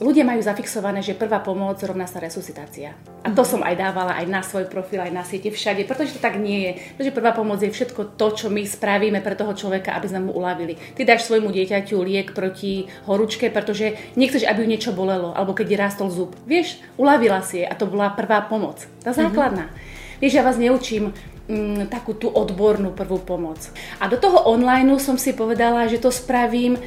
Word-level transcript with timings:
Ľudia 0.00 0.24
majú 0.24 0.40
zafixované, 0.40 1.04
že 1.04 1.12
prvá 1.12 1.44
pomoc 1.44 1.76
rovná 1.84 2.08
sa 2.08 2.16
resuscitácia. 2.16 2.96
A 3.20 3.28
to 3.36 3.44
som 3.44 3.60
aj 3.60 3.76
dávala 3.76 4.16
aj 4.16 4.26
na 4.32 4.40
svoj 4.40 4.64
profil, 4.64 5.04
aj 5.04 5.12
na 5.12 5.20
siete, 5.28 5.52
všade, 5.52 5.84
pretože 5.84 6.16
to 6.16 6.24
tak 6.24 6.40
nie 6.40 6.64
je. 6.64 6.72
Pretože 6.96 7.12
prvá 7.12 7.36
pomoc 7.36 7.60
je 7.60 7.68
všetko 7.68 8.16
to, 8.16 8.26
čo 8.32 8.46
my 8.48 8.64
spravíme 8.64 9.20
pre 9.20 9.36
toho 9.36 9.52
človeka, 9.52 9.92
aby 9.92 10.08
sme 10.08 10.24
mu 10.24 10.32
uľavili. 10.40 10.80
Ty 10.96 11.04
dáš 11.04 11.28
svojmu 11.28 11.52
dieťaťu 11.52 12.00
liek 12.00 12.32
proti 12.32 12.88
horúčke, 13.04 13.52
pretože 13.52 14.16
nechceš, 14.16 14.48
aby 14.48 14.64
ju 14.64 14.72
niečo 14.72 14.96
bolelo, 14.96 15.36
alebo 15.36 15.52
keď 15.52 15.76
rástol 15.76 16.08
zub. 16.08 16.32
Vieš, 16.48 16.80
uľavila 16.96 17.44
si 17.44 17.60
je 17.60 17.68
a 17.68 17.76
to 17.76 17.84
bola 17.84 18.08
prvá 18.16 18.40
pomoc. 18.40 18.88
Tá 19.04 19.12
základná. 19.12 19.68
Mm-hmm. 19.68 20.18
Vieš, 20.24 20.32
ja 20.32 20.48
vás 20.48 20.56
neučím 20.56 21.12
mm, 21.44 21.92
takú 21.92 22.16
tú 22.16 22.32
odbornú 22.32 22.96
prvú 22.96 23.20
pomoc. 23.20 23.60
A 24.00 24.08
do 24.08 24.16
toho 24.16 24.48
online 24.48 24.96
som 24.96 25.20
si 25.20 25.36
povedala, 25.36 25.92
že 25.92 26.00
to 26.00 26.08
spravím 26.08 26.80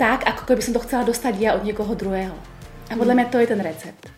tak, 0.00 0.24
ako 0.24 0.48
keby 0.48 0.64
som 0.64 0.72
to 0.72 0.80
chcela 0.80 1.04
dostať 1.04 1.36
ja 1.36 1.52
od 1.52 1.60
niekoho 1.60 1.92
druhého. 1.92 2.32
A 2.88 2.96
podľa 2.96 3.20
mňa 3.20 3.26
to 3.28 3.36
je 3.36 3.48
ten 3.52 3.60
recept. 3.60 4.08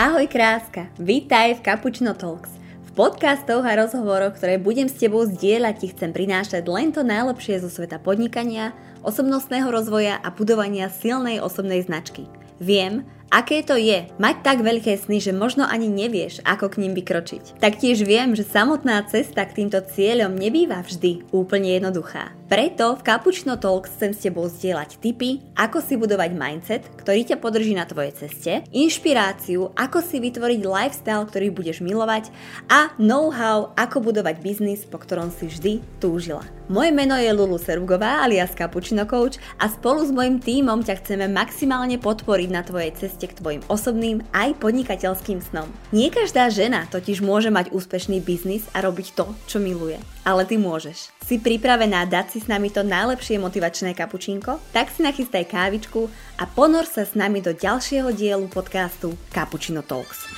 Ahoj 0.00 0.24
kráska, 0.32 0.88
vítaj 0.96 1.60
v 1.60 1.64
Cappuccino 1.68 2.16
Talks. 2.16 2.56
V 2.88 2.90
podcastoch 2.96 3.68
a 3.68 3.76
rozhovoroch, 3.76 4.32
ktoré 4.32 4.56
budem 4.56 4.88
s 4.88 4.96
tebou 4.96 5.28
zdieľať, 5.28 5.74
ti 5.76 5.86
chcem 5.92 6.16
prinášať 6.16 6.64
len 6.72 6.96
to 6.96 7.04
najlepšie 7.04 7.60
zo 7.60 7.68
sveta 7.68 8.00
podnikania, 8.00 8.72
osobnostného 9.04 9.68
rozvoja 9.68 10.16
a 10.24 10.32
budovania 10.32 10.88
silnej 10.88 11.44
osobnej 11.44 11.84
značky. 11.84 12.24
Viem, 12.64 13.04
Aké 13.30 13.62
to 13.62 13.78
je 13.78 14.10
mať 14.18 14.42
tak 14.42 14.58
veľké 14.58 14.98
sny, 14.98 15.22
že 15.22 15.30
možno 15.30 15.62
ani 15.62 15.86
nevieš, 15.86 16.42
ako 16.42 16.66
k 16.66 16.82
ním 16.82 16.98
vykročiť. 16.98 17.62
Taktiež 17.62 18.02
viem, 18.02 18.34
že 18.34 18.42
samotná 18.42 19.06
cesta 19.06 19.46
k 19.46 19.62
týmto 19.62 19.78
cieľom 19.86 20.34
nebýva 20.34 20.82
vždy 20.82 21.30
úplne 21.30 21.78
jednoduchá. 21.78 22.39
Preto 22.50 22.98
v 22.98 23.06
Cappuccino 23.06 23.54
Talks 23.62 23.94
chcem 23.94 24.10
s 24.10 24.26
tebou 24.26 24.50
zdieľať 24.50 24.98
tipy, 24.98 25.38
ako 25.54 25.78
si 25.78 25.94
budovať 25.94 26.34
mindset, 26.34 26.82
ktorý 26.98 27.22
ťa 27.22 27.38
podrží 27.38 27.78
na 27.78 27.86
tvojej 27.86 28.10
ceste, 28.10 28.66
inšpiráciu, 28.74 29.70
ako 29.78 30.02
si 30.02 30.18
vytvoriť 30.18 30.58
lifestyle, 30.66 31.30
ktorý 31.30 31.54
budeš 31.54 31.78
milovať 31.78 32.34
a 32.66 32.90
know-how, 32.98 33.70
ako 33.78 34.02
budovať 34.02 34.42
biznis, 34.42 34.82
po 34.82 34.98
ktorom 34.98 35.30
si 35.30 35.46
vždy 35.46 35.78
túžila. 36.02 36.42
Moje 36.66 36.90
meno 36.90 37.14
je 37.14 37.30
Lulu 37.30 37.54
Serugová 37.54 38.26
alias 38.26 38.50
Cappuccino 38.58 39.06
Coach 39.06 39.38
a 39.62 39.70
spolu 39.70 40.02
s 40.02 40.10
mojim 40.10 40.42
tímom 40.42 40.82
ťa 40.82 41.06
chceme 41.06 41.30
maximálne 41.30 42.02
podporiť 42.02 42.50
na 42.50 42.66
tvojej 42.66 42.90
ceste 42.98 43.30
k 43.30 43.38
tvojim 43.38 43.62
osobným 43.70 44.26
aj 44.34 44.58
podnikateľským 44.58 45.38
snom. 45.38 45.70
Nie 45.94 46.10
každá 46.10 46.50
žena 46.50 46.90
totiž 46.90 47.22
môže 47.22 47.54
mať 47.54 47.70
úspešný 47.70 48.18
biznis 48.18 48.66
a 48.74 48.82
robiť 48.82 49.14
to, 49.14 49.30
čo 49.46 49.62
miluje. 49.62 50.02
Ale 50.20 50.44
ty 50.44 50.60
môžeš. 50.60 51.08
Si 51.24 51.40
pripravená 51.40 52.04
dať 52.04 52.36
si 52.36 52.38
s 52.44 52.46
nami 52.46 52.68
to 52.68 52.84
najlepšie 52.84 53.40
motivačné 53.40 53.96
kapučínko? 53.96 54.60
Tak 54.76 54.92
si 54.92 55.00
nachystaj 55.00 55.48
kávičku 55.48 56.12
a 56.36 56.44
ponor 56.44 56.84
sa 56.84 57.08
s 57.08 57.16
nami 57.16 57.40
do 57.40 57.56
ďalšieho 57.56 58.12
dielu 58.12 58.44
podcastu 58.52 59.16
Cappuccino 59.32 59.80
Talks. 59.80 60.28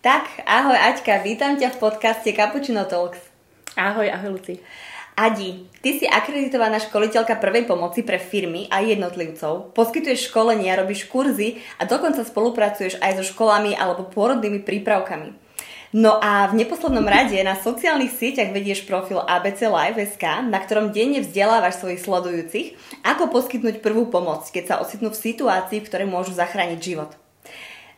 Tak, 0.00 0.40
ahoj 0.48 0.72
Aťka, 0.72 1.20
vítam 1.20 1.60
ťa 1.60 1.76
v 1.76 1.80
podcaste 1.84 2.32
Cappuccino 2.32 2.88
Talks. 2.88 3.20
Ahoj, 3.76 4.08
ahoj 4.08 4.40
Luci. 4.40 4.56
Adi, 5.20 5.68
ty 5.84 6.00
si 6.00 6.08
akreditovaná 6.08 6.80
školiteľka 6.80 7.36
prvej 7.36 7.68
pomoci 7.68 8.00
pre 8.00 8.16
firmy 8.16 8.72
a 8.72 8.80
jednotlivcov, 8.80 9.76
poskytuješ 9.76 10.32
školenia, 10.32 10.80
robíš 10.80 11.04
kurzy 11.12 11.60
a 11.76 11.84
dokonca 11.84 12.24
spolupracuješ 12.24 12.96
aj 13.04 13.20
so 13.20 13.24
školami 13.36 13.76
alebo 13.76 14.08
pôrodnými 14.08 14.64
prípravkami. 14.64 15.49
No 15.90 16.22
a 16.22 16.46
v 16.46 16.62
neposlednom 16.62 17.02
rade 17.02 17.34
na 17.42 17.58
sociálnych 17.58 18.14
sieťach 18.14 18.54
vedieš 18.54 18.86
profil 18.86 19.18
ABC 19.26 19.66
Live.sk, 19.66 20.22
na 20.46 20.62
ktorom 20.62 20.94
denne 20.94 21.18
vzdelávaš 21.18 21.82
svojich 21.82 22.06
sledujúcich, 22.06 22.66
ako 23.02 23.26
poskytnúť 23.34 23.82
prvú 23.82 24.06
pomoc, 24.06 24.46
keď 24.54 24.64
sa 24.70 24.78
ocitnú 24.78 25.10
v 25.10 25.18
situácii, 25.18 25.82
v 25.82 25.88
ktorej 25.90 26.06
môžu 26.06 26.30
zachrániť 26.38 26.78
život. 26.78 27.10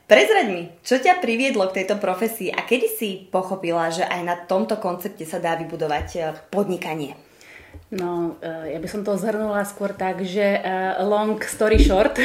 Prezraď 0.09 0.47
mi, 0.49 0.63
čo 0.81 0.97
ťa 0.97 1.21
priviedlo 1.21 1.69
k 1.69 1.85
tejto 1.85 2.01
profesii 2.01 2.49
a 2.49 2.65
kedy 2.65 2.89
si 2.89 3.09
pochopila, 3.29 3.93
že 3.93 4.09
aj 4.09 4.21
na 4.25 4.37
tomto 4.41 4.81
koncepte 4.81 5.29
sa 5.29 5.37
dá 5.37 5.53
vybudovať 5.61 6.09
e, 6.17 6.21
podnikanie? 6.49 7.13
No, 7.93 8.41
e, 8.41 8.73
ja 8.73 8.79
by 8.81 8.89
som 8.89 9.05
to 9.05 9.21
zhrnula 9.21 9.69
skôr 9.69 9.93
tak, 9.93 10.25
že 10.25 10.61
uh, 10.61 11.01
long 11.05 11.41
story 11.45 11.77
short, 11.81 12.17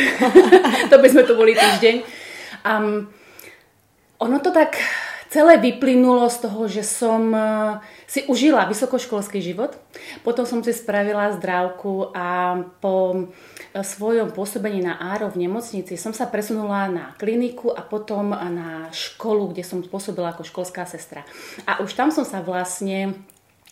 to 0.92 0.96
by 0.96 1.08
sme 1.12 1.24
tu 1.28 1.36
boli 1.36 1.56
týždeň. 1.56 1.96
Um, 2.64 3.12
ono 4.20 4.38
to 4.40 4.52
tak 4.52 4.80
celé 5.38 5.62
vyplynulo 5.62 6.26
z 6.34 6.50
toho, 6.50 6.66
že 6.66 6.82
som 6.82 7.30
eh, 7.30 7.78
si 8.10 8.26
užila 8.26 8.66
vysokoškolský 8.66 9.38
život, 9.38 9.78
potom 10.26 10.50
som 10.50 10.66
si 10.66 10.74
spravila 10.74 11.38
zdravku 11.38 12.10
a 12.10 12.58
po 12.82 13.30
eh, 13.30 13.86
svojom 13.86 14.34
pôsobení 14.34 14.82
na 14.82 14.98
Áro 14.98 15.30
v 15.30 15.46
nemocnici 15.46 15.94
som 15.94 16.10
sa 16.10 16.26
presunula 16.26 16.90
na 16.90 17.14
kliniku 17.22 17.70
a 17.70 17.86
potom 17.86 18.34
na 18.34 18.90
školu, 18.90 19.54
kde 19.54 19.62
som 19.62 19.86
pôsobila 19.86 20.34
ako 20.34 20.42
školská 20.42 20.90
sestra. 20.90 21.22
A 21.70 21.86
už 21.86 21.94
tam 21.94 22.10
som 22.10 22.26
sa 22.26 22.42
vlastne 22.42 23.14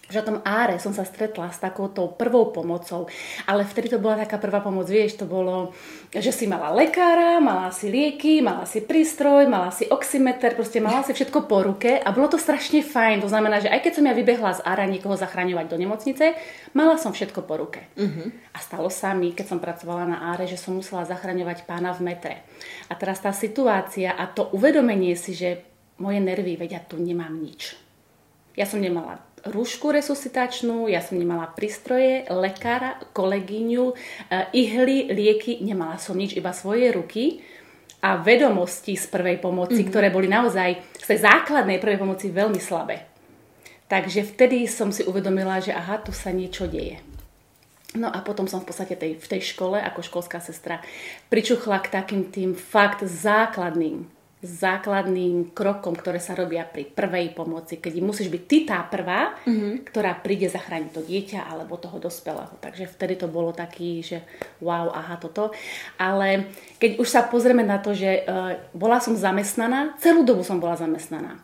že 0.05 0.21
o 0.21 0.27
tom 0.27 0.38
áre 0.45 0.77
som 0.77 0.93
sa 0.93 1.01
stretla 1.01 1.49
s 1.49 1.57
takouto 1.57 2.13
prvou 2.13 2.53
pomocou, 2.53 3.09
ale 3.49 3.66
vtedy 3.66 3.89
to 3.89 3.97
bola 3.97 4.21
taká 4.21 4.38
prvá 4.38 4.61
pomoc, 4.61 4.85
vieš, 4.85 5.17
to 5.17 5.25
bolo, 5.25 5.73
že 6.13 6.29
si 6.29 6.45
mala 6.45 6.69
lekára, 6.69 7.41
mala 7.41 7.73
si 7.73 7.89
lieky, 7.89 8.45
mala 8.45 8.69
si 8.69 8.85
prístroj, 8.85 9.49
mala 9.49 9.73
si 9.73 9.89
oximeter, 9.89 10.53
proste 10.53 10.77
mala 10.77 11.01
si 11.01 11.17
všetko 11.17 11.49
po 11.49 11.65
ruke 11.65 11.97
a 11.97 12.07
bolo 12.13 12.29
to 12.29 12.38
strašne 12.38 12.85
fajn, 12.85 13.25
to 13.25 13.29
znamená, 13.31 13.57
že 13.65 13.71
aj 13.73 13.81
keď 13.81 13.94
som 13.97 14.05
ja 14.05 14.13
vybehla 14.13 14.51
z 14.53 14.61
ára 14.61 14.85
niekoho 14.85 15.17
zachraňovať 15.17 15.65
do 15.73 15.77
nemocnice, 15.81 16.25
mala 16.77 17.01
som 17.01 17.09
všetko 17.09 17.41
po 17.49 17.57
ruke. 17.57 17.89
Uh-huh. 17.97 18.29
A 18.53 18.57
stalo 18.61 18.94
sa 18.94 19.17
mi, 19.17 19.33
keď 19.33 19.57
som 19.57 19.59
pracovala 19.63 20.05
na 20.05 20.17
áre, 20.38 20.45
že 20.45 20.61
som 20.61 20.77
musela 20.77 21.01
zachraňovať 21.09 21.65
pána 21.65 21.97
v 21.97 22.13
metre. 22.13 22.35
A 22.88 22.94
teraz 22.94 23.25
tá 23.25 23.33
situácia 23.33 24.13
a 24.13 24.29
to 24.29 24.53
uvedomenie 24.53 25.17
si, 25.17 25.33
že 25.33 25.65
moje 25.97 26.19
nervy, 26.21 26.59
vedia, 26.59 26.83
tu 26.83 26.99
nemám 27.01 27.31
nič. 27.31 27.73
Ja 28.55 28.63
som 28.63 28.79
nemala 28.79 29.19
rúšku 29.45 29.94
resuscitačnú, 29.94 30.89
ja 30.89 31.00
som 31.06 31.17
nemala 31.17 31.45
prístroje, 31.50 32.25
lekára, 32.29 32.97
kolegyňu, 33.13 33.85
e, 33.91 33.95
ihly, 34.57 35.13
lieky, 35.13 35.61
nemala 35.61 36.01
som 36.01 36.17
nič, 36.17 36.33
iba 36.33 36.50
svoje 36.50 36.89
ruky 36.89 37.45
a 38.01 38.17
vedomosti 38.17 38.97
z 38.97 39.06
prvej 39.09 39.38
pomoci, 39.41 39.81
mm-hmm. 39.81 39.91
ktoré 39.94 40.07
boli 40.09 40.25
naozaj 40.25 40.81
z 40.97 41.06
tej 41.06 41.19
základnej 41.25 41.78
prvej 41.78 42.01
pomoci 42.01 42.33
veľmi 42.33 42.61
slabé. 42.61 43.06
Takže 43.85 44.25
vtedy 44.33 44.66
som 44.66 44.89
si 44.89 45.06
uvedomila, 45.06 45.62
že 45.62 45.69
aha, 45.69 46.01
tu 46.01 46.09
sa 46.09 46.33
niečo 46.33 46.66
deje. 46.66 46.97
No 47.95 48.12
a 48.12 48.19
potom 48.25 48.50
som 48.50 48.59
v 48.59 48.67
podstate 48.73 48.97
tej, 48.97 49.16
v 49.16 49.27
tej 49.29 49.41
škole 49.56 49.79
ako 49.79 50.03
školská 50.03 50.44
sestra 50.44 50.83
pričuchla 51.31 51.79
k 51.79 51.94
takým 51.94 52.27
tým 52.27 52.51
fakt 52.57 53.06
základným 53.06 54.14
základným 54.44 55.56
krokom, 55.56 55.96
ktoré 55.96 56.19
sa 56.19 56.35
robia 56.35 56.68
pri 56.68 56.85
prvej 56.85 57.34
pomoci, 57.34 57.79
keď 57.79 57.94
musíš 58.03 58.28
byť 58.29 58.44
ty 58.46 58.57
tá 58.68 58.84
prvá, 58.85 59.34
mm-hmm. 59.47 59.88
ktorá 59.90 60.13
príde 60.19 60.51
zachrániť 60.51 60.91
to 60.91 61.01
dieťa 61.01 61.47
alebo 61.47 61.79
toho 61.79 61.97
dospelého. 61.97 62.53
Takže 62.59 62.91
vtedy 62.91 63.16
to 63.16 63.31
bolo 63.31 63.56
taký, 63.56 64.03
že 64.06 64.22
wow, 64.62 64.94
aha, 64.94 65.18
toto. 65.18 65.56
Ale 65.97 66.51
keď 66.78 67.01
už 67.01 67.07
sa 67.09 67.25
pozrieme 67.25 67.66
na 67.66 67.81
to, 67.81 67.95
že 67.97 68.28
uh, 68.28 68.59
bola 68.75 69.01
som 69.01 69.18
zamestnaná, 69.18 69.97
celú 69.97 70.22
dobu 70.22 70.45
som 70.45 70.62
bola 70.62 70.78
zamestnaná. 70.78 71.41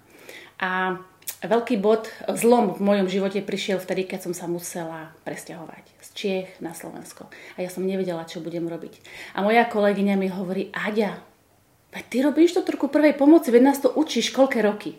A 0.62 1.01
veľký 1.41 1.81
bod, 1.81 2.06
zlom 2.38 2.78
v 2.78 2.85
mojom 2.85 3.07
živote 3.09 3.41
prišiel 3.41 3.81
vtedy, 3.81 4.06
keď 4.06 4.30
som 4.30 4.34
sa 4.38 4.46
musela 4.46 5.09
presťahovať 5.25 5.84
z 6.06 6.07
Čiech 6.13 6.50
na 6.62 6.78
Slovensko. 6.78 7.25
A 7.57 7.66
ja 7.66 7.69
som 7.72 7.81
nevedela, 7.81 8.30
čo 8.30 8.46
budem 8.46 8.69
robiť. 8.69 9.01
A 9.34 9.41
moja 9.41 9.66
kolegyňa 9.66 10.16
mi 10.22 10.30
hovorí, 10.30 10.69
Aďa, 10.69 11.31
Veď 11.91 12.03
ty 12.07 12.18
robíš 12.24 12.56
to 12.56 12.63
trochu 12.63 12.88
prvej 12.88 13.19
pomoci, 13.19 13.52
veď 13.52 13.63
nás 13.68 13.79
to 13.84 13.91
učíš 13.91 14.31
koľké 14.31 14.63
roky. 14.63 14.96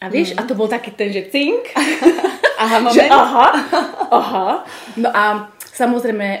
A 0.00 0.08
vieš, 0.08 0.32
mm. 0.32 0.38
a 0.38 0.42
to 0.46 0.54
bol 0.54 0.70
taký 0.70 0.94
ten, 0.94 1.10
že 1.10 1.28
cink. 1.28 1.74
aha, 2.62 2.76
moment. 2.84 2.94
Že 2.94 3.04
aha, 3.10 3.46
aha. 4.08 4.48
No 4.96 5.08
a 5.10 5.52
samozrejme, 5.74 6.26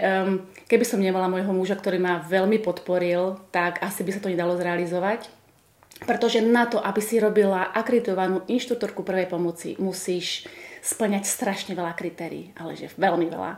keby 0.70 0.84
som 0.86 1.02
nemala 1.02 1.26
môjho 1.26 1.50
muža, 1.50 1.74
ktorý 1.74 1.98
ma 1.98 2.22
veľmi 2.22 2.62
podporil, 2.62 3.42
tak 3.50 3.82
asi 3.82 4.06
by 4.06 4.10
sa 4.14 4.22
to 4.22 4.32
nedalo 4.32 4.54
zrealizovať. 4.54 5.28
Pretože 6.00 6.40
na 6.40 6.64
to, 6.64 6.80
aby 6.80 7.02
si 7.04 7.20
robila 7.20 7.76
akreditovanú 7.76 8.48
inštruktorku 8.48 9.04
prvej 9.04 9.28
pomoci, 9.28 9.76
musíš 9.76 10.48
splňať 10.80 11.28
strašne 11.28 11.76
veľa 11.76 11.92
kritérií, 11.92 12.56
ale 12.56 12.72
že 12.72 12.88
veľmi 12.96 13.28
veľa. 13.28 13.52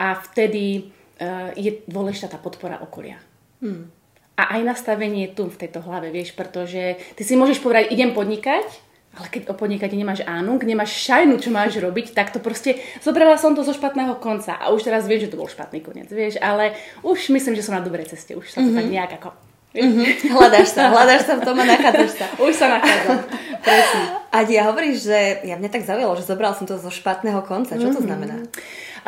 A 0.00 0.06
vtedy 0.16 0.88
uh, 1.20 1.52
je 1.52 1.84
dôležitá 1.84 2.32
tá 2.32 2.38
podpora 2.40 2.80
okolia. 2.80 3.20
Hmm 3.60 4.01
a 4.36 4.56
aj 4.58 4.60
nastavenie 4.64 5.28
tu 5.28 5.48
v 5.48 5.60
tejto 5.60 5.84
hlave, 5.84 6.08
vieš, 6.08 6.32
pretože 6.32 6.96
ty 7.16 7.22
si 7.22 7.36
môžeš 7.36 7.60
povedať, 7.60 7.92
idem 7.92 8.16
podnikať, 8.16 8.64
ale 9.12 9.28
keď 9.28 9.52
o 9.52 9.54
podnikaní 9.54 10.00
nemáš 10.00 10.24
ánu, 10.24 10.56
nemáš 10.64 10.96
šajnu, 11.04 11.36
čo 11.36 11.52
máš 11.52 11.76
robiť, 11.76 12.16
tak 12.16 12.32
to 12.32 12.40
proste, 12.40 12.80
zobrala 13.04 13.36
som 13.36 13.52
to 13.52 13.60
zo 13.60 13.76
špatného 13.76 14.16
konca 14.16 14.56
a 14.56 14.72
už 14.72 14.88
teraz 14.88 15.04
vieš, 15.04 15.28
že 15.28 15.36
to 15.36 15.40
bol 15.40 15.48
špatný 15.52 15.84
koniec, 15.84 16.08
vieš, 16.08 16.40
ale 16.40 16.72
už 17.04 17.28
myslím, 17.28 17.52
že 17.52 17.64
som 17.64 17.76
na 17.76 17.84
dobrej 17.84 18.08
ceste, 18.08 18.32
už 18.32 18.48
sa 18.48 18.64
to 18.64 18.72
mm-hmm. 18.72 18.78
tak 18.80 18.88
nejak 18.88 19.14
ako 19.20 19.30
Mm-hmm. 19.72 20.36
Hľadáš 20.36 20.76
sa, 20.76 20.92
hľadáš 20.92 21.24
sa 21.24 21.40
v 21.40 21.48
tom 21.48 21.56
a 21.56 21.64
nachádzaš 21.64 22.12
sa. 22.20 22.26
Už 22.44 22.52
sa 22.52 22.68
nachádzam, 22.76 23.24
presne. 23.64 24.02
A 24.28 24.44
ja 24.44 24.68
hovoríš, 24.68 25.08
že 25.08 25.48
ja 25.48 25.56
mňa 25.56 25.70
tak 25.72 25.88
zaujalo, 25.88 26.12
že 26.20 26.28
zobral 26.28 26.52
som 26.52 26.68
to 26.68 26.76
zo 26.76 26.92
špatného 26.92 27.40
konca. 27.48 27.80
Čo 27.80 27.88
to 27.88 27.96
mm-hmm. 27.96 28.04
znamená? 28.04 28.36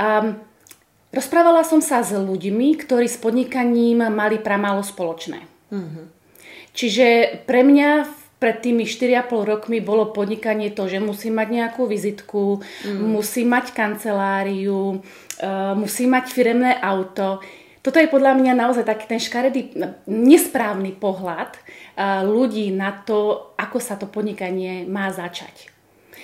Um, 0.01 0.41
rozprávala 1.15 1.63
som 1.63 1.79
sa 1.79 2.03
s 2.03 2.13
ľuďmi, 2.13 2.77
ktorí 2.83 3.07
s 3.07 3.17
podnikaním 3.17 4.05
mali 4.11 4.43
pramálo 4.43 4.83
spoločné. 4.83 5.47
Mm-hmm. 5.71 6.05
Čiže 6.75 7.07
pre 7.47 7.63
mňa 7.63 7.89
pred 8.43 8.61
tými 8.61 8.85
4,5 8.85 9.31
rokmi 9.47 9.79
bolo 9.81 10.13
podnikanie 10.13 10.75
to, 10.75 10.85
že 10.91 11.01
musím 11.01 11.41
mať 11.41 11.49
nejakú 11.49 11.89
vizitku, 11.89 12.61
mm. 12.61 13.01
musím 13.01 13.57
mať 13.57 13.73
kanceláriu, 13.73 15.01
uh, 15.01 15.73
musím 15.73 16.13
mať 16.13 16.29
firemné 16.29 16.77
auto 16.77 17.41
toto 17.85 18.01
je 18.01 18.09
podľa 18.09 18.33
mňa 18.41 18.53
naozaj 18.57 18.89
taký 18.89 19.05
ten 19.05 19.21
škaredý, 19.21 19.77
nesprávny 20.09 20.97
pohľad 20.97 21.53
eh, 21.53 22.25
ľudí 22.25 22.73
na 22.73 22.97
to, 23.05 23.53
ako 23.61 23.77
sa 23.77 24.01
to 24.01 24.09
podnikanie 24.09 24.89
má 24.89 25.13
začať. 25.13 25.69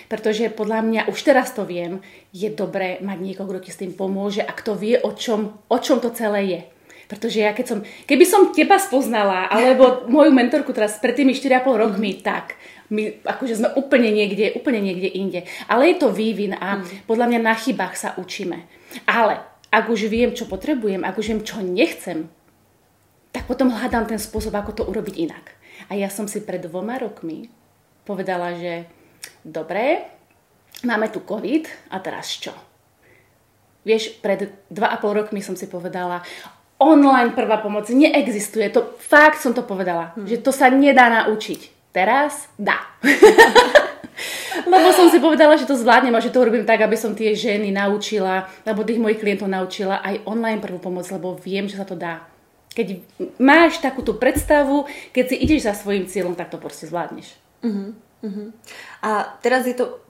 Pretože 0.07 0.51
podľa 0.51 0.81
mňa, 0.83 1.01
už 1.11 1.19
teraz 1.23 1.55
to 1.55 1.63
viem, 1.63 2.03
je 2.35 2.51
dobré 2.51 2.99
mať 3.03 3.19
niekoho, 3.21 3.51
kto 3.51 3.61
ti 3.65 3.71
s 3.71 3.81
tým 3.81 3.95
pomôže 3.95 4.43
a 4.43 4.51
kto 4.51 4.75
vie, 4.75 4.99
o 4.99 5.15
čom, 5.15 5.61
o 5.67 5.79
čom 5.79 6.03
to 6.03 6.11
celé 6.11 6.41
je. 6.47 6.61
Pretože 7.11 7.43
ja 7.43 7.51
keď 7.51 7.67
som, 7.67 7.79
keby 7.83 8.23
som 8.23 8.55
teba 8.55 8.79
spoznala, 8.79 9.51
alebo 9.51 10.07
moju 10.07 10.31
mentorku 10.31 10.71
teraz 10.71 11.03
pred 11.03 11.19
tými 11.19 11.35
4,5 11.35 11.67
rokmi, 11.75 12.15
mm-hmm. 12.15 12.27
tak 12.27 12.55
my 12.91 13.23
akože 13.27 13.59
sme 13.59 13.69
úplne 13.75 14.15
niekde, 14.15 14.55
úplne 14.55 14.79
niekde 14.79 15.11
inde. 15.11 15.41
Ale 15.67 15.91
je 15.91 15.97
to 15.99 16.15
vývin 16.15 16.55
a 16.55 16.79
mm. 16.79 17.07
podľa 17.11 17.27
mňa 17.31 17.41
na 17.43 17.55
chybách 17.55 17.95
sa 17.99 18.15
učíme. 18.15 18.63
Ale 19.11 19.43
ak 19.71 19.91
už 19.91 20.11
viem, 20.11 20.35
čo 20.35 20.47
potrebujem, 20.47 21.07
ak 21.07 21.19
už 21.19 21.27
viem, 21.35 21.43
čo 21.47 21.63
nechcem, 21.63 22.31
tak 23.31 23.47
potom 23.47 23.71
hľadám 23.71 24.11
ten 24.11 24.19
spôsob, 24.19 24.55
ako 24.55 24.71
to 24.75 24.83
urobiť 24.87 25.15
inak. 25.23 25.55
A 25.87 25.95
ja 25.95 26.11
som 26.11 26.27
si 26.27 26.43
pred 26.43 26.63
dvoma 26.67 26.99
rokmi 26.99 27.47
povedala, 28.03 28.59
že 28.59 28.91
dobre, 29.45 30.05
máme 30.85 31.09
tu 31.13 31.25
COVID 31.25 31.93
a 31.93 31.97
teraz 32.01 32.31
čo? 32.35 32.53
Vieš, 33.81 34.21
pred 34.21 34.69
dva 34.69 34.93
a 34.93 35.01
pol 35.01 35.17
rokmi 35.17 35.41
som 35.41 35.57
si 35.57 35.65
povedala, 35.65 36.21
online 36.81 37.37
prvá 37.37 37.61
pomoc 37.61 37.89
neexistuje. 37.89 38.73
To 38.73 38.97
fakt 38.97 39.41
som 39.41 39.53
to 39.53 39.65
povedala, 39.65 40.17
hmm. 40.17 40.29
že 40.29 40.37
to 40.41 40.53
sa 40.53 40.73
nedá 40.73 41.09
naučiť. 41.13 41.93
Teraz 41.93 42.49
dá. 42.57 42.81
Lebo 44.73 44.93
som 44.93 45.09
si 45.09 45.19
povedala, 45.19 45.57
že 45.57 45.67
to 45.67 45.79
zvládnem 45.79 46.13
a 46.15 46.23
že 46.23 46.31
to 46.31 46.45
urobím 46.45 46.69
tak, 46.69 46.85
aby 46.85 46.95
som 46.95 47.17
tie 47.17 47.33
ženy 47.33 47.73
naučila, 47.73 48.47
alebo 48.63 48.85
tých 48.85 49.01
mojich 49.01 49.19
klientov 49.19 49.49
naučila 49.49 50.05
aj 50.05 50.23
online 50.29 50.61
prvú 50.61 50.79
pomoc, 50.79 51.09
lebo 51.09 51.35
viem, 51.41 51.67
že 51.67 51.81
sa 51.81 51.89
to 51.89 51.97
dá. 51.97 52.29
Keď 52.71 53.03
máš 53.41 53.83
takú 53.83 54.05
tú 54.05 54.15
predstavu, 54.15 54.87
keď 55.11 55.25
si 55.33 55.37
ideš 55.41 55.67
za 55.67 55.75
svojim 55.75 56.07
cieľom, 56.07 56.37
tak 56.37 56.53
to 56.53 56.61
proste 56.61 56.87
zvládneš. 56.87 57.35
Uh-huh, 57.65 57.97
uh-huh. 58.23 58.49
A 59.05 59.11
teraz 59.45 59.67
je 59.67 59.77
to 59.77 60.01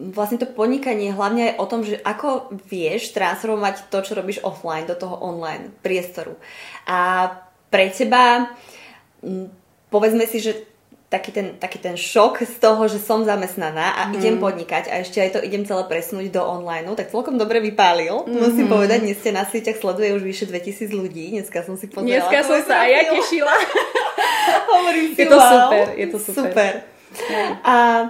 vlastne 0.00 0.40
to 0.40 0.48
podnikanie 0.48 1.12
hlavne 1.12 1.52
aj 1.52 1.54
o 1.60 1.66
tom, 1.68 1.80
že 1.84 2.00
ako 2.00 2.56
vieš 2.66 3.12
transformovať 3.12 3.92
to, 3.92 4.00
čo 4.00 4.16
robíš 4.16 4.40
offline 4.40 4.88
do 4.88 4.96
toho 4.96 5.20
online 5.20 5.70
priestoru. 5.84 6.40
A 6.88 7.28
pre 7.68 7.92
teba 7.92 8.48
povedzme 9.92 10.24
si, 10.24 10.40
že 10.40 10.70
taký 11.10 11.34
ten, 11.34 11.58
taký 11.58 11.82
ten 11.82 11.98
šok 11.98 12.46
z 12.46 12.56
toho, 12.62 12.86
že 12.86 13.02
som 13.02 13.26
zamestnaná 13.26 13.98
a 13.98 14.02
mm. 14.06 14.12
idem 14.14 14.36
podnikať 14.38 14.86
a 14.86 15.02
ešte 15.02 15.18
aj 15.18 15.30
to 15.34 15.40
idem 15.42 15.66
celé 15.66 15.82
presunúť 15.90 16.30
do 16.30 16.38
online, 16.46 16.86
tak 16.94 17.10
celkom 17.10 17.34
dobre 17.34 17.58
vypálil. 17.58 18.14
Mm-hmm. 18.24 18.38
Musím 18.38 18.66
povedať, 18.70 19.02
dnes 19.02 19.18
ste 19.18 19.34
na 19.34 19.42
sieťach 19.42 19.82
sleduje 19.82 20.14
už 20.14 20.22
vyše 20.22 20.46
2000 20.46 20.86
ľudí. 20.94 21.34
Dneska 21.34 21.66
som 21.66 21.74
si 21.74 21.90
pozrela. 21.90 22.14
Dneska 22.14 22.46
som 22.46 22.62
sa 22.62 22.86
aj 22.86 22.90
ja 22.94 23.02
tešila. 23.10 23.54
Hovorím 24.78 25.06
si, 25.10 25.18
je 25.18 25.26
to 25.26 25.38
wow. 25.38 25.50
super, 25.50 25.84
je 25.98 26.06
to 26.06 26.18
super. 26.22 26.42
super. 26.46 26.72
A 27.64 28.06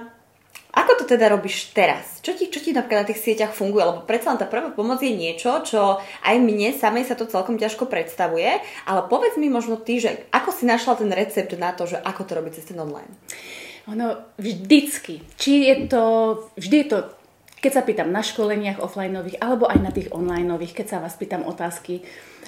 ako 0.70 1.02
to 1.02 1.04
teda 1.04 1.34
robíš 1.34 1.74
teraz? 1.74 2.22
Čo 2.22 2.38
ti, 2.38 2.46
čo 2.46 2.62
ti 2.62 2.70
napríklad 2.70 3.02
na 3.02 3.10
tých 3.10 3.22
sieťach 3.26 3.50
funguje? 3.50 3.82
Lebo 3.82 4.06
predsa 4.06 4.30
len 4.30 4.38
tá 4.38 4.46
prvá 4.46 4.70
pomoc 4.70 5.02
je 5.02 5.10
niečo, 5.10 5.66
čo 5.66 5.98
aj 5.98 6.36
mne 6.38 6.70
samej 6.70 7.10
sa 7.10 7.18
to 7.18 7.26
celkom 7.26 7.58
ťažko 7.58 7.90
predstavuje, 7.90 8.62
ale 8.86 9.00
povedz 9.10 9.34
mi 9.34 9.50
možno 9.50 9.74
ty, 9.82 9.98
že 9.98 10.30
ako 10.30 10.54
si 10.54 10.70
našla 10.70 10.94
ten 11.02 11.10
recept 11.10 11.50
na 11.58 11.74
to, 11.74 11.90
že 11.90 11.98
ako 11.98 12.22
to 12.22 12.32
robiť 12.38 12.52
cez 12.54 12.70
ten 12.70 12.78
online? 12.78 13.10
Ono 13.90 14.14
vždycky, 14.38 15.26
či 15.34 15.66
je 15.66 15.90
to, 15.90 16.02
vždy 16.54 16.76
je 16.86 16.88
to 16.88 16.98
keď 17.60 17.72
sa 17.76 17.84
pýtam 17.84 18.08
na 18.08 18.24
školeniach 18.24 18.80
offlineových 18.80 19.36
alebo 19.36 19.68
aj 19.68 19.78
na 19.84 19.92
tých 19.92 20.08
onlineových, 20.08 20.80
keď 20.80 20.86
sa 20.96 21.02
vás 21.04 21.12
pýtam 21.20 21.44
otázky. 21.44 22.00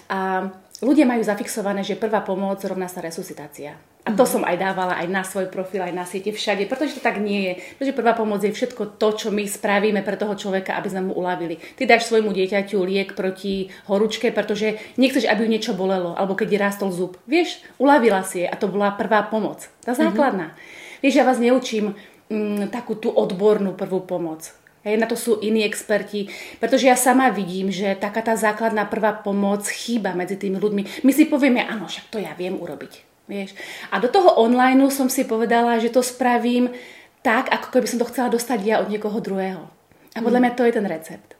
A 0.08 0.48
ľudia 0.82 1.06
majú 1.06 1.22
zafixované, 1.22 1.86
že 1.86 1.94
prvá 1.94 2.20
pomoc 2.26 2.58
rovná 2.66 2.90
sa 2.90 2.98
resuscitácia. 2.98 3.78
A 4.02 4.10
to 4.18 4.26
som 4.26 4.42
aj 4.42 4.58
dávala 4.58 4.98
aj 4.98 5.06
na 5.06 5.22
svoj 5.22 5.46
profil, 5.46 5.86
aj 5.86 5.94
na 5.94 6.02
siete, 6.02 6.34
všade, 6.34 6.66
pretože 6.66 6.98
to 6.98 7.02
tak 7.06 7.22
nie 7.22 7.46
je. 7.46 7.52
Pretože 7.78 7.94
prvá 7.94 8.18
pomoc 8.18 8.42
je 8.42 8.50
všetko 8.50 8.98
to, 8.98 9.08
čo 9.14 9.28
my 9.30 9.46
spravíme 9.46 10.02
pre 10.02 10.18
toho 10.18 10.34
človeka, 10.34 10.74
aby 10.74 10.90
sme 10.90 11.06
mu 11.06 11.12
uľavili. 11.14 11.62
Ty 11.78 11.86
dáš 11.86 12.10
svojmu 12.10 12.34
dieťaťu 12.34 12.82
liek 12.82 13.14
proti 13.14 13.70
horúčke, 13.86 14.34
pretože 14.34 14.82
nechceš, 14.98 15.30
aby 15.30 15.46
ju 15.46 15.52
niečo 15.54 15.72
bolelo, 15.78 16.18
alebo 16.18 16.34
keď 16.34 16.48
je 16.50 16.58
rástol 16.58 16.90
zub. 16.90 17.14
Vieš, 17.30 17.62
uľavila 17.78 18.26
si 18.26 18.42
je 18.42 18.50
a 18.50 18.58
to 18.58 18.66
bola 18.66 18.98
prvá 18.98 19.22
pomoc. 19.30 19.70
Tá 19.86 19.94
mhm. 19.94 19.98
základná. 20.02 20.46
Mm-hmm. 20.50 21.00
Vieš, 21.06 21.14
ja 21.14 21.24
vás 21.26 21.38
neučím 21.38 21.94
mm, 22.26 22.74
takú 22.74 22.98
tú 22.98 23.14
odbornú 23.14 23.78
prvú 23.78 24.02
pomoc. 24.02 24.50
Hej, 24.82 24.98
na 24.98 25.06
to 25.06 25.14
sú 25.14 25.38
iní 25.38 25.62
experti, 25.62 26.26
pretože 26.58 26.90
ja 26.90 26.98
sama 26.98 27.30
vidím, 27.30 27.70
že 27.70 27.94
taká 27.94 28.18
tá 28.18 28.34
základná 28.34 28.82
prvá 28.90 29.14
pomoc 29.14 29.62
chýba 29.70 30.10
medzi 30.10 30.34
tými 30.34 30.58
ľuďmi. 30.58 31.06
My 31.06 31.12
si 31.14 31.30
povieme, 31.30 31.62
áno, 31.62 31.86
však 31.86 32.10
to 32.10 32.18
ja 32.18 32.34
viem 32.34 32.58
urobiť. 32.58 33.06
Vieš. 33.30 33.54
A 33.94 34.02
do 34.02 34.10
toho 34.10 34.34
online 34.42 34.82
som 34.90 35.06
si 35.06 35.22
povedala, 35.22 35.78
že 35.78 35.94
to 35.94 36.02
spravím 36.02 36.74
tak, 37.22 37.46
ako 37.54 37.78
keby 37.78 37.86
som 37.86 38.02
to 38.02 38.10
chcela 38.10 38.34
dostať 38.34 38.58
ja 38.66 38.82
od 38.82 38.90
niekoho 38.90 39.22
druhého. 39.22 39.70
A 40.12 40.18
podľa 40.18 40.42
mm. 40.42 40.44
mňa 40.50 40.56
to 40.58 40.66
je 40.66 40.72
ten 40.74 40.86
recept. 40.90 41.30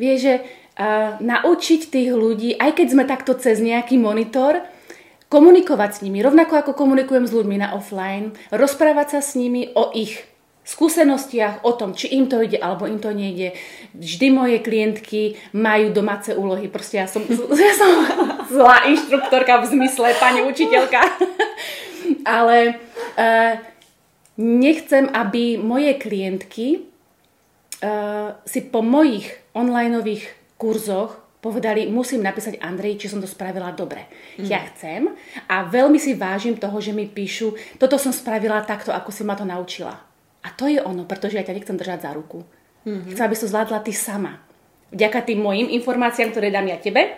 Vieš, 0.00 0.18
že 0.24 0.34
uh, 0.40 1.20
naučiť 1.20 1.92
tých 1.92 2.10
ľudí, 2.16 2.56
aj 2.56 2.72
keď 2.80 2.86
sme 2.88 3.04
takto 3.04 3.36
cez 3.36 3.60
nejaký 3.60 4.00
monitor, 4.00 4.64
komunikovať 5.28 5.90
s 5.96 6.02
nimi, 6.04 6.24
rovnako 6.24 6.60
ako 6.60 6.72
komunikujem 6.72 7.28
s 7.28 7.32
ľuďmi 7.32 7.56
na 7.60 7.76
offline, 7.76 8.32
rozprávať 8.48 9.16
sa 9.16 9.20
s 9.20 9.36
nimi 9.36 9.68
o 9.72 9.92
ich 9.92 10.31
skúsenostiach 10.62 11.66
o 11.66 11.74
tom, 11.74 11.90
či 11.90 12.14
im 12.14 12.30
to 12.30 12.38
ide 12.38 12.58
alebo 12.58 12.86
im 12.86 13.02
to 13.02 13.10
nejde. 13.10 13.58
Vždy 13.98 14.26
moje 14.30 14.58
klientky 14.62 15.34
majú 15.58 15.90
domáce 15.90 16.30
úlohy. 16.38 16.70
Proste 16.70 17.02
ja 17.02 17.10
som, 17.10 17.26
ja 17.66 17.74
som 17.74 17.90
zlá 18.46 18.86
inštruktorka 18.86 19.58
v 19.66 19.70
zmysle 19.74 20.14
pani 20.22 20.46
učiteľka. 20.46 21.02
Ale 22.38 22.78
uh, 23.18 23.52
nechcem, 24.38 25.10
aby 25.10 25.58
moje 25.58 25.98
klientky 25.98 26.86
uh, 27.82 28.38
si 28.46 28.62
po 28.62 28.86
mojich 28.86 29.34
onlineových 29.58 30.54
kurzoch 30.62 31.18
povedali, 31.42 31.90
musím 31.90 32.22
napísať 32.22 32.62
Andrej, 32.62 33.02
či 33.02 33.10
som 33.10 33.18
to 33.18 33.26
spravila 33.26 33.74
dobre. 33.74 34.06
Mm. 34.38 34.46
Ja 34.46 34.62
chcem 34.70 35.10
a 35.50 35.66
veľmi 35.66 35.98
si 35.98 36.14
vážim 36.14 36.54
toho, 36.54 36.78
že 36.78 36.94
mi 36.94 37.10
píšu, 37.10 37.58
toto 37.82 37.98
som 37.98 38.14
spravila 38.14 38.62
takto, 38.62 38.94
ako 38.94 39.10
si 39.10 39.26
ma 39.26 39.34
to 39.34 39.42
naučila 39.42 40.11
a 40.42 40.48
to 40.50 40.66
je 40.66 40.82
ono, 40.82 41.06
pretože 41.06 41.38
ja 41.38 41.46
ťa 41.46 41.54
nechcem 41.54 41.78
držať 41.78 42.06
za 42.06 42.10
ruku. 42.12 42.42
Mm-hmm. 42.82 43.14
Chcem, 43.14 43.24
aby 43.26 43.34
si 43.38 43.42
to 43.46 43.52
zvládla 43.54 43.78
ty 43.86 43.94
sama. 43.94 44.42
Vďaka 44.92 45.22
tým 45.22 45.40
mojim 45.40 45.70
informáciám, 45.70 46.34
ktoré 46.34 46.50
dám 46.50 46.68
ja 46.68 46.76
tebe 46.76 47.14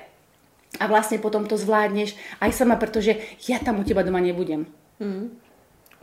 a 0.79 0.85
vlastne 0.87 1.19
potom 1.19 1.49
to 1.49 1.57
zvládneš 1.57 2.15
aj 2.39 2.51
sama, 2.53 2.77
pretože 2.77 3.17
ja 3.49 3.59
tam 3.59 3.81
u 3.81 3.85
teba 3.87 4.05
doma 4.05 4.21
nebudem. 4.21 4.69
Mm. 5.01 5.41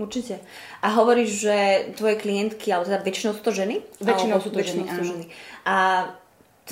Určite. 0.01 0.41
A 0.81 0.97
hovoríš, 0.97 1.45
že 1.45 1.57
tvoje 1.93 2.17
klientky, 2.17 2.73
alebo 2.73 2.89
teda 2.89 3.05
väčšinou 3.05 3.37
sú 3.37 3.41
to 3.45 3.53
ženy? 3.53 3.85
Väčšinou 4.01 4.41
sú 4.41 4.49
to 4.49 4.57
väčšinou 4.57 4.89
ženy, 4.89 4.97
sú 4.97 5.03
ženy. 5.05 5.25
A 5.61 5.75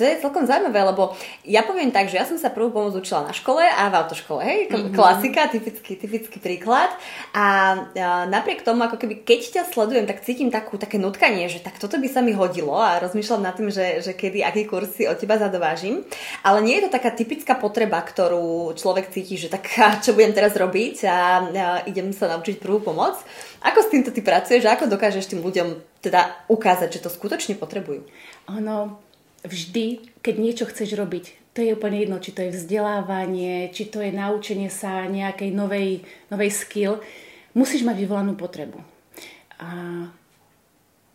to 0.00 0.08
je 0.08 0.24
celkom 0.24 0.48
zaujímavé, 0.48 0.80
lebo 0.80 1.12
ja 1.44 1.60
poviem 1.60 1.92
tak, 1.92 2.08
že 2.08 2.16
ja 2.16 2.24
som 2.24 2.40
sa 2.40 2.48
prvú 2.48 2.72
pomoc 2.72 2.96
učila 2.96 3.28
na 3.28 3.36
škole 3.36 3.60
a 3.60 3.92
v 3.92 3.94
autoškole, 4.00 4.40
hej, 4.40 4.60
mm-hmm. 4.72 4.96
klasika, 4.96 5.52
typický, 5.52 6.00
typický 6.00 6.40
príklad. 6.40 6.88
A, 7.36 7.76
a 7.92 8.24
napriek 8.24 8.64
tomu, 8.64 8.80
ako 8.88 8.96
keby 8.96 9.20
keď 9.28 9.60
ťa 9.60 9.62
sledujem, 9.68 10.08
tak 10.08 10.24
cítim 10.24 10.48
takú, 10.48 10.80
také 10.80 10.96
nutkanie, 10.96 11.52
že 11.52 11.60
tak 11.60 11.76
toto 11.76 12.00
by 12.00 12.08
sa 12.08 12.24
mi 12.24 12.32
hodilo 12.32 12.80
a 12.80 12.96
rozmýšľam 12.96 13.44
nad 13.44 13.52
tým, 13.52 13.68
že, 13.68 14.00
že 14.00 14.16
kedy, 14.16 14.40
aký 14.40 14.64
kursy 14.64 15.04
od 15.04 15.20
teba 15.20 15.36
zadovážim. 15.36 16.00
Ale 16.40 16.64
nie 16.64 16.80
je 16.80 16.88
to 16.88 16.96
taká 16.96 17.12
typická 17.12 17.60
potreba, 17.60 18.00
ktorú 18.00 18.72
človek 18.80 19.12
cíti, 19.12 19.36
že 19.36 19.52
tak 19.52 19.68
čo 20.00 20.16
budem 20.16 20.32
teraz 20.32 20.56
robiť 20.56 21.04
a, 21.04 21.18
a 21.44 21.68
idem 21.84 22.08
sa 22.16 22.32
naučiť 22.32 22.56
prvú 22.56 22.80
pomoc. 22.80 23.20
Ako 23.60 23.84
s 23.84 23.92
týmto 23.92 24.08
ty 24.08 24.24
pracuješ 24.24 24.64
a 24.64 24.72
ako 24.72 24.88
dokážeš 24.88 25.28
tým 25.28 25.44
ľuďom 25.44 26.00
teda 26.00 26.48
ukázať, 26.48 26.96
že 26.96 27.04
to 27.04 27.12
skutočne 27.12 27.60
potrebujú? 27.60 28.08
Ono, 28.48 28.96
vždy, 29.44 30.16
keď 30.20 30.34
niečo 30.36 30.64
chceš 30.68 30.96
robiť, 30.96 31.52
to 31.56 31.66
je 31.66 31.74
úplne 31.74 31.98
jedno, 31.98 32.22
či 32.22 32.30
to 32.30 32.46
je 32.46 32.54
vzdelávanie, 32.54 33.74
či 33.74 33.90
to 33.90 33.98
je 33.98 34.14
naučenie 34.14 34.70
sa 34.70 35.10
nejakej 35.10 35.50
novej, 35.50 36.06
novej 36.30 36.50
skill, 36.54 37.02
musíš 37.58 37.82
mať 37.82 37.96
vyvolanú 37.98 38.38
potrebu. 38.38 38.78
A 39.58 39.68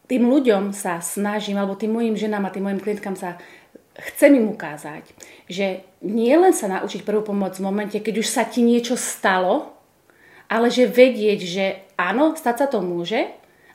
tým 0.06 0.24
ľuďom 0.30 0.76
sa 0.76 1.02
snažím, 1.02 1.58
alebo 1.58 1.80
tým 1.80 1.96
mojim 1.96 2.14
ženám 2.20 2.46
a 2.46 2.54
tým 2.54 2.68
mojim 2.68 2.84
klientkám 2.84 3.18
sa 3.18 3.42
chcem 3.96 4.36
im 4.36 4.52
ukázať, 4.52 5.08
že 5.48 5.88
nie 6.04 6.36
len 6.36 6.52
sa 6.52 6.68
naučiť 6.68 7.08
prvú 7.08 7.32
pomoc 7.32 7.56
v 7.56 7.66
momente, 7.66 7.98
keď 7.98 8.22
už 8.22 8.28
sa 8.28 8.44
ti 8.44 8.60
niečo 8.60 9.00
stalo, 9.00 9.72
ale 10.52 10.68
že 10.70 10.86
vedieť, 10.86 11.40
že 11.42 11.66
áno, 11.96 12.36
stať 12.36 12.56
sa 12.60 12.68
to 12.68 12.84
môže, 12.84 13.24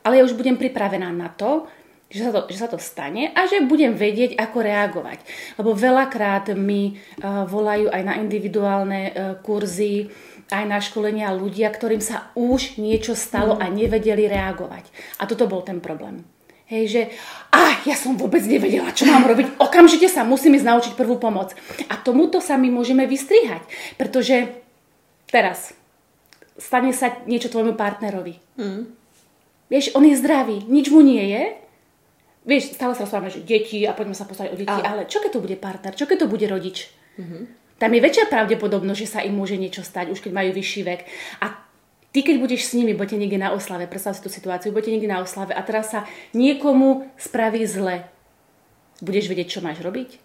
ale 0.05 0.21
ja 0.21 0.27
už 0.29 0.37
budem 0.37 0.61
pripravená 0.61 1.09
na 1.11 1.33
to, 1.33 1.67
že 2.11 2.27
sa, 2.27 2.31
to, 2.35 2.41
že 2.51 2.59
sa 2.59 2.67
to 2.67 2.79
stane 2.83 3.31
a 3.31 3.47
že 3.47 3.63
budem 3.63 3.95
vedieť, 3.95 4.35
ako 4.35 4.67
reagovať. 4.67 5.23
Lebo 5.63 5.79
veľakrát 5.79 6.51
mi 6.59 6.99
uh, 6.99 7.47
volajú 7.47 7.87
aj 7.87 8.03
na 8.03 8.15
individuálne 8.19 9.01
uh, 9.07 9.13
kurzy, 9.39 10.11
aj 10.51 10.65
na 10.67 10.83
školenia 10.83 11.31
ľudia, 11.31 11.71
ktorým 11.71 12.03
sa 12.03 12.35
už 12.35 12.83
niečo 12.83 13.15
stalo 13.15 13.55
a 13.55 13.71
nevedeli 13.71 14.27
reagovať. 14.27 14.91
A 15.23 15.31
toto 15.31 15.47
bol 15.47 15.63
ten 15.63 15.79
problém. 15.79 16.27
Hej, 16.67 16.85
že 16.87 17.03
a 17.51 17.83
ja 17.83 17.99
som 17.99 18.15
vôbec 18.15 18.43
nevedela, 18.47 18.95
čo 18.95 19.07
mám 19.07 19.27
robiť. 19.27 19.59
Okamžite 19.59 20.07
sa 20.07 20.23
musím 20.23 20.55
ísť 20.55 20.67
naučiť 20.67 20.93
prvú 20.95 21.19
pomoc. 21.19 21.55
A 21.91 21.99
tomuto 21.99 22.39
sa 22.39 22.55
my 22.55 22.71
môžeme 22.71 23.11
vystrihať. 23.11 23.63
Pretože 23.99 24.55
teraz 25.31 25.75
stane 26.59 26.95
sa 26.95 27.11
niečo 27.27 27.51
tvojmu 27.51 27.75
partnerovi. 27.75 28.39
Mm. 28.55 28.87
Vieš, 29.71 29.99
on 29.99 30.07
je 30.07 30.19
zdravý, 30.19 30.67
nič 30.67 30.91
mu 30.91 31.03
nie 31.03 31.23
je, 31.31 31.43
vieš, 32.51 32.75
stále 32.75 32.99
sa 32.99 33.07
rozprávame, 33.07 33.31
že 33.31 33.47
deti 33.47 33.87
a 33.87 33.95
poďme 33.95 34.19
sa 34.19 34.27
postarať 34.27 34.51
o 34.51 34.59
deti, 34.59 34.75
ale, 34.75 34.83
ale 34.83 35.03
čo 35.07 35.23
keď 35.23 35.39
to 35.39 35.45
bude 35.47 35.57
partner, 35.63 35.95
čo 35.95 36.11
keď 36.11 36.27
to 36.27 36.29
bude 36.29 36.47
rodič? 36.51 36.91
Mm-hmm. 37.15 37.43
Tam 37.79 37.91
je 37.95 38.01
väčšia 38.03 38.27
pravdepodobnosť, 38.27 39.01
že 39.01 39.09
sa 39.09 39.21
im 39.23 39.39
môže 39.39 39.55
niečo 39.57 39.87
stať, 39.87 40.13
už 40.13 40.21
keď 40.21 40.33
majú 40.35 40.51
vyšší 40.53 40.81
vek. 40.85 41.01
A 41.41 41.57
ty, 42.13 42.21
keď 42.21 42.37
budeš 42.43 42.69
s 42.69 42.77
nimi, 42.77 42.93
budete 42.93 43.17
niekde 43.17 43.41
na 43.41 43.55
oslave, 43.55 43.87
predstav 43.87 44.13
si 44.19 44.21
tú 44.21 44.29
situáciu, 44.29 44.75
budete 44.75 44.93
niekde 44.93 45.09
na 45.09 45.23
oslave 45.23 45.57
a 45.57 45.63
teraz 45.65 45.95
sa 45.95 46.05
niekomu 46.37 47.09
spraví 47.17 47.65
zle. 47.65 48.05
Budeš 49.01 49.33
vedieť, 49.33 49.49
čo 49.49 49.65
máš 49.65 49.81
robiť? 49.81 50.21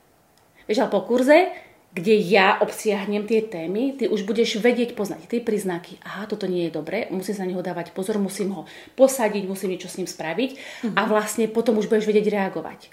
Vieš, 0.67 0.83
ale 0.83 0.91
po 0.91 1.05
kurze 1.07 1.53
kde 1.95 2.11
ja 2.27 2.59
obsiahnem 2.59 3.23
tie 3.23 3.39
témy, 3.39 3.95
ty 3.95 4.11
už 4.11 4.27
budeš 4.27 4.59
vedieť 4.59 4.99
poznať 4.99 5.31
tie 5.31 5.39
príznaky. 5.39 5.95
Aha, 6.03 6.27
toto 6.27 6.43
nie 6.43 6.67
je 6.67 6.75
dobré, 6.75 7.07
musím 7.07 7.39
sa 7.39 7.47
na 7.47 7.55
neho 7.55 7.63
dávať 7.63 7.95
pozor, 7.95 8.19
musím 8.19 8.51
ho 8.51 8.67
posadiť, 8.99 9.47
musím 9.47 9.71
niečo 9.71 9.87
s 9.87 9.95
ním 9.95 10.03
spraviť 10.03 10.51
mm-hmm. 10.59 10.95
a 10.99 11.01
vlastne 11.07 11.47
potom 11.47 11.79
už 11.79 11.87
budeš 11.87 12.11
vedieť 12.11 12.35
reagovať. 12.35 12.91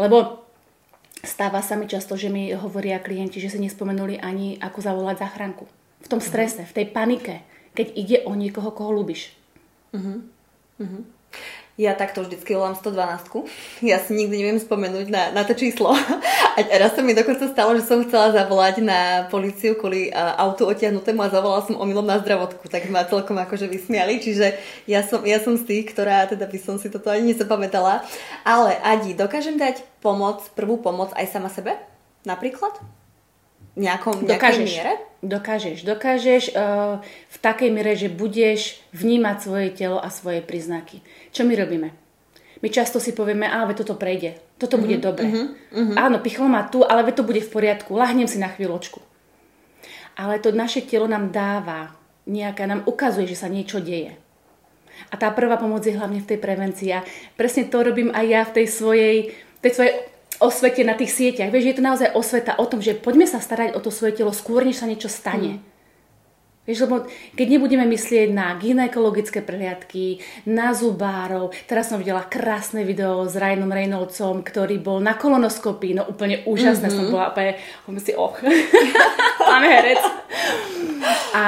Lebo 0.00 0.40
stáva 1.20 1.60
sa 1.60 1.76
mi 1.76 1.84
často, 1.84 2.16
že 2.16 2.32
mi 2.32 2.48
hovoria 2.56 2.96
klienti, 2.96 3.44
že 3.44 3.52
si 3.52 3.60
nespomenuli 3.60 4.16
ani 4.16 4.56
ako 4.56 4.80
zavolať 4.80 5.20
záchranku. 5.20 5.68
V 6.00 6.08
tom 6.08 6.24
strese, 6.24 6.64
v 6.64 6.72
tej 6.80 6.86
panike, 6.96 7.44
keď 7.76 7.86
ide 7.92 8.16
o 8.24 8.32
niekoho, 8.32 8.72
koho 8.72 8.88
ľúbiš. 8.88 9.36
Mm-hmm. 9.92 10.18
Mm-hmm. 10.80 11.02
Ja 11.80 11.96
takto 11.96 12.20
vždycky 12.20 12.52
volám 12.52 12.76
112. 12.76 13.48
Ja 13.80 13.96
si 13.96 14.12
nikdy 14.12 14.36
neviem 14.36 14.60
spomenúť 14.60 15.08
na, 15.08 15.32
na 15.32 15.48
to 15.48 15.56
číslo. 15.56 15.96
A 16.56 16.58
raz 16.76 16.92
sa 16.92 17.00
mi 17.00 17.16
dokonca 17.16 17.48
stalo, 17.48 17.72
že 17.72 17.88
som 17.88 18.04
chcela 18.04 18.36
zavolať 18.36 18.84
na 18.84 19.24
policiu 19.32 19.72
kvôli 19.80 20.12
uh, 20.12 20.36
autu 20.36 20.68
otiahnutému 20.68 21.24
a 21.24 21.32
zavolala 21.32 21.64
som 21.64 21.80
omylom 21.80 22.04
na 22.04 22.20
zdravotku. 22.20 22.68
Tak 22.68 22.84
ma 22.92 23.08
celkom 23.08 23.40
akože 23.40 23.64
vysmiali. 23.64 24.20
Čiže 24.20 24.60
ja 24.84 25.00
som, 25.00 25.24
ja 25.24 25.40
som 25.40 25.56
z 25.56 25.64
tých, 25.64 25.96
ktorá 25.96 26.28
teda 26.28 26.44
by 26.44 26.58
som 26.60 26.76
si 26.76 26.92
toto 26.92 27.08
ani 27.08 27.32
nezapamätala. 27.32 28.04
Ale 28.44 28.76
Adi, 28.84 29.16
dokážem 29.16 29.56
dať 29.56 29.80
pomoc, 30.04 30.44
prvú 30.52 30.76
pomoc 30.84 31.16
aj 31.16 31.32
sama 31.32 31.48
sebe? 31.48 31.80
Napríklad? 32.28 32.76
nejakom, 33.78 34.26
dokážeš, 34.26 34.66
miere? 34.66 34.94
Dokážeš, 35.20 35.84
dokážeš 35.84 36.56
uh, 36.56 37.04
v 37.04 37.36
takej 37.44 37.68
miere, 37.68 37.92
že 37.92 38.08
budeš 38.08 38.80
vnímať 38.96 39.36
svoje 39.36 39.68
telo 39.68 40.00
a 40.00 40.08
svoje 40.08 40.40
príznaky. 40.40 41.04
Čo 41.28 41.44
my 41.44 41.52
robíme? 41.60 41.92
My 42.64 42.68
často 42.72 42.96
si 43.00 43.12
povieme, 43.12 43.44
ale 43.44 43.76
toto 43.76 43.96
prejde, 44.00 44.40
toto 44.56 44.76
uh-huh, 44.76 44.84
bude 44.84 44.96
mhm, 44.96 45.04
dobre. 45.04 45.26
Uh-huh. 45.28 45.96
Áno, 45.96 46.24
pichlo 46.24 46.48
ma 46.48 46.64
tu, 46.68 46.84
ale 46.84 47.04
to 47.12 47.24
bude 47.24 47.40
v 47.40 47.52
poriadku, 47.52 47.96
lahnem 47.96 48.28
si 48.28 48.40
na 48.40 48.48
chvíľočku. 48.48 49.00
Ale 50.16 50.40
to 50.40 50.52
naše 50.52 50.84
telo 50.84 51.08
nám 51.08 51.32
dáva, 51.32 51.96
nejaká, 52.28 52.68
nám 52.68 52.84
ukazuje, 52.84 53.28
že 53.28 53.40
sa 53.40 53.48
niečo 53.48 53.80
deje. 53.80 54.16
A 55.08 55.16
tá 55.16 55.32
prvá 55.32 55.56
pomoc 55.56 55.80
je 55.80 55.96
hlavne 55.96 56.20
v 56.20 56.28
tej 56.28 56.38
prevencii. 56.40 56.90
A 56.92 57.00
presne 57.40 57.72
to 57.72 57.80
robím 57.80 58.12
aj 58.12 58.24
ja 58.28 58.42
v 58.44 58.54
tej 58.60 58.66
svojej, 58.68 59.16
tej 59.64 59.72
svojej 59.72 59.92
osvete 60.40 60.82
na 60.82 60.96
tých 60.96 61.12
sieťach. 61.12 61.52
Vieš, 61.52 61.64
je 61.70 61.76
to 61.76 61.84
naozaj 61.84 62.08
osveta 62.16 62.56
o 62.56 62.64
tom, 62.64 62.80
že 62.80 62.96
poďme 62.96 63.28
sa 63.28 63.38
starať 63.38 63.76
o 63.76 63.80
to 63.84 63.92
svoje 63.92 64.16
telo 64.16 64.32
skôr, 64.32 64.64
než 64.64 64.80
sa 64.80 64.88
niečo 64.88 65.12
stane. 65.12 65.60
Mm. 65.60 65.70
Vieš, 66.68 66.86
lebo 66.86 67.08
keď 67.34 67.46
nebudeme 67.56 67.88
myslieť 67.88 68.30
na 68.36 68.52
gynekologické 68.54 69.40
prehliadky, 69.40 70.20
na 70.44 70.76
zubárov, 70.76 71.50
teraz 71.64 71.88
som 71.88 71.96
videla 71.96 72.22
krásne 72.22 72.84
video 72.84 73.24
s 73.24 73.34
Ryanom 73.34 73.72
Reynoldsom, 73.72 74.44
ktorý 74.44 74.76
bol 74.76 75.00
na 75.00 75.16
kolonoskopii, 75.16 75.96
no 75.96 76.04
úplne 76.06 76.44
úžasné, 76.44 76.92
mm-hmm. 76.92 77.08
som 77.08 77.12
bola 77.12 77.32
úplne, 77.32 77.56
hovorím 77.88 78.04
si, 78.04 78.12
och, 78.12 78.36
máme 79.50 79.66
herec. 79.72 80.02
A 81.32 81.44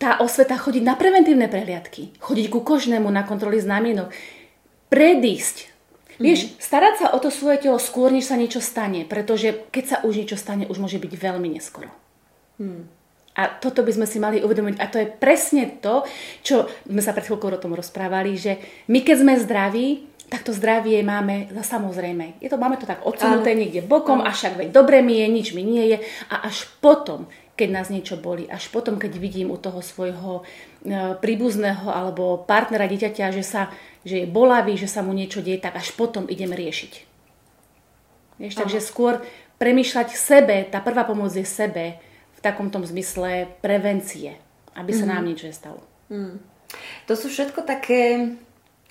tá 0.00 0.18
osveta 0.24 0.56
chodiť 0.56 0.82
na 0.82 0.96
preventívne 0.96 1.46
prehliadky, 1.46 2.16
chodiť 2.18 2.46
ku 2.48 2.64
kožnému 2.64 3.06
na 3.12 3.28
kontroly 3.28 3.60
znamienok, 3.60 4.08
predísť 4.88 5.73
Vieš, 6.22 6.58
starať 6.62 6.94
sa 7.00 7.06
o 7.14 7.18
to 7.18 7.32
svoje 7.32 7.66
telo 7.66 7.78
skôr, 7.82 8.10
než 8.10 8.30
sa 8.30 8.38
niečo 8.38 8.62
stane, 8.62 9.02
pretože 9.08 9.66
keď 9.74 9.84
sa 9.84 9.96
už 10.06 10.24
niečo 10.24 10.38
stane, 10.38 10.68
už 10.70 10.78
môže 10.78 10.98
byť 10.98 11.12
veľmi 11.14 11.48
neskoro. 11.54 11.90
Mm. 12.60 12.86
A 13.34 13.50
toto 13.50 13.82
by 13.82 13.90
sme 13.90 14.06
si 14.06 14.22
mali 14.22 14.38
uvedomiť. 14.38 14.78
A 14.78 14.86
to 14.86 15.02
je 15.02 15.10
presne 15.10 15.66
to, 15.82 16.06
čo 16.46 16.70
sme 16.86 17.02
sa 17.02 17.10
pred 17.10 17.26
chvíľkou 17.26 17.50
o 17.50 17.58
tom 17.58 17.74
rozprávali, 17.74 18.38
že 18.38 18.62
my 18.86 19.02
keď 19.02 19.16
sme 19.18 19.42
zdraví, 19.42 19.86
tak 20.30 20.46
to 20.46 20.54
zdravie 20.56 21.02
máme 21.02 21.50
za 21.52 21.76
samozrejme. 21.76 22.38
Je 22.40 22.48
to, 22.48 22.56
máme 22.56 22.78
to 22.80 22.88
tak 22.88 23.02
odsunuté 23.04 23.52
niekde 23.58 23.84
bokom, 23.84 24.24
a 24.24 24.32
však 24.32 24.56
veď 24.56 24.68
dobre 24.72 25.04
mi 25.04 25.20
je, 25.20 25.26
nič 25.28 25.48
mi 25.52 25.66
nie 25.66 25.94
je. 25.94 25.98
A 26.30 26.48
až 26.48 26.70
potom, 26.78 27.28
keď 27.54 27.68
nás 27.70 27.86
niečo 27.90 28.18
boli, 28.18 28.50
až 28.50 28.66
potom, 28.74 28.98
keď 28.98 29.18
vidím 29.18 29.54
u 29.54 29.58
toho 29.58 29.78
svojho 29.78 30.42
e, 30.42 31.14
príbuzného 31.18 31.86
alebo 31.86 32.42
partnera 32.42 32.90
dieťaťa, 32.90 33.30
že 33.30 33.44
sa 33.46 33.70
že 34.04 34.22
je 34.22 34.26
bolavý, 34.28 34.76
že 34.76 34.86
sa 34.86 35.00
mu 35.00 35.16
niečo 35.16 35.40
deje, 35.40 35.58
tak 35.58 35.80
až 35.80 35.96
potom 35.96 36.28
idem 36.28 36.52
riešiť. 36.52 36.92
Vieš, 38.36 38.54
takže 38.60 38.84
skôr 38.84 39.24
premýšľať 39.56 40.12
sebe, 40.12 40.68
tá 40.68 40.84
prvá 40.84 41.08
pomoc 41.08 41.32
je 41.32 41.46
sebe 41.48 41.96
v 42.36 42.40
takom 42.44 42.68
tom 42.68 42.84
zmysle 42.84 43.48
prevencie, 43.64 44.36
aby 44.76 44.92
sa 44.92 45.08
mm-hmm. 45.08 45.12
nám 45.16 45.24
niečo 45.24 45.48
nestalo. 45.48 45.80
Mm. 46.12 46.36
To 47.08 47.12
sú 47.16 47.32
všetko 47.32 47.64
také 47.64 48.34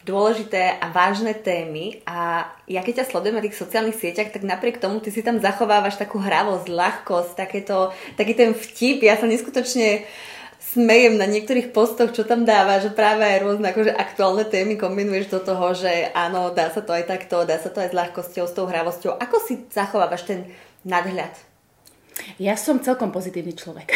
dôležité 0.04 0.80
a 0.84 0.92
vážne 0.92 1.32
témy 1.32 2.04
a 2.04 2.52
ja 2.68 2.84
keď 2.84 3.04
ťa 3.04 3.10
sledujem 3.10 3.36
na 3.40 3.44
tých 3.44 3.60
sociálnych 3.60 3.96
sieťach, 3.96 4.36
tak 4.36 4.44
napriek 4.44 4.84
tomu 4.84 5.00
ty 5.00 5.10
si 5.10 5.24
tam 5.24 5.40
zachovávaš 5.40 5.96
takú 5.96 6.20
hravosť, 6.20 6.68
ľahkosť, 6.68 7.32
takéto, 7.40 7.96
taký 8.20 8.36
ten 8.36 8.52
vtip. 8.52 9.04
Ja 9.08 9.16
sa 9.16 9.28
neskutočne 9.28 10.04
smejem 10.60 11.16
na 11.16 11.30
niektorých 11.30 11.72
postoch, 11.72 12.12
čo 12.12 12.28
tam 12.28 12.44
dáva, 12.44 12.84
že 12.84 12.92
práve 12.92 13.24
aj 13.24 13.44
rôzne 13.46 13.72
akože 13.72 13.96
aktuálne 13.96 14.44
témy 14.44 14.76
kombinuješ 14.76 15.32
do 15.32 15.40
toho, 15.40 15.72
že 15.72 16.12
áno, 16.12 16.52
dá 16.52 16.68
sa 16.74 16.84
to 16.84 16.92
aj 16.92 17.08
takto, 17.08 17.48
dá 17.48 17.62
sa 17.62 17.72
to 17.72 17.80
aj 17.80 17.94
s 17.94 17.98
ľahkosťou, 17.98 18.46
s 18.50 18.56
tou 18.56 18.66
hravosťou. 18.68 19.16
Ako 19.22 19.40
si 19.40 19.64
zachovávaš 19.72 20.28
ten 20.28 20.40
nadhľad? 20.84 21.53
Ja 22.38 22.58
som 22.58 22.82
celkom 22.82 23.10
pozitívny 23.10 23.54
človek. 23.58 23.94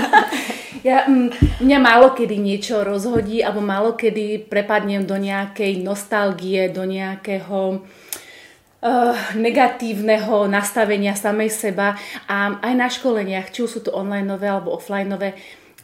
ja, 0.88 1.08
mm, 1.08 1.60
mňa 1.64 1.78
málo 1.80 2.12
kedy 2.12 2.36
niečo 2.36 2.84
rozhodí, 2.84 3.40
alebo 3.40 3.64
málo 3.64 3.96
kedy 3.96 4.48
prepadnem 4.48 5.04
do 5.04 5.16
nejakej 5.16 5.80
nostalgie, 5.80 6.68
do 6.68 6.84
nejakého 6.84 7.80
uh, 7.80 9.14
negatívneho 9.36 10.48
nastavenia 10.48 11.16
samej 11.16 11.50
seba 11.52 11.96
a 12.28 12.60
aj 12.60 12.74
na 12.76 12.88
školeniach, 12.88 13.52
či 13.52 13.64
už 13.64 13.70
sú 13.70 13.80
to 13.88 13.94
online 13.96 14.28
alebo 14.28 14.72
offline 14.72 15.12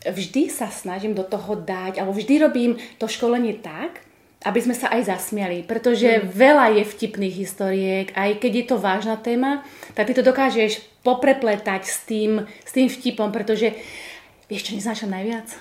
vždy 0.06 0.52
sa 0.52 0.70
snažím 0.70 1.18
do 1.18 1.26
toho 1.26 1.58
dať, 1.58 1.98
alebo 1.98 2.14
vždy 2.14 2.34
robím 2.38 2.72
to 3.00 3.10
školenie 3.10 3.58
tak, 3.58 4.06
aby 4.46 4.62
sme 4.62 4.76
sa 4.78 4.94
aj 4.94 5.10
zasmiali, 5.10 5.66
pretože 5.66 6.06
mm. 6.06 6.30
veľa 6.30 6.66
je 6.78 6.84
vtipných 6.86 7.34
historiek, 7.34 8.08
aj 8.14 8.38
keď 8.38 8.52
je 8.52 8.64
to 8.70 8.76
vážna 8.78 9.16
téma, 9.18 9.66
tak 9.98 10.06
ty 10.06 10.12
to 10.14 10.22
dokážeš 10.22 10.78
poprepletať 11.06 11.86
s 11.86 12.02
tým, 12.02 12.42
s 12.42 12.70
tým 12.74 12.90
vtipom, 12.90 13.30
pretože 13.30 13.78
vieš 14.50 14.66
čo 14.66 14.72
neznášam 14.74 15.14
najviac? 15.14 15.54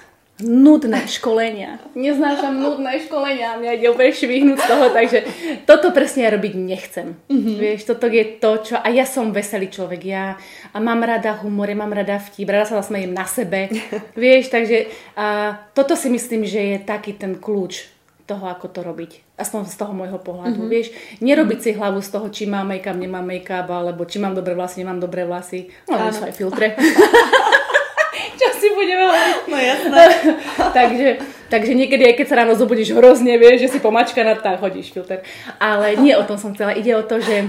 nudné 0.43 1.07
školenia. 1.07 1.79
Neznášam 1.95 2.59
nudné 2.59 2.99
školenia, 3.07 3.55
mňa 3.55 3.71
ide 3.79 3.87
úplne 3.87 4.11
švihnúť 4.11 4.59
z 4.59 4.67
toho, 4.67 4.85
takže 4.91 5.19
toto 5.63 5.95
presne 5.95 6.27
ja 6.27 6.35
robiť 6.35 6.53
nechcem. 6.59 7.15
Mm-hmm. 7.31 7.55
Vieš, 7.55 7.81
toto 7.87 8.11
je 8.11 8.23
to, 8.43 8.51
čo... 8.59 8.75
A 8.75 8.91
ja 8.91 9.07
som 9.07 9.31
veselý 9.31 9.71
človek, 9.71 10.01
ja 10.03 10.35
a 10.75 10.77
mám 10.83 10.99
rada 11.07 11.39
humor, 11.39 11.71
ja 11.71 11.79
mám 11.79 11.95
rada 11.95 12.19
vtip, 12.19 12.51
rada 12.51 12.67
sa 12.67 12.83
zasmejem 12.83 13.15
na 13.15 13.23
sebe. 13.23 13.71
Vieš, 14.19 14.51
takže 14.51 14.91
a, 15.15 15.55
toto 15.71 15.95
si 15.95 16.11
myslím, 16.11 16.43
že 16.43 16.75
je 16.75 16.77
taký 16.83 17.15
ten 17.15 17.39
kľúč 17.39 17.87
toho, 18.27 18.51
ako 18.51 18.67
to 18.67 18.83
robiť. 18.83 19.24
Aspoň 19.35 19.67
z 19.67 19.75
toho 19.75 19.91
môjho 19.91 20.15
pohľadu. 20.15 20.63
Mm-hmm. 20.63 20.71
Vieš, 20.71 20.87
nerobiť 21.19 21.59
mm-hmm. 21.59 21.75
si 21.75 21.79
hlavu 21.79 21.99
z 21.99 22.09
toho, 22.09 22.27
či 22.31 22.43
mám 22.47 22.71
make-up, 22.71 22.95
nemám 22.95 23.27
make-up, 23.27 23.67
alebo 23.67 24.07
či 24.07 24.23
mám 24.23 24.31
dobré 24.31 24.55
vlasy, 24.55 24.79
nemám 24.79 25.03
dobré 25.03 25.27
vlasy. 25.27 25.67
No, 25.91 25.99
sú 26.15 26.23
aj 26.23 26.33
filtre. 26.33 26.71
čo 28.39 28.47
si 28.55 28.67
budeme 28.71 29.03
hovoriť. 29.07 29.35
No 29.47 29.57
jasné. 29.57 30.03
takže, 30.77 31.07
takže 31.49 31.71
niekedy, 31.73 32.03
aj 32.11 32.15
keď 32.19 32.25
sa 32.27 32.39
ráno 32.43 32.53
zobudíš 32.55 32.95
hrozne, 32.95 33.39
vieš, 33.39 33.67
že 33.67 33.71
si 33.77 33.79
pomačka 33.79 34.21
na 34.21 34.35
tak 34.37 34.59
hodíš 34.61 34.91
filter. 34.91 35.23
Ale 35.57 35.95
nie 35.99 36.13
o 36.15 36.27
tom 36.27 36.37
som 36.37 36.53
chcela. 36.53 36.75
Ide 36.75 36.95
o 36.95 37.03
to, 37.03 37.19
že 37.23 37.47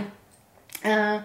uh, 0.87 1.23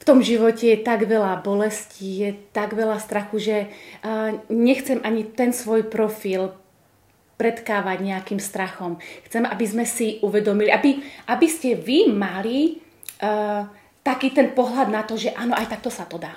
v 0.00 0.04
tom 0.04 0.24
živote 0.24 0.64
je 0.64 0.78
tak 0.80 1.04
veľa 1.04 1.44
bolestí, 1.44 2.24
je 2.24 2.30
tak 2.52 2.76
veľa 2.76 3.00
strachu, 3.00 3.36
že 3.40 3.56
uh, 4.04 4.36
nechcem 4.48 5.00
ani 5.04 5.24
ten 5.24 5.52
svoj 5.52 5.88
profil 5.88 6.56
predkávať 7.40 8.04
nejakým 8.04 8.36
strachom. 8.36 9.00
Chcem, 9.24 9.48
aby 9.48 9.64
sme 9.64 9.88
si 9.88 10.20
uvedomili, 10.20 10.68
aby, 10.68 11.00
aby 11.32 11.46
ste 11.48 11.72
vy 11.72 12.12
mali 12.12 12.76
uh, 13.24 13.64
taký 14.04 14.36
ten 14.36 14.52
pohľad 14.52 14.92
na 14.92 15.00
to, 15.08 15.16
že 15.16 15.32
áno, 15.32 15.56
aj 15.56 15.72
takto 15.72 15.88
sa 15.88 16.04
to 16.04 16.20
dá. 16.20 16.36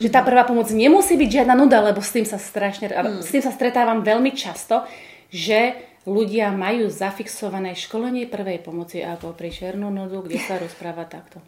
Že 0.00 0.08
tá 0.08 0.24
prvá 0.24 0.48
pomoc 0.48 0.72
nemusí 0.72 1.20
byť 1.20 1.42
žiadna 1.42 1.52
nuda, 1.52 1.84
lebo 1.84 2.00
s 2.00 2.16
tým 2.16 2.24
sa 2.24 2.40
strašne, 2.40 2.88
mm. 2.88 3.20
s 3.20 3.28
tým 3.28 3.44
sa 3.44 3.52
stretávam 3.52 4.00
veľmi 4.00 4.32
často, 4.32 4.88
že 5.28 5.76
ľudia 6.08 6.48
majú 6.56 6.88
zafixované 6.88 7.76
školenie 7.76 8.24
prvej 8.24 8.64
pomoci 8.64 9.04
ako 9.04 9.36
pri 9.36 9.52
černú 9.52 9.92
nudu, 9.92 10.24
kde 10.24 10.40
sa 10.40 10.56
rozpráva 10.62 11.04
takto. 11.04 11.44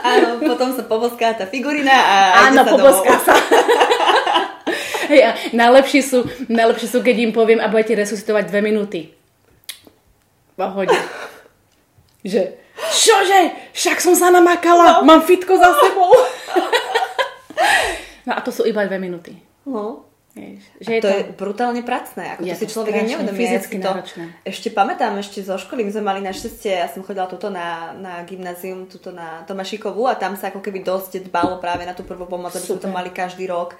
Áno, 0.00 0.40
potom 0.40 0.72
sa 0.72 0.88
poboská 0.88 1.36
tá 1.36 1.44
figurina 1.44 1.92
a 1.92 2.16
Áno, 2.48 2.64
poboská 2.64 3.20
sa. 3.20 3.36
Hej, 5.10 5.22
a 5.24 5.30
najlepšie 5.52 6.02
sú, 6.02 6.18
najlepšie 6.48 6.88
sú, 6.88 6.98
keď 7.04 7.16
im 7.28 7.32
poviem 7.32 7.60
a 7.60 7.68
budete 7.68 8.00
resuscitovať 8.00 8.48
dve 8.48 8.60
minúty. 8.64 9.00
Pohode. 10.54 10.94
Že, 12.24 12.56
čože, 13.04 13.52
však 13.76 14.00
som 14.00 14.16
sa 14.16 14.32
namakala, 14.32 14.96
no. 14.96 15.04
mám 15.04 15.20
fitko 15.28 15.60
za 15.60 15.76
sebou. 15.76 16.08
no 18.24 18.32
a 18.32 18.40
to 18.40 18.48
sú 18.48 18.64
iba 18.64 18.80
dve 18.88 18.96
minúty. 18.96 19.36
No. 19.68 20.08
Vieš, 20.34 20.66
že 20.82 20.98
je 20.98 20.98
to, 20.98 21.06
to 21.06 21.14
je 21.14 21.22
brutálne 21.38 21.82
pracné, 21.86 22.34
ako 22.34 22.42
je 22.42 22.54
to 22.56 22.58
si 22.58 22.66
človek 22.74 23.06
neuvedomí. 23.06 23.38
Fyzicky 23.38 23.78
to, 23.78 23.90
Ešte 24.42 24.74
pamätám, 24.74 25.14
ešte 25.14 25.46
zo 25.46 25.54
školy 25.54 25.86
my 25.86 25.94
sme 25.94 26.02
mali 26.02 26.20
našťastie, 26.26 26.74
ja 26.74 26.90
som 26.90 27.06
chodila 27.06 27.30
tuto 27.30 27.54
na, 27.54 27.94
na 27.94 28.26
gymnázium, 28.26 28.90
tuto 28.90 29.14
na 29.14 29.46
Tomašikovú 29.46 30.10
a 30.10 30.18
tam 30.18 30.34
sa 30.34 30.50
ako 30.50 30.58
keby 30.58 30.82
dosť 30.82 31.30
dbalo 31.30 31.62
práve 31.62 31.86
na 31.86 31.94
tú 31.94 32.02
prvú 32.02 32.26
pomoc, 32.26 32.50
aby 32.50 32.66
sme 32.66 32.82
to 32.82 32.90
mali 32.90 33.14
každý 33.14 33.46
rok. 33.46 33.78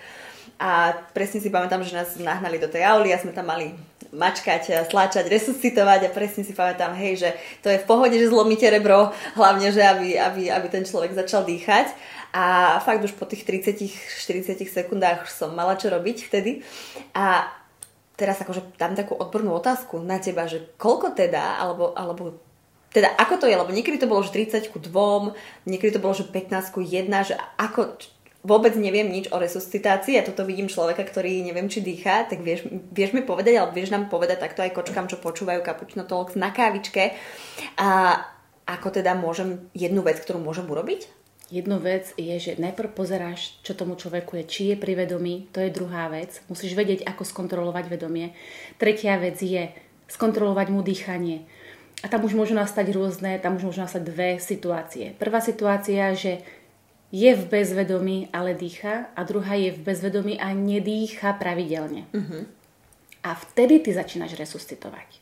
A 0.58 0.94
presne 1.10 1.42
si 1.42 1.50
pamätám, 1.50 1.82
že 1.82 1.98
nás 1.98 2.14
nahnali 2.14 2.62
do 2.62 2.70
tej 2.70 2.86
auly 2.86 3.10
a 3.10 3.18
sme 3.18 3.34
tam 3.34 3.50
mali 3.50 3.74
mačkať, 4.14 4.86
sláčať, 4.86 5.26
resuscitovať 5.26 6.06
a 6.06 6.14
presne 6.14 6.46
si 6.46 6.54
pamätám, 6.54 6.94
hej, 6.94 7.26
že 7.26 7.30
to 7.60 7.68
je 7.68 7.82
v 7.82 7.88
pohode, 7.88 8.14
že 8.14 8.30
zlomíte 8.30 8.70
rebro, 8.70 9.10
hlavne, 9.34 9.74
že 9.74 9.82
aby, 9.82 10.14
aby, 10.14 10.42
aby 10.54 10.66
ten 10.70 10.86
človek 10.86 11.18
začal 11.18 11.42
dýchať. 11.42 11.90
A 12.34 12.78
fakt 12.82 13.02
už 13.02 13.14
po 13.14 13.26
tých 13.26 13.46
30-40 13.46 14.66
sekundách 14.66 15.30
som 15.30 15.54
mala 15.54 15.78
čo 15.78 15.90
robiť 15.90 16.16
vtedy. 16.30 16.66
A 17.14 17.46
teraz 18.14 18.42
akože 18.42 18.74
dám 18.78 18.94
takú 18.94 19.14
odbornú 19.18 19.54
otázku 19.54 20.02
na 20.02 20.18
teba, 20.18 20.46
že 20.46 20.62
koľko 20.78 21.14
teda, 21.14 21.58
alebo, 21.62 21.94
alebo 21.94 22.38
teda 22.94 23.10
ako 23.18 23.42
to 23.42 23.46
je, 23.50 23.58
lebo 23.58 23.74
niekedy 23.74 23.98
to 23.98 24.06
bolo, 24.06 24.22
že 24.22 24.30
30 24.30 24.70
ku 24.70 24.78
2, 24.78 25.66
niekedy 25.66 25.98
to 25.98 26.02
bolo, 26.02 26.14
že 26.14 26.30
15 26.30 26.74
ku 26.74 26.78
1, 26.78 27.10
že 27.26 27.34
ako, 27.58 27.98
vôbec 28.44 28.76
neviem 28.76 29.08
nič 29.08 29.32
o 29.32 29.40
resuscitácii 29.40 30.20
a 30.20 30.26
toto 30.26 30.44
vidím 30.44 30.68
človeka, 30.68 31.00
ktorý 31.00 31.40
neviem, 31.40 31.66
či 31.72 31.80
dýcha, 31.80 32.28
tak 32.28 32.44
vieš, 32.44 32.68
vieš 32.92 33.16
mi 33.16 33.24
povedať, 33.24 33.56
alebo 33.56 33.72
vieš 33.72 33.90
nám 33.90 34.12
povedať 34.12 34.44
takto 34.44 34.60
aj 34.60 34.76
kočkám, 34.76 35.08
čo 35.08 35.18
počúvajú 35.18 35.64
Cappuccino 35.64 36.04
Talks 36.04 36.36
na 36.36 36.52
kávičke. 36.52 37.16
A 37.80 38.20
ako 38.68 39.00
teda 39.00 39.16
môžem 39.16 39.64
jednu 39.72 40.04
vec, 40.04 40.20
ktorú 40.20 40.44
môžem 40.44 40.68
urobiť? 40.68 41.08
Jednu 41.52 41.76
vec 41.76 42.12
je, 42.16 42.36
že 42.40 42.56
najprv 42.56 42.96
pozeráš, 42.96 43.60
čo 43.60 43.76
tomu 43.76 44.00
človeku 44.00 44.40
je, 44.40 44.44
či 44.48 44.62
je 44.72 44.76
pri 44.80 44.96
vedomí, 44.96 45.48
to 45.52 45.60
je 45.60 45.72
druhá 45.72 46.08
vec. 46.08 46.40
Musíš 46.48 46.72
vedieť, 46.72 47.04
ako 47.04 47.24
skontrolovať 47.24 47.92
vedomie. 47.92 48.32
Tretia 48.80 49.20
vec 49.20 49.36
je 49.40 49.68
skontrolovať 50.08 50.72
mu 50.72 50.80
dýchanie. 50.80 51.44
A 52.00 52.08
tam 52.08 52.24
už 52.24 52.36
môžu 52.36 52.56
nastať 52.56 52.92
rôzne, 52.92 53.36
tam 53.40 53.56
už 53.60 53.72
môžu 53.72 53.84
nastať 53.84 54.02
dve 54.08 54.28
situácie. 54.40 55.16
Prvá 55.20 55.40
situácia, 55.44 56.12
že 56.16 56.40
je 57.12 57.30
v 57.34 57.44
bezvedomí, 57.46 58.28
ale 58.32 58.54
dýcha 58.54 59.12
a 59.16 59.20
druhá 59.22 59.54
je 59.54 59.72
v 59.72 59.80
bezvedomí 59.80 60.40
a 60.40 60.52
nedýcha 60.52 61.36
pravidelne. 61.36 62.06
Uh-huh. 62.10 62.44
A 63.24 63.34
vtedy 63.34 63.80
ty 63.80 63.94
začínaš 63.94 64.36
resuscitovať. 64.36 65.20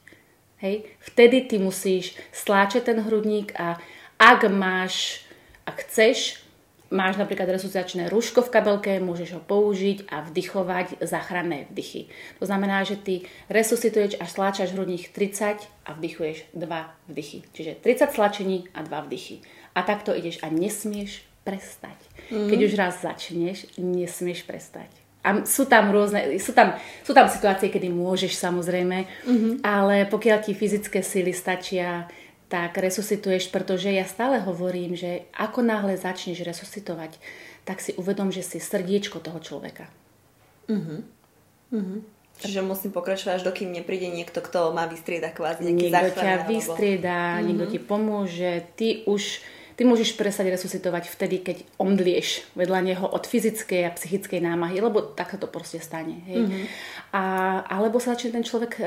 Hej? 0.62 0.89
Vtedy 0.99 1.47
ty 1.47 1.59
musíš 1.59 2.19
stláčať 2.33 2.93
ten 2.93 2.99
hrudník 3.03 3.53
a 3.59 3.77
ak 4.19 4.47
máš 4.51 5.27
ak 5.62 5.87
chceš, 5.87 6.43
máš 6.90 7.16
napríklad 7.16 7.47
resuscitačné 7.49 8.11
rúško 8.11 8.42
v 8.42 8.53
kabelke, 8.53 8.92
môžeš 8.99 9.38
ho 9.38 9.40
použiť 9.40 10.11
a 10.11 10.27
vdychovať 10.27 11.01
záchranné 11.01 11.71
vdychy. 11.71 12.11
To 12.42 12.45
znamená, 12.45 12.83
že 12.85 12.99
ty 12.99 13.14
resuscituješ 13.49 14.18
a 14.18 14.27
stláčaš 14.27 14.75
hrudník 14.75 15.14
30 15.14 15.62
a 15.87 15.90
vdychuješ 15.95 16.53
2 16.53 17.09
vdychy. 17.09 17.38
Čiže 17.55 17.73
30 17.81 18.12
stlačení 18.12 18.59
a 18.75 18.83
2 18.83 19.07
vdychy. 19.09 19.40
A 19.73 19.87
takto 19.87 20.12
ideš 20.12 20.42
a 20.42 20.51
nesmieš 20.51 21.25
prestať. 21.42 21.98
Mm-hmm. 22.31 22.48
Keď 22.48 22.59
už 22.64 22.72
raz 22.78 22.94
začneš, 23.02 23.59
nesmieš 23.78 24.46
prestať. 24.46 24.88
A 25.22 25.46
sú 25.46 25.70
tam 25.70 25.94
rôzne, 25.94 26.35
sú 26.42 26.50
tam, 26.50 26.74
sú 27.07 27.14
tam 27.14 27.31
situácie, 27.31 27.70
kedy 27.70 27.94
môžeš 27.94 28.35
samozrejme, 28.35 29.07
mm-hmm. 29.07 29.52
ale 29.62 30.11
pokiaľ 30.11 30.38
ti 30.42 30.50
fyzické 30.50 30.98
síly 30.98 31.31
stačia, 31.31 32.11
tak 32.52 32.76
resuscituješ, 32.76 33.48
pretože 33.48 33.88
ja 33.88 34.05
stále 34.05 34.37
hovorím, 34.44 34.92
že 34.92 35.24
ako 35.33 35.64
náhle 35.64 35.96
začneš 35.96 36.44
resuscitovať, 36.44 37.16
tak 37.64 37.81
si 37.81 37.96
uvedom, 37.96 38.28
že 38.28 38.44
si 38.44 38.61
srdiečko 38.61 39.24
toho 39.24 39.40
človeka. 39.40 39.88
Uh-huh. 40.68 41.00
Uh-huh. 41.72 42.00
Čiže 42.44 42.61
musím 42.61 42.92
pokračovať, 42.92 43.40
až 43.40 43.46
dokým 43.48 43.72
nepríde 43.72 44.12
niekto, 44.12 44.44
kto 44.44 44.76
má 44.76 44.85
vystriedať 44.85 45.33
kvázi 45.33 45.64
nejaký 45.64 45.88
Niekto 45.88 46.20
ťa 46.20 46.35
vystrieda, 46.44 47.40
uh-huh. 47.40 47.44
niekto 47.48 47.66
ti 47.72 47.78
pomôže, 47.81 48.68
ty 48.76 49.00
už 49.09 49.40
ty 49.76 49.82
môžeš 49.85 50.14
prestať 50.18 50.52
resuscitovať 50.52 51.08
vtedy, 51.12 51.40
keď 51.40 51.56
omdlieš 51.80 52.52
vedľa 52.56 52.80
neho 52.82 53.06
od 53.06 53.24
fyzickej 53.24 53.88
a 53.88 53.94
psychickej 53.94 54.40
námahy, 54.44 54.80
lebo 54.80 55.02
takto 55.02 55.40
to 55.40 55.48
proste 55.48 55.80
stane. 55.80 56.22
Hej? 56.28 56.38
Uh-huh. 56.44 56.64
A, 57.12 57.22
alebo 57.68 58.00
sa 58.00 58.16
začne 58.16 58.37
ten 58.40 58.44
človek 58.44 58.80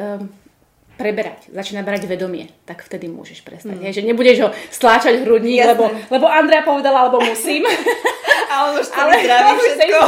preberať, 0.96 1.52
začína 1.52 1.84
brať 1.84 2.08
vedomie, 2.08 2.48
tak 2.64 2.82
vtedy 2.84 3.12
môžeš 3.12 3.44
prestať. 3.44 3.76
Mm. 3.76 3.84
Je, 3.92 3.96
že 4.00 4.04
nebudeš 4.08 4.38
ho 4.48 4.50
stláčať 4.72 5.28
hrudník, 5.28 5.68
lebo, 5.68 5.92
lebo 5.92 6.26
Andrea 6.32 6.64
povedala, 6.64 7.08
alebo 7.08 7.20
musím. 7.20 7.68
A 8.52 8.72
on 8.72 8.80
už 8.80 8.88
to 8.88 8.96
Ale 9.04 9.20
všetko. 9.60 10.00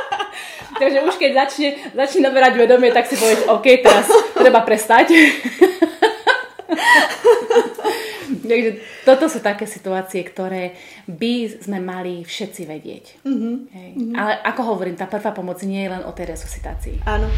Takže 0.80 0.98
už 1.08 1.14
keď 1.16 1.30
začne, 1.34 1.68
začne 1.96 2.20
naberať 2.30 2.60
vedomie, 2.60 2.92
tak 2.92 3.08
si 3.08 3.16
povieš, 3.16 3.48
OK, 3.48 3.66
teraz 3.80 4.06
treba 4.36 4.60
prestať. 4.60 5.08
Takže 8.50 8.70
toto 9.06 9.30
sú 9.30 9.38
také 9.40 9.64
situácie, 9.64 10.22
ktoré 10.26 10.74
by 11.06 11.62
sme 11.62 11.78
mali 11.78 12.26
všetci 12.26 12.62
vedieť. 12.66 13.04
Mm-hmm. 13.22 13.54
Hej. 13.72 13.90
Mm-hmm. 13.96 14.14
Ale 14.16 14.32
ako 14.42 14.60
hovorím, 14.74 14.96
tá 14.98 15.06
prvá 15.06 15.30
pomoc 15.30 15.62
nie 15.62 15.86
je 15.86 15.92
len 15.92 16.02
o 16.02 16.12
tej 16.12 16.34
resuscitácii. 16.34 17.02
Áno. 17.06 17.28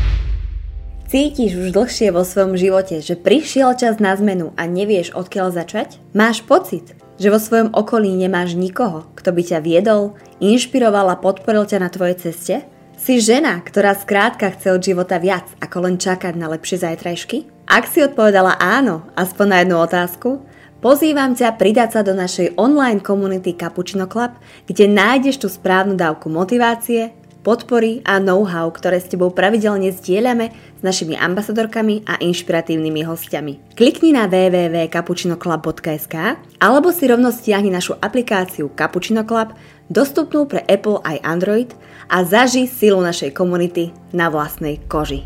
Cítiš 1.08 1.56
už 1.56 1.68
dlhšie 1.72 2.12
vo 2.12 2.20
svojom 2.20 2.60
živote, 2.60 3.00
že 3.00 3.16
prišiel 3.16 3.72
čas 3.80 3.96
na 3.96 4.12
zmenu 4.12 4.52
a 4.60 4.68
nevieš 4.68 5.16
odkiaľ 5.16 5.56
začať? 5.56 5.96
Máš 6.12 6.44
pocit, 6.44 6.92
že 7.16 7.32
vo 7.32 7.40
svojom 7.40 7.72
okolí 7.72 8.12
nemáš 8.12 8.52
nikoho, 8.52 9.08
kto 9.16 9.32
by 9.32 9.40
ťa 9.40 9.64
viedol, 9.64 10.20
inšpiroval 10.36 11.08
a 11.08 11.16
podporil 11.16 11.64
ťa 11.64 11.80
na 11.80 11.88
tvojej 11.88 12.28
ceste? 12.28 12.68
Si 13.00 13.24
žena, 13.24 13.56
ktorá 13.64 13.96
skrátka 13.96 14.52
chce 14.52 14.74
od 14.74 14.84
života 14.84 15.16
viac, 15.16 15.48
ako 15.64 15.88
len 15.88 15.96
čakať 15.96 16.34
na 16.36 16.50
lepšie 16.52 16.82
zajtrajšky? 16.82 17.48
Ak 17.64 17.88
si 17.88 18.04
odpovedala 18.04 18.60
áno, 18.60 19.08
aspoň 19.16 19.46
na 19.48 19.56
jednu 19.64 19.76
otázku, 19.80 20.44
pozývam 20.78 21.34
ťa 21.34 21.58
pridať 21.58 21.98
sa 21.98 22.00
do 22.06 22.14
našej 22.14 22.54
online 22.58 23.02
komunity 23.02 23.54
Cappuccino 23.54 24.06
Club, 24.06 24.34
kde 24.66 24.90
nájdeš 24.90 25.42
tú 25.42 25.48
správnu 25.50 25.98
dávku 25.98 26.30
motivácie, 26.30 27.14
podpory 27.42 28.04
a 28.04 28.20
know-how, 28.20 28.68
ktoré 28.68 29.00
s 29.00 29.08
tebou 29.08 29.32
pravidelne 29.32 29.88
zdieľame 29.88 30.52
s 30.52 30.82
našimi 30.84 31.16
ambasadorkami 31.16 32.04
a 32.04 32.20
inšpiratívnymi 32.20 33.02
hostiami. 33.08 33.72
Klikni 33.72 34.12
na 34.12 34.28
www.cappuccinoclub.sk 34.28 36.14
alebo 36.60 36.88
si 36.92 37.04
rovno 37.08 37.32
stiahni 37.32 37.72
našu 37.72 37.96
aplikáciu 37.96 38.68
Cappuccino 38.76 39.24
Club, 39.24 39.56
dostupnú 39.88 40.44
pre 40.44 40.60
Apple 40.68 41.00
aj 41.00 41.16
Android 41.24 41.70
a 42.12 42.20
zaži 42.20 42.68
silu 42.68 43.00
našej 43.00 43.32
komunity 43.32 43.96
na 44.12 44.28
vlastnej 44.28 44.76
koži. 44.84 45.24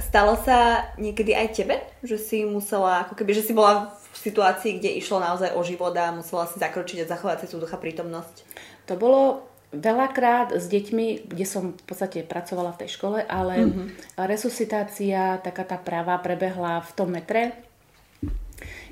Stalo 0.00 0.34
sa 0.40 0.90
niekedy 0.96 1.36
aj 1.36 1.48
tebe, 1.54 1.76
že 2.00 2.16
si 2.16 2.42
musela, 2.42 3.04
ako 3.04 3.14
keby, 3.14 3.36
že 3.36 3.46
si 3.46 3.52
bola 3.52 3.92
v 3.92 4.16
situácii, 4.16 4.80
kde 4.80 4.96
išlo 4.96 5.20
naozaj 5.20 5.54
o 5.54 5.60
život 5.62 5.94
a 5.94 6.10
musela 6.10 6.48
si 6.48 6.56
zakročiť 6.58 7.04
a 7.04 7.10
zachovať 7.12 7.44
si 7.44 7.52
tú 7.52 7.60
ducha 7.60 7.76
prítomnosť? 7.76 8.42
To 8.88 8.98
bolo 8.98 9.50
Veľakrát 9.70 10.50
s 10.50 10.66
deťmi, 10.66 11.30
kde 11.30 11.46
som 11.46 11.78
v 11.78 11.84
podstate 11.86 12.26
pracovala 12.26 12.74
v 12.74 12.80
tej 12.82 12.90
škole, 12.98 13.22
ale 13.22 13.62
mm-hmm. 13.62 14.18
resuscitácia, 14.26 15.38
taká 15.38 15.62
tá 15.62 15.78
práva 15.78 16.18
prebehla 16.18 16.82
v 16.82 16.90
tom 16.98 17.14
metre, 17.14 17.54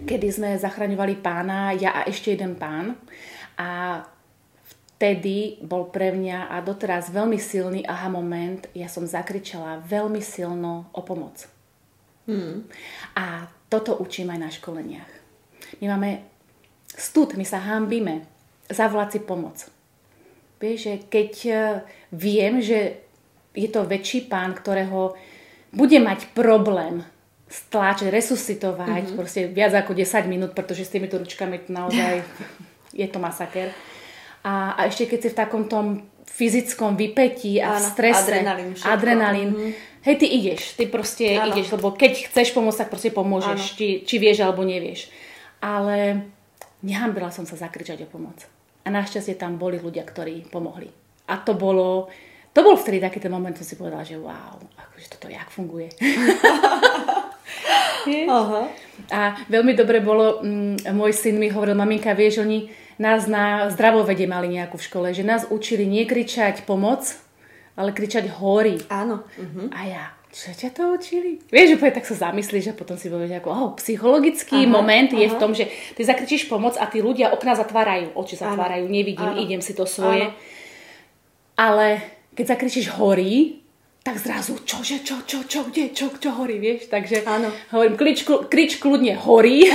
kedy 0.07 0.31
sme 0.31 0.51
zachraňovali 0.55 1.19
pána, 1.19 1.75
ja 1.75 1.99
a 1.99 2.07
ešte 2.07 2.31
jeden 2.31 2.55
pán. 2.55 2.95
A 3.59 3.99
vtedy 4.99 5.63
bol 5.63 5.95
pre 5.95 6.11
mňa 6.11 6.51
a 6.51 6.59
doteraz 6.59 7.15
veľmi 7.15 7.39
silný 7.39 7.87
aha 7.87 8.11
moment, 8.11 8.67
ja 8.75 8.91
som 8.91 9.07
zakričala 9.07 9.79
veľmi 9.87 10.19
silno 10.19 10.91
o 10.91 11.01
pomoc. 11.07 11.47
Mm. 12.27 12.67
A 13.15 13.47
toto 13.71 13.95
učím 13.95 14.35
aj 14.35 14.41
na 14.43 14.51
školeniach. 14.51 15.13
My 15.79 15.95
máme 15.95 16.27
stud, 16.91 17.39
my 17.39 17.47
sa 17.47 17.63
hambíme 17.63 18.27
zavolať 18.67 19.09
si 19.15 19.21
pomoc. 19.23 19.57
Vieš, 20.59 20.79
že 20.83 20.95
keď 21.07 21.33
e, 21.47 21.55
viem, 22.11 22.59
že 22.59 22.99
je 23.55 23.71
to 23.71 23.87
väčší 23.87 24.27
pán, 24.27 24.51
ktorého 24.51 25.15
bude 25.71 26.03
mať 26.03 26.35
problém 26.35 27.07
stláčať, 27.47 28.11
resuscitovať, 28.11 29.15
mm-hmm. 29.15 29.19
proste 29.19 29.47
viac 29.47 29.79
ako 29.79 29.95
10 29.95 30.27
minút, 30.27 30.59
pretože 30.59 30.83
s 30.83 30.91
týmito 30.91 31.23
ručkami 31.23 31.71
naozaj 31.71 32.27
je 32.99 33.07
to 33.07 33.23
masaker. 33.23 33.71
A, 34.47 34.79
a 34.79 34.81
ešte 34.87 35.11
keď 35.11 35.19
si 35.23 35.29
v 35.35 35.39
takom 35.39 35.65
tom 35.67 36.07
fyzickom 36.29 36.95
vypetí 36.95 37.59
a 37.59 37.75
Áno, 37.75 37.83
v 37.83 37.85
strese, 37.91 38.23
adrenalín, 38.23 38.71
adrenalín 38.85 39.51
mm-hmm. 39.51 39.73
hej, 40.07 40.15
ty 40.21 40.27
ideš, 40.29 40.61
ty 40.79 40.85
proste 40.87 41.35
Áno. 41.35 41.51
ideš, 41.51 41.75
lebo 41.75 41.97
keď 41.97 42.31
chceš 42.31 42.55
pomôcť, 42.55 42.87
tak 42.87 42.93
proste 42.93 43.11
pomôžeš, 43.11 43.75
či, 43.75 43.89
či 44.07 44.15
vieš 44.21 44.47
alebo 44.47 44.63
nevieš. 44.63 45.11
Ale 45.59 46.29
nehambila 46.85 47.35
som 47.35 47.43
sa 47.43 47.59
zakričať 47.59 48.07
o 48.07 48.09
pomoc. 48.09 48.47
A 48.87 48.89
našťastie 48.89 49.35
tam 49.35 49.59
boli 49.59 49.83
ľudia, 49.83 50.07
ktorí 50.07 50.47
pomohli. 50.49 50.89
A 51.29 51.43
to 51.43 51.59
bolo, 51.59 52.09
to 52.55 52.63
bol 52.63 52.79
vtedy 52.79 53.03
taký 53.03 53.19
ten 53.19 53.35
moment, 53.35 53.53
som 53.59 53.67
si 53.67 53.75
povedala, 53.75 54.07
že 54.07 54.17
wow, 54.17 54.57
akože 54.79 55.07
toto 55.19 55.27
jak 55.29 55.51
funguje. 55.51 55.91
Aha. 58.09 58.63
A 59.13 59.21
veľmi 59.53 59.77
dobre 59.77 60.01
bolo, 60.01 60.41
mm, 60.41 60.89
môj 60.97 61.13
syn 61.13 61.37
mi 61.37 61.53
hovoril, 61.53 61.77
maminka, 61.77 62.17
vieš, 62.17 62.41
oni 62.41 62.73
nás 62.99 63.31
na 63.31 63.71
zdravovede 63.71 64.27
mali 64.27 64.51
nejakú 64.53 64.77
v 64.77 64.87
škole, 64.87 65.09
že 65.15 65.23
nás 65.23 65.47
učili 65.49 65.87
nekričať 65.87 66.67
pomoc, 66.67 67.15
ale 67.79 67.95
kričať 67.95 68.27
hory. 68.43 68.83
Áno. 68.91 69.23
Uh-huh. 69.39 69.71
A 69.71 69.81
ja, 69.87 70.05
čo 70.35 70.51
ťa 70.51 70.75
to 70.75 70.83
učili? 70.93 71.39
Vieš, 71.49 71.79
že 71.79 71.95
tak 71.95 72.05
sa 72.05 72.29
zamyslíš 72.29 72.75
a 72.75 72.79
potom 72.79 72.99
si 72.99 73.07
povieš, 73.07 73.39
ako, 73.39 73.49
oh, 73.49 73.71
psychologický 73.79 74.67
aha, 74.67 74.71
moment 74.71 75.11
aha. 75.15 75.21
je 75.23 75.29
v 75.31 75.37
tom, 75.39 75.55
že 75.55 75.71
ty 75.95 76.03
zakričíš 76.03 76.51
pomoc 76.51 76.75
a 76.75 76.91
tí 76.91 76.99
ľudia 76.99 77.31
okná 77.33 77.55
zatvárajú, 77.55 78.13
oči 78.19 78.35
zatvárajú, 78.35 78.91
nevidím, 78.91 79.39
ano. 79.39 79.41
idem 79.41 79.63
si 79.63 79.73
to 79.73 79.87
svoje. 79.87 80.29
Ano. 80.29 80.37
Ale 81.59 81.87
keď 82.35 82.55
zakričíš 82.55 82.95
horí, 82.99 83.63
tak 84.09 84.17
zrazu, 84.25 84.57
čože, 84.65 85.05
čo, 85.05 85.21
čo, 85.29 85.45
čo, 85.45 85.69
kde, 85.69 85.93
čo, 85.93 86.09
čo 86.17 86.33
horí, 86.33 86.57
vieš? 86.57 86.89
Takže 86.89 87.29
Áno. 87.29 87.53
hovorím, 87.77 88.01
krič, 88.01 88.25
krič 88.25 88.81
kľudne 88.81 89.21
horí, 89.21 89.69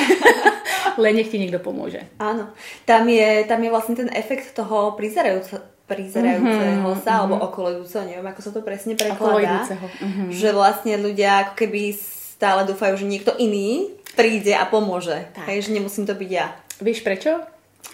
len 1.04 1.14
nech 1.14 1.30
ti 1.30 1.38
niekto 1.38 1.62
pomôže. 1.62 2.02
Áno. 2.18 2.50
Tam 2.90 3.06
je, 3.06 3.46
tam 3.46 3.62
je 3.62 3.70
vlastne 3.70 3.94
ten 3.94 4.10
efekt 4.10 4.58
toho 4.58 4.98
prizerajúceho 4.98 5.70
prizerajúceho 5.84 6.80
mm-hmm, 6.80 7.04
sa, 7.04 7.12
mm-hmm. 7.12 7.20
alebo 7.28 7.36
okolujúceho, 7.44 8.08
neviem, 8.08 8.26
ako 8.26 8.42
sa 8.42 8.52
to 8.56 8.64
presne 8.64 8.96
prekladá. 8.96 9.68
Mm-hmm. 9.68 10.32
Že 10.32 10.50
vlastne 10.56 10.96
ľudia 10.96 11.44
ako 11.44 11.54
keby 11.60 11.92
stále 12.40 12.64
dúfajú, 12.64 13.04
že 13.04 13.06
niekto 13.06 13.36
iný 13.36 13.92
príde 14.16 14.56
a 14.56 14.64
pomôže. 14.64 15.28
Tak. 15.36 15.46
Hej, 15.52 15.70
že 15.70 15.76
nemusím 15.76 16.08
to 16.08 16.16
byť 16.16 16.30
ja. 16.32 16.56
Vieš 16.80 17.04
prečo? 17.04 17.44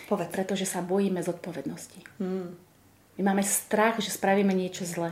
Povedz. 0.05 0.31
Pretože 0.31 0.69
sa 0.69 0.85
bojíme 0.85 1.19
zodpovednosti. 1.25 2.21
Mm. 2.21 2.53
My 3.19 3.21
máme 3.33 3.43
strach, 3.43 3.97
že 3.97 4.13
spravíme 4.13 4.53
niečo 4.53 4.85
zle. 4.85 5.11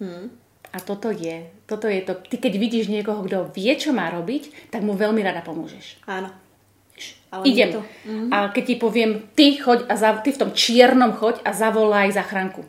Hmm. 0.00 0.32
A 0.70 0.78
toto 0.78 1.10
je, 1.10 1.50
toto 1.66 1.90
je 1.90 2.00
to. 2.06 2.14
Ty 2.14 2.36
keď 2.38 2.52
vidíš 2.54 2.86
niekoho, 2.86 3.26
kto 3.26 3.50
vie, 3.50 3.74
čo 3.74 3.90
má 3.90 4.06
robiť, 4.06 4.70
tak 4.70 4.86
mu 4.86 4.94
veľmi 4.94 5.18
rada 5.18 5.42
pomôžeš. 5.42 5.98
Áno. 6.06 6.30
Ale 7.30 7.42
Idem. 7.46 7.70
To. 7.78 7.82
Mm-hmm. 7.82 8.30
A 8.34 8.36
keď 8.50 8.64
ti 8.66 8.74
poviem, 8.78 9.10
ty 9.38 9.54
choď 9.58 9.86
a 9.86 9.94
za, 9.94 10.18
ty 10.18 10.34
v 10.34 10.40
tom 10.40 10.50
čiernom 10.50 11.14
choď 11.14 11.42
a 11.46 11.54
zavolaj 11.54 12.10
zachránku. 12.14 12.66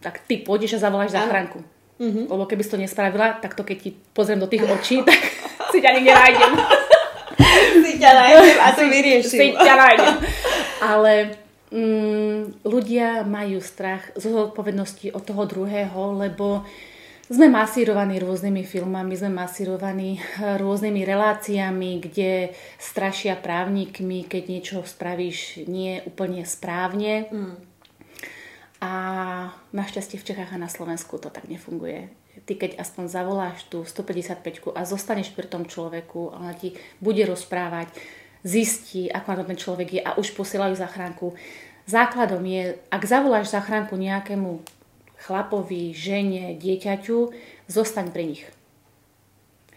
Tak 0.00 0.24
ty 0.24 0.40
pôjdeš 0.40 0.80
a 0.80 0.88
zavoláš 0.88 1.12
zachránku. 1.12 1.60
Mm-hmm. 2.00 2.24
Lebo 2.32 2.44
keby 2.48 2.62
si 2.64 2.72
to 2.72 2.80
nespravila, 2.80 3.36
tak 3.40 3.52
to 3.52 3.62
keď 3.64 3.78
ti 3.80 3.90
pozriem 4.16 4.40
do 4.40 4.48
tých 4.48 4.64
očí, 4.64 5.00
tak 5.08 5.20
si 5.72 5.78
ťa 5.80 5.90
nikde 6.00 6.12
nájdem. 6.12 6.52
si 7.84 7.92
ťa 8.00 8.12
nájdem 8.12 8.58
a 8.60 8.68
to 8.72 8.82
vyriešim. 8.88 9.38
Si 9.40 9.48
ťa 9.56 9.74
nájdem. 9.76 10.14
Ale 10.92 11.12
mm, 11.72 12.68
ľudia 12.68 13.24
majú 13.24 13.58
strach 13.64 14.12
z 14.14 14.28
odpovednosti 14.28 15.08
od 15.16 15.22
toho 15.24 15.42
druhého, 15.48 16.20
lebo 16.20 16.68
sme 17.32 17.48
masírovaní 17.48 18.20
rôznymi 18.20 18.60
filmami, 18.60 19.16
sme 19.16 19.32
masírovaní 19.32 20.20
eh, 20.20 20.60
rôznymi 20.60 21.00
reláciami, 21.02 22.04
kde 22.04 22.52
strašia 22.76 23.40
právnikmi, 23.40 24.28
keď 24.28 24.42
niečo 24.52 24.76
spravíš 24.84 25.64
nie 25.64 26.04
úplne 26.04 26.44
správne. 26.44 27.32
Mm. 27.32 27.56
A 28.82 28.92
našťastie 29.70 30.18
v 30.18 30.26
Čechách 30.26 30.52
a 30.52 30.60
na 30.60 30.66
Slovensku 30.66 31.14
to 31.16 31.30
tak 31.30 31.46
nefunguje. 31.46 32.10
Ty 32.42 32.58
keď 32.58 32.82
aspoň 32.82 33.04
zavoláš 33.06 33.62
tú 33.70 33.86
155 33.86 34.74
a 34.74 34.82
zostaneš 34.82 35.30
pri 35.30 35.46
tom 35.46 35.62
človeku, 35.62 36.34
ona 36.34 36.50
ti 36.58 36.74
bude 36.98 37.22
rozprávať, 37.22 37.94
zistí, 38.42 39.06
ako 39.10 39.26
na 39.32 39.36
to 39.38 39.44
ten 39.54 39.58
človek 39.58 39.88
je 39.98 40.00
a 40.02 40.18
už 40.18 40.34
posielajú 40.34 40.74
zachránku. 40.74 41.34
Základom 41.86 42.42
je, 42.46 42.78
ak 42.90 43.02
zavoláš 43.06 43.50
zachránku 43.50 43.98
nejakému 43.98 44.62
chlapovi, 45.22 45.94
žene, 45.94 46.58
dieťaťu, 46.58 47.30
zostaň 47.70 48.10
pri 48.10 48.24
nich. 48.34 48.42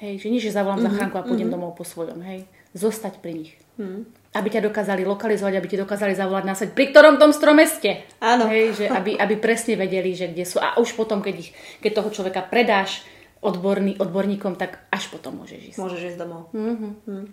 Hej, 0.02 0.26
že 0.26 0.28
nie, 0.28 0.42
že 0.44 0.52
zavolám 0.52 0.82
mm-hmm, 0.82 0.92
zachránku 0.92 1.16
a 1.18 1.24
pôjdem 1.24 1.48
mm-hmm. 1.48 1.56
domov 1.56 1.78
po 1.78 1.86
svojom, 1.88 2.20
hej. 2.26 2.44
Zostať 2.76 3.24
pri 3.24 3.46
nich. 3.46 3.52
Mm. 3.80 4.04
Aby 4.36 4.48
ťa 4.52 4.68
dokázali 4.68 5.08
lokalizovať, 5.08 5.56
aby 5.56 5.68
ti 5.72 5.78
dokázali 5.80 6.12
zavolať 6.12 6.44
násať, 6.44 6.68
pri 6.76 6.92
ktorom 6.92 7.16
tom 7.16 7.32
strome 7.32 7.64
ste. 7.64 8.04
Áno. 8.20 8.52
Hej, 8.52 8.84
že 8.84 8.86
aby, 8.92 9.16
aby 9.16 9.40
presne 9.40 9.80
vedeli, 9.80 10.12
že 10.12 10.28
kde 10.28 10.44
sú. 10.44 10.60
A 10.60 10.76
už 10.76 10.92
potom, 11.00 11.24
keď, 11.24 11.36
ich, 11.40 11.56
keď 11.80 12.04
toho 12.04 12.10
človeka 12.12 12.44
predáš, 12.44 13.08
odborný, 13.46 14.02
odborníkom, 14.02 14.58
tak 14.58 14.90
až 14.90 15.14
potom 15.14 15.38
môžeš 15.46 15.72
ísť. 15.72 15.78
Môžeš 15.78 16.02
ísť 16.12 16.18
domov. 16.18 16.50
Mm-hmm. 16.52 16.92
Mm. 17.06 17.26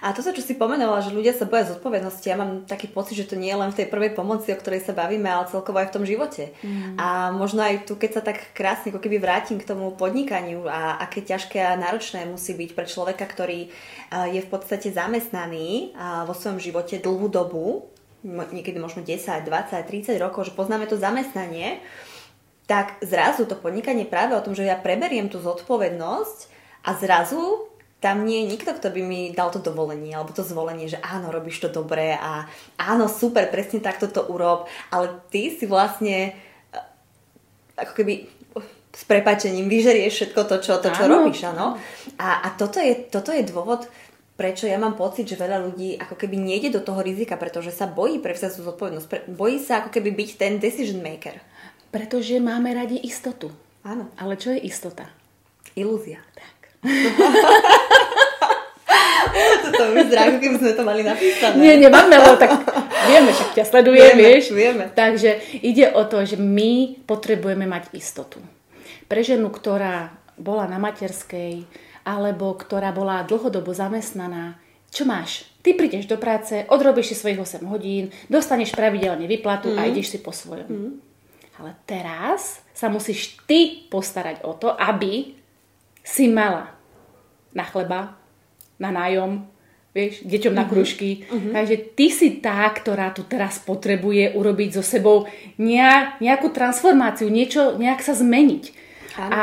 A 0.00 0.16
to 0.16 0.24
čo 0.24 0.40
si 0.40 0.56
pomenovala, 0.56 1.04
že 1.04 1.12
ľudia 1.12 1.36
sa 1.36 1.44
boja 1.44 1.68
zodpovednosti, 1.68 2.24
ja 2.24 2.40
mám 2.40 2.64
taký 2.64 2.88
pocit, 2.88 3.20
že 3.20 3.28
to 3.28 3.36
nie 3.36 3.52
je 3.52 3.60
len 3.60 3.68
v 3.68 3.84
tej 3.84 3.92
prvej 3.92 4.16
pomoci, 4.16 4.50
o 4.50 4.58
ktorej 4.58 4.80
sa 4.80 4.96
bavíme, 4.96 5.28
ale 5.28 5.52
celkovo 5.52 5.76
aj 5.76 5.92
v 5.92 5.94
tom 6.00 6.04
živote. 6.08 6.56
Mm. 6.64 6.96
A 6.96 7.28
možno 7.36 7.60
aj 7.60 7.84
tu, 7.84 8.00
keď 8.00 8.10
sa 8.16 8.22
tak 8.24 8.56
krásne 8.56 8.88
ako 8.90 9.04
keby 9.04 9.20
vrátim 9.20 9.60
k 9.60 9.68
tomu 9.68 9.92
podnikaniu 9.92 10.64
a 10.64 10.96
aké 11.04 11.20
ťažké 11.20 11.60
a 11.60 11.76
náročné 11.76 12.24
musí 12.24 12.56
byť 12.56 12.70
pre 12.72 12.88
človeka, 12.88 13.28
ktorý 13.28 13.68
je 14.10 14.40
v 14.40 14.48
podstate 14.48 14.88
zamestnaný 14.90 15.92
vo 16.24 16.34
svojom 16.34 16.58
živote 16.58 16.98
dlhú 16.98 17.28
dobu, 17.28 17.86
niekedy 18.26 18.76
možno 18.76 19.00
10, 19.00 19.16
20, 19.46 19.80
30 19.80 20.16
rokov, 20.20 20.50
že 20.50 20.56
poznáme 20.56 20.84
to 20.84 21.00
zamestnanie, 21.00 21.80
tak 22.70 23.02
zrazu 23.02 23.50
to 23.50 23.58
podnikanie 23.58 24.06
práve 24.06 24.38
o 24.38 24.44
tom, 24.46 24.54
že 24.54 24.62
ja 24.62 24.78
preberiem 24.78 25.26
tú 25.26 25.42
zodpovednosť 25.42 26.38
a 26.86 26.94
zrazu 26.94 27.66
tam 27.98 28.22
nie 28.22 28.46
je 28.46 28.50
nikto, 28.54 28.70
kto 28.78 28.94
by 28.94 29.02
mi 29.02 29.34
dal 29.34 29.50
to 29.50 29.58
dovolenie 29.58 30.14
alebo 30.14 30.30
to 30.30 30.46
zvolenie, 30.46 30.86
že 30.86 31.02
áno, 31.02 31.34
robíš 31.34 31.66
to 31.66 31.68
dobre 31.68 32.14
a 32.14 32.46
áno, 32.78 33.10
super, 33.10 33.50
presne 33.50 33.82
takto 33.82 34.06
to 34.06 34.22
urob, 34.30 34.70
ale 34.94 35.18
ty 35.34 35.50
si 35.50 35.66
vlastne 35.66 36.30
eh, 36.30 36.78
ako 37.74 37.92
keby 37.98 38.30
s 38.90 39.02
prepačením 39.06 39.66
vyžerieš 39.66 40.12
všetko 40.14 40.40
to, 40.46 40.56
čo, 40.62 40.72
to, 40.78 40.94
čo 40.94 41.06
robíš, 41.06 41.46
áno. 41.50 41.78
A, 42.18 42.42
a 42.46 42.48
toto, 42.54 42.82
je, 42.82 43.06
toto 43.06 43.30
je 43.30 43.46
dôvod, 43.46 43.86
prečo 44.34 44.66
ja 44.66 44.78
mám 44.78 44.98
pocit, 44.98 45.26
že 45.26 45.38
veľa 45.38 45.62
ľudí 45.62 45.94
ako 45.98 46.18
keby 46.18 46.38
nejde 46.38 46.74
do 46.74 46.82
toho 46.82 47.02
rizika, 47.02 47.38
pretože 47.38 47.70
sa 47.70 47.86
bojí 47.86 48.18
prevziať 48.18 48.58
tú 48.58 48.66
zodpovednosť. 48.66 49.30
Bojí 49.30 49.62
sa 49.62 49.84
ako 49.84 49.94
keby 49.94 50.10
byť 50.10 50.28
ten 50.38 50.58
decision 50.58 51.02
maker. 51.02 51.38
Pretože 51.90 52.38
máme 52.38 52.70
radi 52.70 53.02
istotu. 53.02 53.50
Áno. 53.82 54.10
Ale 54.14 54.38
čo 54.38 54.54
je 54.54 54.62
istota? 54.62 55.10
Ilúzia. 55.74 56.22
Tak. 56.34 56.56
Toto 59.70 59.94
vyzerá, 59.94 60.26
keby 60.38 60.56
sme 60.58 60.72
to 60.74 60.82
mali 60.82 61.02
napísané. 61.06 61.54
Nie, 61.58 61.74
nemáme, 61.78 62.16
ale 62.18 62.34
tak 62.40 62.50
vieme, 63.06 63.30
však 63.30 63.50
ťa 63.54 63.64
sleduje, 63.66 64.02
vieme, 64.02 64.22
vieš. 64.22 64.44
Vieme. 64.50 64.84
Takže 64.90 65.60
ide 65.62 65.92
o 65.94 66.02
to, 66.06 66.24
že 66.26 66.36
my 66.36 67.02
potrebujeme 67.06 67.66
mať 67.66 67.94
istotu. 67.94 68.42
Pre 69.06 69.20
ženu, 69.22 69.50
ktorá 69.50 70.10
bola 70.40 70.66
na 70.66 70.80
materskej, 70.80 71.66
alebo 72.06 72.56
ktorá 72.56 72.90
bola 72.90 73.22
dlhodobo 73.26 73.70
zamestnaná, 73.70 74.56
čo 74.90 75.06
máš? 75.06 75.46
Ty 75.62 75.78
prídeš 75.78 76.10
do 76.10 76.18
práce, 76.18 76.66
odrobíš 76.66 77.14
si 77.14 77.16
svojich 77.18 77.38
8 77.38 77.62
hodín, 77.70 78.10
dostaneš 78.26 78.74
pravidelne 78.74 79.28
vyplatu 79.30 79.70
mm. 79.70 79.78
a 79.78 79.86
ideš 79.86 80.16
si 80.16 80.18
po 80.18 80.34
svojom. 80.34 80.66
Mm. 80.66 80.92
Ale 81.60 81.76
teraz 81.84 82.64
sa 82.72 82.88
musíš 82.88 83.36
ty 83.44 83.84
postarať 83.92 84.40
o 84.48 84.56
to, 84.56 84.72
aby 84.72 85.36
si 86.00 86.32
mala 86.32 86.72
na 87.52 87.68
chleba, 87.68 88.16
na 88.80 88.88
nájom, 88.88 89.44
vieš, 89.92 90.24
deťom 90.24 90.54
na 90.56 90.64
mhm. 90.64 90.70
kružky. 90.72 91.28
Uh-huh. 91.28 91.52
Takže 91.52 91.76
ty 91.92 92.06
si 92.08 92.40
tá, 92.40 92.64
ktorá 92.72 93.12
tu 93.12 93.28
teraz 93.28 93.60
potrebuje 93.60 94.32
urobiť 94.32 94.80
so 94.80 94.82
sebou 94.82 95.28
nejakú 95.60 96.48
transformáciu, 96.48 97.28
niečo, 97.28 97.76
nejak 97.76 98.00
sa 98.00 98.16
zmeniť. 98.16 98.64
Ano. 99.20 99.30
A 99.30 99.42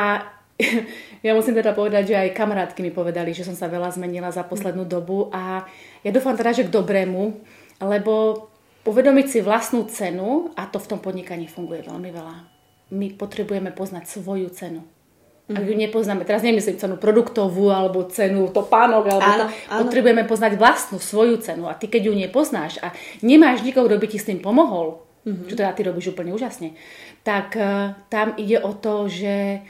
ja 1.25 1.37
musím 1.37 1.53
teda 1.53 1.77
povedať, 1.77 2.13
že 2.13 2.15
aj 2.17 2.33
kamarátky 2.33 2.81
mi 2.81 2.89
povedali, 2.89 3.29
že 3.37 3.45
som 3.45 3.53
sa 3.53 3.69
veľa 3.69 3.93
zmenila 3.93 4.33
za 4.33 4.41
poslednú 4.41 4.89
dobu 4.89 5.29
a 5.29 5.69
ja 6.01 6.09
dúfam 6.09 6.33
teda, 6.33 6.57
že 6.57 6.65
k 6.65 6.73
dobrému, 6.73 7.37
lebo 7.77 8.47
uvedomiť 8.87 9.25
si 9.27 9.39
vlastnú 9.43 9.83
cenu 9.91 10.55
a 10.55 10.63
to 10.65 10.79
v 10.79 10.89
tom 10.95 10.99
podnikaní 11.03 11.51
funguje 11.51 11.83
veľmi 11.83 12.09
veľa. 12.09 12.35
My 12.95 13.11
potrebujeme 13.11 13.75
poznať 13.75 14.07
svoju 14.07 14.47
cenu. 14.55 14.81
ak 15.47 15.63
ju 15.63 15.75
nepoznáme, 15.75 16.27
teraz 16.27 16.43
nemyslím 16.43 16.75
cenu 16.75 16.95
produktovú 16.99 17.71
alebo 17.71 18.07
cenu 18.07 18.51
topánok, 18.51 19.03
alebo 19.11 19.31
áno, 19.31 19.43
to, 19.43 19.45
áno. 19.71 19.79
potrebujeme 19.87 20.23
poznať 20.27 20.59
vlastnú 20.59 20.99
svoju 20.99 21.39
cenu 21.39 21.71
a 21.71 21.75
ty 21.75 21.87
keď 21.87 22.11
ju 22.11 22.13
nepoznáš 22.15 22.79
a 22.83 22.91
nemáš 23.23 23.63
nikoho, 23.63 23.87
kto 23.87 23.95
by 23.95 24.07
ti 24.11 24.19
s 24.19 24.27
tým 24.27 24.43
pomohol, 24.43 25.03
mm-hmm. 25.23 25.47
čo 25.47 25.55
teda 25.55 25.71
ty 25.71 25.87
robíš 25.87 26.11
úplne 26.11 26.35
úžasne, 26.35 26.75
tak 27.23 27.55
uh, 27.55 27.95
tam 28.11 28.35
ide 28.35 28.59
o 28.59 28.75
to, 28.75 29.07
že 29.07 29.63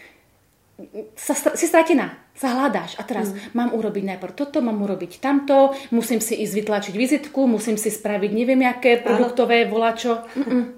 sa, 1.17 1.34
si 1.58 1.65
stratená, 1.65 2.13
sa 2.38 2.54
hľadáš 2.54 3.02
a 3.02 3.04
teraz 3.04 3.34
mm. 3.34 3.58
mám 3.58 3.73
urobiť 3.73 4.13
najprv 4.13 4.34
toto, 4.38 4.62
mám 4.62 4.78
urobiť 4.78 5.17
tamto, 5.17 5.73
musím 5.89 6.21
si 6.21 6.38
ísť 6.38 6.54
vytlačiť 6.54 6.93
vizitku, 6.93 7.50
musím 7.50 7.82
si 7.82 7.89
spraviť 7.89 8.32
neviem 8.32 8.62
aké 8.62 9.02
produktové 9.02 9.65
volačo. 9.65 10.21
Mm-mm. 10.38 10.78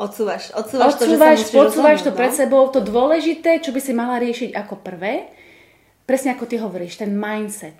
Odsúvaš, 0.00 0.52
odsúvaš, 0.56 0.96
odsúvaš 0.96 0.96
to, 0.96 1.04
že 1.04 1.16
sa 1.52 1.56
odsúvaš 1.60 2.00
to 2.04 2.12
pred 2.16 2.32
no? 2.32 2.36
sebou. 2.36 2.62
To 2.72 2.80
dôležité, 2.80 3.60
čo 3.60 3.72
by 3.72 3.80
si 3.84 3.92
mala 3.92 4.16
riešiť 4.20 4.56
ako 4.56 4.80
prvé, 4.80 5.28
presne 6.08 6.32
ako 6.36 6.44
ty 6.48 6.56
hovoríš, 6.56 7.00
ten 7.00 7.12
mindset. 7.12 7.76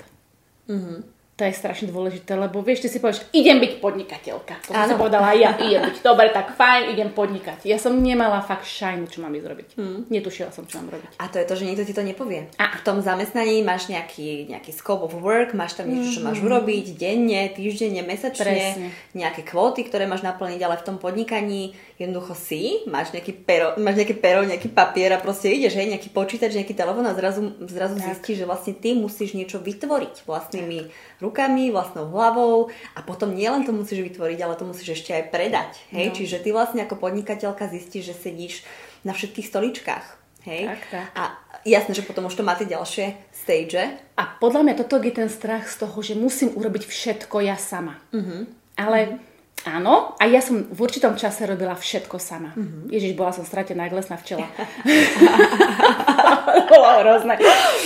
Mm-hmm. 0.69 1.20
To 1.41 1.49
je 1.49 1.57
strašne 1.57 1.89
dôležité, 1.89 2.37
lebo 2.37 2.61
vieš, 2.61 2.85
ty 2.85 2.89
si 2.93 3.01
povieš, 3.01 3.25
idem 3.33 3.65
byť 3.65 3.81
podnikateľka. 3.81 4.61
To 4.69 4.77
som 4.77 5.01
povedala 5.01 5.33
ja, 5.33 5.57
idem 5.57 5.89
byť. 5.89 6.05
Dobre, 6.05 6.29
tak 6.37 6.53
fajn, 6.53 6.93
idem 6.93 7.17
podnikať. 7.17 7.65
Ja 7.65 7.81
som 7.81 7.97
nemala 7.97 8.45
fakt 8.45 8.69
šajnu, 8.69 9.09
čo 9.09 9.25
mám 9.25 9.33
ísť 9.33 9.49
robiť. 9.49 9.69
Hmm. 9.81 10.05
Netušila 10.13 10.53
som, 10.53 10.69
čo 10.69 10.85
mám 10.85 10.93
robiť. 10.93 11.17
A 11.17 11.33
to 11.33 11.41
je 11.41 11.49
to, 11.49 11.57
že 11.57 11.65
niekto 11.65 11.89
ti 11.89 11.97
to 11.97 12.05
nepovie. 12.05 12.45
A 12.61 12.77
v 12.77 12.85
tom 12.85 13.01
zamestnaní 13.01 13.65
máš 13.65 13.89
nejaký, 13.89 14.53
nejaký 14.53 14.69
scope 14.69 15.01
of 15.01 15.17
work, 15.17 15.57
máš 15.57 15.81
tam 15.81 15.89
niečo, 15.89 16.21
čo 16.21 16.29
máš 16.29 16.45
hmm. 16.45 16.49
urobiť 16.53 16.85
denne, 17.01 17.49
týždenne, 17.57 18.05
mesačne, 18.05 18.77
Presne. 18.77 18.89
nejaké 19.17 19.41
kvóty, 19.41 19.89
ktoré 19.89 20.05
máš 20.05 20.21
naplniť, 20.21 20.61
ale 20.61 20.77
v 20.77 20.85
tom 20.85 21.01
podnikaní 21.01 21.73
jednoducho 22.01 22.33
si, 22.33 22.81
máš 22.89 23.13
nejaký 23.13 23.45
pero, 23.45 23.77
máš 23.77 24.01
nejaké 24.01 24.17
pero, 24.17 24.41
nejaký 24.41 24.73
papier 24.73 25.13
a 25.13 25.21
proste 25.21 25.53
ideš, 25.53 25.77
hej, 25.77 25.93
nejaký 25.93 26.09
počítač, 26.09 26.57
nejaký 26.57 26.73
telefón 26.73 27.05
a 27.05 27.13
zrazu, 27.13 27.53
zrazu 27.69 28.01
zistíš, 28.01 28.41
že 28.41 28.49
vlastne 28.49 28.73
ty 28.73 28.97
musíš 28.97 29.37
niečo 29.37 29.61
vytvoriť 29.61 30.25
vlastnými 30.25 30.89
tak 30.89 31.21
rukami, 31.21 31.69
vlastnou 31.69 32.09
hlavou 32.09 32.73
a 32.97 33.05
potom 33.05 33.37
nielen 33.37 33.69
to 33.69 33.77
musíš 33.77 34.01
vytvoriť, 34.01 34.39
ale 34.41 34.57
to 34.57 34.65
musíš 34.65 34.97
ešte 34.97 35.13
aj 35.13 35.25
predať. 35.29 35.77
Hej? 35.93 36.07
No. 36.09 36.15
Čiže 36.17 36.37
ty 36.41 36.49
vlastne 36.57 36.81
ako 36.89 36.97
podnikateľka 36.97 37.69
zistíš, 37.69 38.11
že 38.11 38.15
sedíš 38.17 38.55
na 39.05 39.13
všetkých 39.13 39.45
stoličkách. 39.53 40.07
Hej? 40.49 40.73
Tak, 40.73 40.83
tak. 40.89 41.07
A 41.13 41.23
jasné, 41.69 41.93
že 41.93 42.09
potom 42.09 42.33
už 42.33 42.41
to 42.41 42.41
má 42.41 42.57
tie 42.57 42.65
ďalšie 42.65 43.13
stage. 43.29 43.77
A 44.17 44.23
podľa 44.41 44.65
mňa 44.65 44.75
toto 44.81 44.97
je 44.97 45.13
ten 45.13 45.29
strach 45.29 45.69
z 45.69 45.85
toho, 45.85 46.01
že 46.01 46.17
musím 46.17 46.57
urobiť 46.57 46.89
všetko 46.89 47.45
ja 47.45 47.61
sama. 47.61 48.01
Uh-huh. 48.09 48.49
Ale 48.81 48.99
uh-huh 49.05 49.29
Áno, 49.69 50.17
a 50.17 50.25
ja 50.25 50.41
som 50.41 50.73
v 50.73 50.79
určitom 50.81 51.21
čase 51.21 51.45
robila 51.45 51.77
všetko 51.77 52.17
sama. 52.17 52.57
Mm-hmm. 52.57 52.89
Ježiš, 52.89 53.13
bola 53.13 53.29
som 53.29 53.45
stratená 53.45 53.85
jak 53.85 54.01
lesná 54.01 54.17
včela. 54.17 54.49
bolo 56.73 56.89
hrozné. 57.05 57.37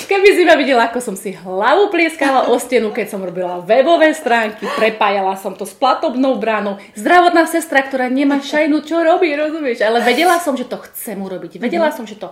Keby 0.06 0.28
si 0.38 0.42
ma 0.46 0.54
videla, 0.54 0.86
ako 0.86 1.02
som 1.02 1.16
si 1.18 1.34
hlavu 1.34 1.90
plieskala 1.90 2.46
o 2.46 2.54
stenu, 2.62 2.94
keď 2.94 3.06
som 3.10 3.26
robila 3.26 3.58
webové 3.64 4.14
stránky, 4.14 4.70
prepájala 4.78 5.34
som 5.34 5.58
to 5.58 5.66
s 5.66 5.74
platobnou 5.74 6.38
bránou. 6.38 6.78
Zdravotná 6.94 7.50
sestra, 7.50 7.82
ktorá 7.82 8.06
nemá 8.06 8.38
šajnu, 8.38 8.78
čo 8.86 9.02
robí, 9.02 9.34
rozumieš? 9.34 9.82
Ale 9.82 9.98
vedela 10.06 10.38
som, 10.38 10.54
že 10.54 10.70
to 10.70 10.78
chcem 10.78 11.18
urobiť. 11.18 11.58
Vedela 11.58 11.90
mm-hmm. 11.90 11.98
som, 11.98 12.06
že 12.06 12.22
to 12.22 12.30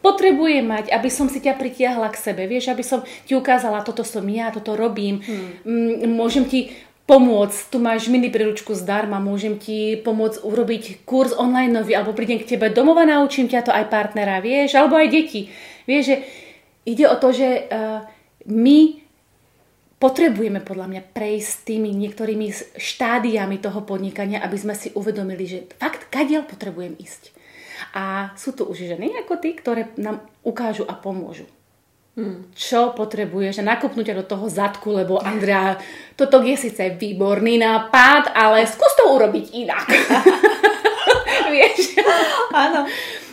potrebujem 0.00 0.64
mať, 0.64 0.90
aby 0.90 1.08
som 1.12 1.28
si 1.28 1.44
ťa 1.44 1.60
pritiahla 1.60 2.08
k 2.10 2.16
sebe. 2.16 2.48
Vieš, 2.48 2.72
aby 2.72 2.82
som 2.82 3.04
ti 3.28 3.36
ukázala, 3.36 3.84
toto 3.84 4.02
som 4.02 4.24
ja, 4.26 4.48
toto 4.48 4.74
robím. 4.74 5.20
Mm. 5.62 6.08
Môžem 6.08 6.48
ti 6.48 6.72
pomôcť, 7.10 7.74
tu 7.74 7.82
máš 7.82 8.06
mini 8.06 8.30
príručku 8.30 8.70
zdarma, 8.78 9.18
môžem 9.18 9.58
ti 9.58 9.98
pomôcť 9.98 10.46
urobiť 10.46 11.02
kurz 11.02 11.34
online 11.34 11.82
nový, 11.82 11.98
alebo 11.98 12.14
prídem 12.14 12.38
k 12.38 12.54
tebe 12.54 12.70
domova, 12.70 13.02
naučím 13.02 13.50
ťa 13.50 13.66
to 13.66 13.72
aj 13.74 13.90
partnera, 13.90 14.38
vieš, 14.38 14.78
alebo 14.78 14.94
aj 14.94 15.10
deti. 15.10 15.50
Vieš, 15.90 16.04
že 16.06 16.16
ide 16.86 17.10
o 17.10 17.18
to, 17.18 17.34
že 17.34 17.66
uh, 17.66 18.06
my 18.46 19.02
potrebujeme 19.98 20.62
podľa 20.62 20.86
mňa 20.86 21.02
prejsť 21.10 21.66
tými 21.66 21.90
niektorými 21.98 22.78
štádiami 22.78 23.58
toho 23.58 23.82
podnikania, 23.82 24.38
aby 24.46 24.56
sme 24.56 24.78
si 24.78 24.94
uvedomili, 24.94 25.44
že 25.50 25.66
fakt, 25.82 26.06
kadiaľ 26.14 26.46
potrebujem 26.46 26.94
ísť. 26.94 27.34
A 27.90 28.30
sú 28.38 28.54
tu 28.54 28.70
už 28.70 28.86
ženy 28.86 29.18
ako 29.18 29.34
ty, 29.42 29.58
ktoré 29.58 29.90
nám 29.98 30.22
ukážu 30.46 30.86
a 30.86 30.94
pomôžu. 30.94 31.44
Čo 32.52 32.92
potrebuješ 32.92 33.62
a 33.62 33.68
nakopnúť 33.70 34.12
do 34.12 34.24
toho 34.26 34.50
zadku, 34.50 34.92
lebo 34.92 35.22
Andrea, 35.22 35.78
toto 36.18 36.42
je 36.42 36.58
síce 36.58 36.98
výborný 36.98 37.62
nápad, 37.62 38.34
ale 38.34 38.66
skús 38.66 38.92
to 38.98 39.14
urobiť 39.14 39.46
inak. 39.54 39.86
Vieš? 41.54 42.02
Áno. 42.50 42.84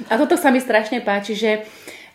A 0.08 0.14
toto 0.16 0.38
sa 0.40 0.54
mi 0.54 0.62
strašne 0.62 1.02
páči, 1.02 1.34
že 1.34 1.52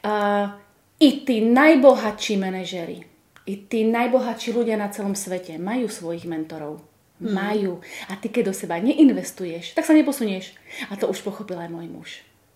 uh, 0.07 0.55
i 1.03 1.27
tí 1.27 1.43
najbohatší 1.43 2.39
manažery, 2.39 3.05
i 3.45 3.55
tí 3.67 3.83
najbohatší 3.83 4.55
ľudia 4.55 4.79
na 4.79 4.89
celom 4.89 5.19
svete 5.19 5.59
majú 5.59 5.91
svojich 5.91 6.31
mentorov. 6.31 6.79
Hmm. 7.19 7.39
Majú. 7.39 7.83
A 8.11 8.19
ty, 8.19 8.31
keď 8.31 8.51
do 8.51 8.55
seba 8.55 8.79
neinvestuješ, 8.83 9.75
tak 9.79 9.87
sa 9.87 9.95
neposunieš. 9.95 10.55
A 10.91 10.99
to 10.99 11.07
už 11.07 11.23
pochopil 11.23 11.59
aj 11.59 11.71
môj 11.71 11.87
muž. 11.87 12.11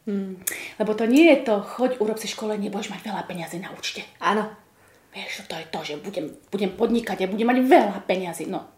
Hmm. 0.07 0.39
Lebo 0.79 0.95
to 0.95 1.05
nie 1.11 1.35
je 1.35 1.51
to, 1.51 1.55
choď, 1.67 1.99
urob 1.99 2.19
si 2.23 2.31
školenie, 2.31 2.71
budeš 2.71 2.95
mať 2.95 3.11
veľa 3.11 3.23
peniazy 3.27 3.59
na 3.59 3.75
účte. 3.75 4.07
Áno. 4.23 4.47
Vieš, 5.11 5.51
to 5.51 5.59
je 5.59 5.67
to, 5.67 5.81
že 5.83 5.95
budem, 5.99 6.31
budem 6.53 6.71
podnikať 6.77 7.27
a 7.27 7.31
budem 7.31 7.49
mať 7.49 7.59
veľa 7.67 7.99
peniazy. 8.07 8.47
No, 8.47 8.71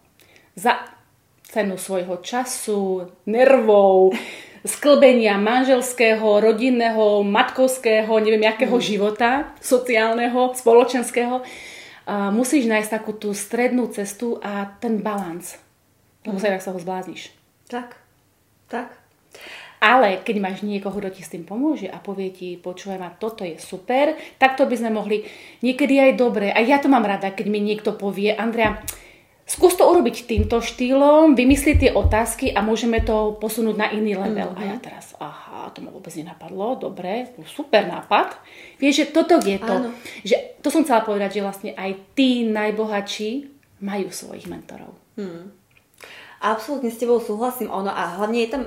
za 0.57 0.89
cenu 1.45 1.77
svojho 1.77 2.17
času, 2.25 3.13
nervov, 3.29 4.17
sklbenia 4.73 5.37
manželského, 5.37 6.41
rodinného, 6.41 7.21
matkovského, 7.21 8.09
neviem, 8.17 8.49
jakého 8.49 8.73
hmm. 8.73 8.87
života, 8.89 9.29
sociálneho, 9.61 10.57
spoločenského, 10.57 11.45
uh, 11.45 12.33
musíš 12.33 12.65
nájsť 12.65 12.89
takú 12.89 13.13
tú 13.13 13.37
strednú 13.37 13.85
cestu 13.93 14.41
a 14.41 14.65
ten 14.81 14.97
balans. 14.97 15.61
Lebo 16.25 16.41
sa, 16.41 16.57
sa 16.57 16.73
ho 16.73 16.79
zblázniš. 16.81 17.31
Tak, 17.69 17.95
tak. 18.65 18.97
Ale 19.79 20.19
keď 20.19 20.35
máš 20.43 20.59
niekoho, 20.67 20.99
kto 20.99 21.15
ti 21.15 21.23
s 21.23 21.31
tým 21.31 21.47
pomôže 21.47 21.87
a 21.87 22.03
povie 22.03 22.35
ti, 22.35 22.59
počúvaj 22.59 22.99
ma, 22.99 23.15
toto 23.15 23.47
je 23.47 23.55
super, 23.55 24.11
tak 24.35 24.59
to 24.59 24.67
by 24.67 24.75
sme 24.75 24.91
mohli 24.91 25.23
niekedy 25.63 25.95
aj 26.03 26.11
dobre. 26.19 26.51
A 26.51 26.59
ja 26.59 26.83
to 26.83 26.91
mám 26.91 27.07
rada, 27.07 27.31
keď 27.31 27.47
mi 27.47 27.63
niekto 27.63 27.95
povie, 27.95 28.35
Andrea, 28.35 28.83
skús 29.49 29.73
to 29.73 29.87
urobiť 29.87 30.29
týmto 30.29 30.61
štýlom, 30.61 31.33
vymyslieť 31.33 31.77
tie 31.79 31.91
otázky 31.95 32.53
a 32.53 32.61
môžeme 32.61 33.01
to 33.01 33.39
posunúť 33.41 33.75
na 33.79 33.87
iný 33.89 34.13
level. 34.13 34.53
Mm-hmm. 34.53 34.61
A 34.61 34.69
ja 34.69 34.75
mhm. 34.77 34.83
teraz, 34.83 35.05
aha, 35.17 35.73
to 35.73 35.81
ma 35.81 35.89
vôbec 35.89 36.13
nenapadlo, 36.13 36.77
dobre, 36.77 37.33
super 37.49 37.89
nápad. 37.89 38.37
Vieš, 38.77 38.93
že 38.93 39.05
toto 39.09 39.41
je 39.41 39.57
to. 39.57 39.73
Áno. 39.73 39.89
Že, 40.21 40.35
to 40.61 40.67
som 40.69 40.85
chcela 40.85 41.01
povedať, 41.01 41.41
že 41.41 41.45
vlastne 41.47 41.71
aj 41.73 41.91
tí 42.13 42.45
najbohatší 42.45 43.31
majú 43.81 44.11
svojich 44.13 44.45
mentorov. 44.45 44.93
Hmm. 45.15 45.55
Absolútne 46.39 46.87
s 46.87 46.99
tebou 46.99 47.19
súhlasím. 47.19 47.67
Ono 47.67 47.91
a 47.91 48.15
hlavne 48.15 48.39
je 48.47 48.49
tam, 48.51 48.63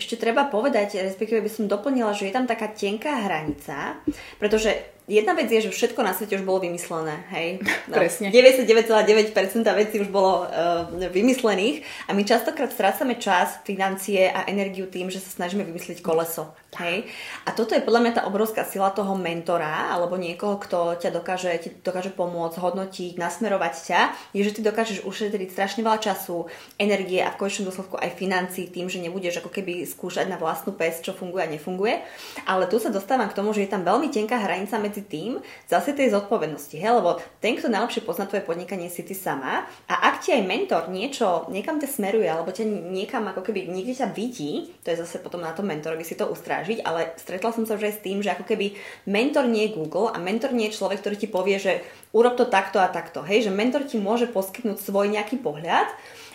ešte 0.00 0.16
treba 0.16 0.48
povedať, 0.48 1.04
respektíve 1.04 1.44
by 1.44 1.50
som 1.52 1.68
doplnila, 1.68 2.16
že 2.16 2.26
je 2.26 2.34
tam 2.34 2.48
taká 2.48 2.72
tenká 2.72 3.28
hranica, 3.28 4.00
pretože 4.40 4.72
jedna 5.04 5.36
vec 5.36 5.52
je, 5.52 5.68
že 5.68 5.74
všetko 5.74 6.00
na 6.00 6.16
svete 6.16 6.40
už 6.40 6.44
bolo 6.48 6.64
vymyslené, 6.64 7.28
hej. 7.36 7.60
No, 7.90 8.00
Presne. 8.00 8.32
99,9% 8.32 9.34
vecí 9.76 10.00
už 10.00 10.08
bolo 10.08 10.46
uh, 10.46 10.86
vymyslených 11.10 11.82
a 12.08 12.14
my 12.14 12.22
častokrát 12.22 12.70
strácame 12.72 13.18
čas, 13.18 13.58
financie 13.66 14.30
a 14.30 14.46
energiu 14.46 14.86
tým, 14.86 15.10
že 15.10 15.18
sa 15.20 15.28
snažíme 15.42 15.66
vymyslieť 15.66 16.00
koleso. 16.00 16.54
Hej? 16.78 17.10
A 17.44 17.50
toto 17.50 17.74
je 17.74 17.82
podľa 17.82 18.00
mňa 18.06 18.12
tá 18.14 18.22
obrovská 18.30 18.62
sila 18.62 18.94
toho 18.94 19.18
mentora 19.18 19.90
alebo 19.90 20.14
niekoho, 20.14 20.54
kto 20.62 21.02
ťa 21.02 21.10
dokáže, 21.10 21.50
ti 21.58 21.74
dokáže 21.82 22.14
pomôcť, 22.14 22.62
hodnotiť, 22.62 23.18
nasmerovať 23.18 23.74
ťa, 23.90 24.00
je, 24.30 24.42
že 24.46 24.54
ty 24.54 24.60
dokážeš 24.62 25.02
ušetriť 25.02 25.50
strašne 25.50 25.82
veľa 25.82 25.98
času, 25.98 26.46
energie 26.78 27.18
a 27.18 27.34
v 27.34 27.38
konečnom 27.42 27.74
dôsledku 27.74 27.98
aj 27.98 28.14
financí 28.14 28.70
tým, 28.70 28.86
že 28.86 29.02
nebudeš 29.02 29.42
ako 29.42 29.50
keby 29.50 29.82
skúšať 29.82 30.30
na 30.30 30.38
vlastnú 30.38 30.70
pes, 30.78 31.02
čo 31.02 31.10
funguje 31.10 31.42
a 31.42 31.50
nefunguje. 31.50 31.98
Ale 32.46 32.70
tu 32.70 32.78
sa 32.78 32.94
dostávam 32.94 33.26
k 33.26 33.36
tomu, 33.36 33.50
že 33.50 33.66
je 33.66 33.72
tam 33.74 33.82
veľmi 33.82 34.06
tenká 34.14 34.38
hranica 34.38 34.78
medzi 34.78 35.02
tým, 35.02 35.42
zase 35.66 35.90
tej 35.90 36.14
zodpovednosti, 36.14 36.78
hej? 36.78 36.92
lebo 36.94 37.18
ten, 37.42 37.58
kto 37.58 37.66
najlepšie 37.66 38.06
pozná 38.06 38.30
tvoje 38.30 38.46
podnikanie, 38.46 38.86
si 38.86 39.02
ty 39.02 39.14
sama 39.14 39.66
a 39.90 39.94
ak 40.10 40.22
ti 40.22 40.34
aj 40.34 40.42
mentor 40.46 40.90
niečo 40.90 41.46
niekam 41.50 41.78
ťa 41.78 41.88
smeruje 41.88 42.26
alebo 42.26 42.50
ťa 42.50 42.66
niekam 42.66 43.26
ako 43.30 43.42
keby 43.46 43.70
niekde 43.70 44.02
ťa 44.02 44.12
vidí, 44.14 44.70
to 44.82 44.90
je 44.90 45.00
zase 45.00 45.22
potom 45.22 45.42
na 45.42 45.54
tom 45.54 45.66
mentorovi 45.70 46.02
si 46.02 46.18
to 46.18 46.26
ustráži 46.26 46.59
strážiť, 46.60 46.84
ale 46.84 47.16
stretla 47.16 47.56
som 47.56 47.64
sa 47.64 47.80
už 47.80 47.88
aj 47.88 47.94
s 47.96 48.04
tým, 48.04 48.20
že 48.20 48.36
ako 48.36 48.44
keby 48.44 48.76
mentor 49.08 49.48
nie 49.48 49.64
je 49.64 49.80
Google 49.80 50.12
a 50.12 50.20
mentor 50.20 50.52
nie 50.52 50.68
je 50.68 50.76
človek, 50.76 51.00
ktorý 51.00 51.16
ti 51.16 51.24
povie, 51.24 51.56
že 51.56 51.80
urob 52.12 52.36
to 52.36 52.44
takto 52.44 52.76
a 52.76 52.92
takto. 52.92 53.24
Hej, 53.24 53.48
že 53.48 53.56
mentor 53.56 53.88
ti 53.88 53.96
môže 53.96 54.28
poskytnúť 54.28 54.76
svoj 54.76 55.08
nejaký 55.08 55.40
pohľad, 55.40 55.88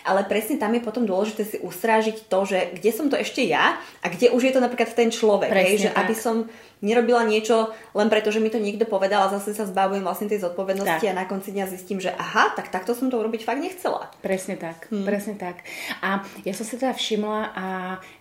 ale 0.06 0.22
presne 0.24 0.56
tam 0.56 0.70
je 0.72 0.80
potom 0.80 1.02
dôležité 1.02 1.42
si 1.42 1.56
ustrážiť 1.58 2.30
to, 2.30 2.46
že 2.46 2.78
kde 2.78 2.90
som 2.94 3.10
to 3.10 3.18
ešte 3.18 3.42
ja 3.42 3.76
a 4.00 4.06
kde 4.06 4.30
už 4.30 4.46
je 4.46 4.52
to 4.54 4.60
napríklad 4.62 4.94
ten 4.94 5.10
človek. 5.10 5.50
hej, 5.50 5.82
že 5.84 5.90
tak. 5.90 6.06
aby 6.06 6.14
som 6.14 6.36
nerobila 6.78 7.26
niečo 7.26 7.74
len 7.96 8.06
preto, 8.06 8.30
že 8.30 8.38
mi 8.38 8.52
to 8.52 8.62
niekto 8.62 8.86
povedal 8.86 9.26
a 9.26 9.32
zase 9.34 9.56
sa 9.56 9.66
zbavujem 9.66 10.06
vlastne 10.06 10.30
tej 10.30 10.46
zodpovednosti 10.46 11.02
tak. 11.02 11.12
a 11.12 11.18
na 11.18 11.26
konci 11.26 11.50
dňa 11.50 11.66
zistím, 11.66 11.98
že 11.98 12.14
aha, 12.14 12.54
tak 12.54 12.70
takto 12.70 12.94
som 12.94 13.10
to 13.10 13.18
urobiť 13.18 13.42
fakt 13.42 13.58
nechcela. 13.58 14.12
Presne 14.22 14.54
tak, 14.54 14.86
hmm. 14.88 15.02
presne 15.02 15.34
tak. 15.34 15.66
A 16.00 16.22
ja 16.46 16.52
som 16.54 16.62
si 16.62 16.78
teda 16.78 16.94
všimla 16.94 17.40
a 17.56 17.66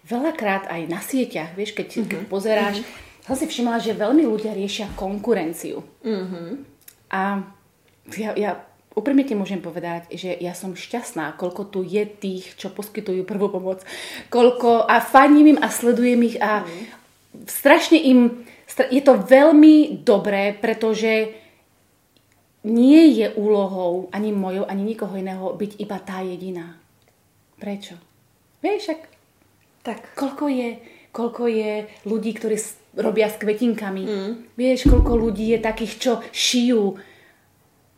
veľakrát 0.07 0.67
aj 0.71 0.81
na 0.89 0.99
sieťach, 1.03 1.53
vieš, 1.53 1.77
keď, 1.77 1.87
mm-hmm. 1.93 2.09
keď 2.09 2.19
pozeráš, 2.25 2.77
mm-hmm 2.81 3.03
som 3.25 3.33
si 3.33 3.49
všimla, 3.49 3.81
že 3.81 3.97
veľmi 3.97 4.21
ľudia 4.21 4.53
riešia 4.53 4.93
konkurenciu. 4.93 5.81
Mm-hmm. 6.05 6.49
A 7.09 7.41
ja, 8.21 8.31
ja 8.37 8.51
úprimne 8.95 9.27
ti 9.27 9.35
môžem 9.35 9.59
povedať, 9.59 10.07
že 10.15 10.31
ja 10.31 10.55
som 10.55 10.73
šťastná, 10.73 11.35
koľko 11.35 11.67
tu 11.67 11.79
je 11.83 12.07
tých, 12.07 12.55
čo 12.55 12.71
poskytujú 12.71 13.27
prvú 13.27 13.51
pomoc. 13.51 13.83
Koľko, 14.31 14.87
a 14.87 15.03
fajním 15.03 15.55
im 15.55 15.59
a 15.59 15.67
sledujem 15.67 16.21
ich 16.23 16.37
a 16.39 16.63
mm. 16.63 16.85
strašne 17.45 17.99
im, 17.99 18.47
je 18.89 19.03
to 19.03 19.19
veľmi 19.19 20.01
dobré, 20.01 20.55
pretože 20.55 21.35
nie 22.65 23.13
je 23.13 23.29
úlohou 23.37 24.09
ani 24.09 24.33
mojou, 24.33 24.65
ani 24.65 24.81
nikoho 24.81 25.13
iného 25.13 25.53
byť 25.53 25.71
iba 25.77 25.97
tá 26.01 26.25
jediná. 26.25 26.73
Prečo? 27.61 27.93
Vieš, 28.65 28.97
ak 28.97 29.01
tak. 29.85 29.99
koľko 30.17 30.49
je, 30.49 30.69
koľko 31.13 31.43
je 31.45 31.85
ľudí, 32.09 32.33
ktorí 32.33 32.57
robia 32.97 33.29
s 33.29 33.37
kvetinkami. 33.37 34.03
Mm. 34.07 34.31
Vieš, 34.57 34.89
koľko 34.89 35.13
ľudí 35.13 35.53
je 35.53 35.59
takých, 35.61 35.93
čo 36.01 36.11
šijú. 36.33 36.97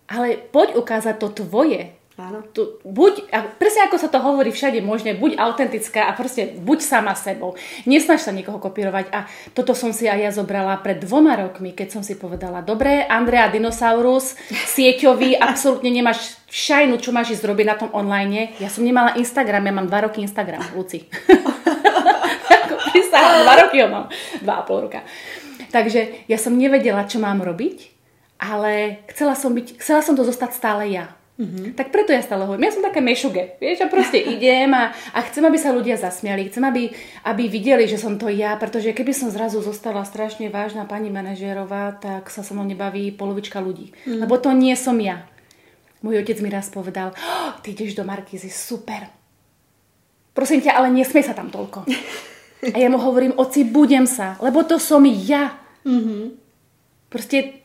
Ale 0.08 0.40
poď 0.52 0.80
ukázať 0.80 1.16
to 1.20 1.44
tvoje. 1.44 1.98
Áno. 2.18 2.42
Tu, 2.50 2.66
buď, 2.82 3.30
a 3.30 3.46
presne 3.46 3.86
ako 3.86 4.02
sa 4.02 4.10
to 4.10 4.18
hovorí 4.18 4.50
všade 4.50 4.82
možne, 4.82 5.14
buď 5.14 5.38
autentická 5.38 6.10
a 6.10 6.18
proste 6.18 6.50
buď 6.50 6.82
sama 6.82 7.14
sebou. 7.14 7.54
Nesnaž 7.86 8.26
sa 8.26 8.34
niekoho 8.34 8.58
kopírovať. 8.58 9.14
A 9.14 9.30
toto 9.54 9.78
som 9.78 9.94
si 9.94 10.10
aj 10.10 10.18
ja 10.26 10.32
zobrala 10.34 10.82
pred 10.82 10.98
dvoma 10.98 11.38
rokmi, 11.38 11.78
keď 11.78 11.94
som 11.94 12.02
si 12.02 12.18
povedala, 12.18 12.66
dobre, 12.66 13.06
Andrea 13.06 13.54
Dinosaurus, 13.54 14.34
sieťový, 14.50 15.38
absolútne 15.54 15.94
nemáš 15.94 16.42
šajnu, 16.50 16.98
čo 16.98 17.14
máš 17.14 17.38
ísť 17.38 17.46
robiť 17.54 17.66
na 17.70 17.78
tom 17.78 17.94
online. 17.94 18.58
Ja 18.58 18.74
som 18.74 18.82
nemala 18.82 19.14
Instagram, 19.14 19.70
ja 19.70 19.74
mám 19.78 19.86
dva 19.86 20.10
roky 20.10 20.26
Instagram, 20.26 20.74
Luci. 20.74 21.06
Prisahám, 22.98 23.46
dva 23.46 23.56
roky 23.62 23.78
ho 23.86 23.94
mám. 23.94 24.10
Dva 24.42 24.54
a 24.58 24.66
pol 24.66 24.90
roka. 24.90 25.06
Takže 25.70 26.26
ja 26.26 26.42
som 26.42 26.58
nevedela, 26.58 27.06
čo 27.06 27.22
mám 27.22 27.46
robiť, 27.46 27.97
ale 28.38 29.04
chcela 29.14 29.34
som, 29.34 29.54
byť, 29.54 29.82
chcela 29.82 30.02
som 30.06 30.14
to 30.14 30.24
zostať 30.26 30.52
stále 30.54 30.90
ja. 30.90 31.18
Mm-hmm. 31.38 31.78
Tak 31.78 31.94
preto 31.94 32.10
ja 32.10 32.26
stále 32.26 32.50
hovorím, 32.50 32.66
ja 32.66 32.74
som 32.74 32.82
taká 32.82 32.98
mešuge, 32.98 33.62
vieš, 33.62 33.86
a 33.86 33.94
proste 33.94 34.18
idem 34.36 34.74
a, 34.74 34.90
a 35.14 35.20
chcem, 35.30 35.46
aby 35.46 35.58
sa 35.62 35.70
ľudia 35.70 35.94
zasmiali, 35.94 36.50
chcem, 36.50 36.66
aby, 36.66 36.90
aby 37.30 37.44
videli, 37.46 37.86
že 37.86 38.02
som 38.02 38.18
to 38.18 38.26
ja, 38.26 38.58
pretože 38.58 38.90
keby 38.90 39.14
som 39.14 39.30
zrazu 39.30 39.62
zostala 39.62 40.02
strašne 40.02 40.50
vážna 40.50 40.90
pani 40.90 41.14
manažérová, 41.14 41.94
tak 42.02 42.34
sa 42.34 42.42
so 42.42 42.58
mnou 42.58 42.66
nebaví 42.66 43.14
polovička 43.14 43.62
ľudí. 43.62 43.94
Mm-hmm. 43.94 44.22
Lebo 44.26 44.34
to 44.42 44.50
nie 44.50 44.74
som 44.74 44.98
ja. 44.98 45.30
Môj 46.02 46.26
otec 46.26 46.42
mi 46.42 46.50
raz 46.50 46.74
povedal, 46.74 47.14
oh, 47.14 47.54
ty 47.62 47.78
ideš 47.78 47.94
do 47.94 48.02
Markízy, 48.02 48.50
super. 48.50 49.06
Prosím 50.34 50.66
ťa, 50.66 50.74
ale 50.78 50.94
nesmej 50.94 51.26
sa 51.26 51.38
tam 51.38 51.54
toľko. 51.54 51.86
A 52.74 52.78
ja 52.82 52.90
mu 52.90 52.98
hovorím, 52.98 53.38
oci, 53.38 53.62
budem 53.62 54.10
sa, 54.10 54.34
lebo 54.42 54.66
to 54.66 54.82
som 54.82 55.06
ja. 55.06 55.54
Mm-hmm. 55.86 56.24
Proste 57.14 57.62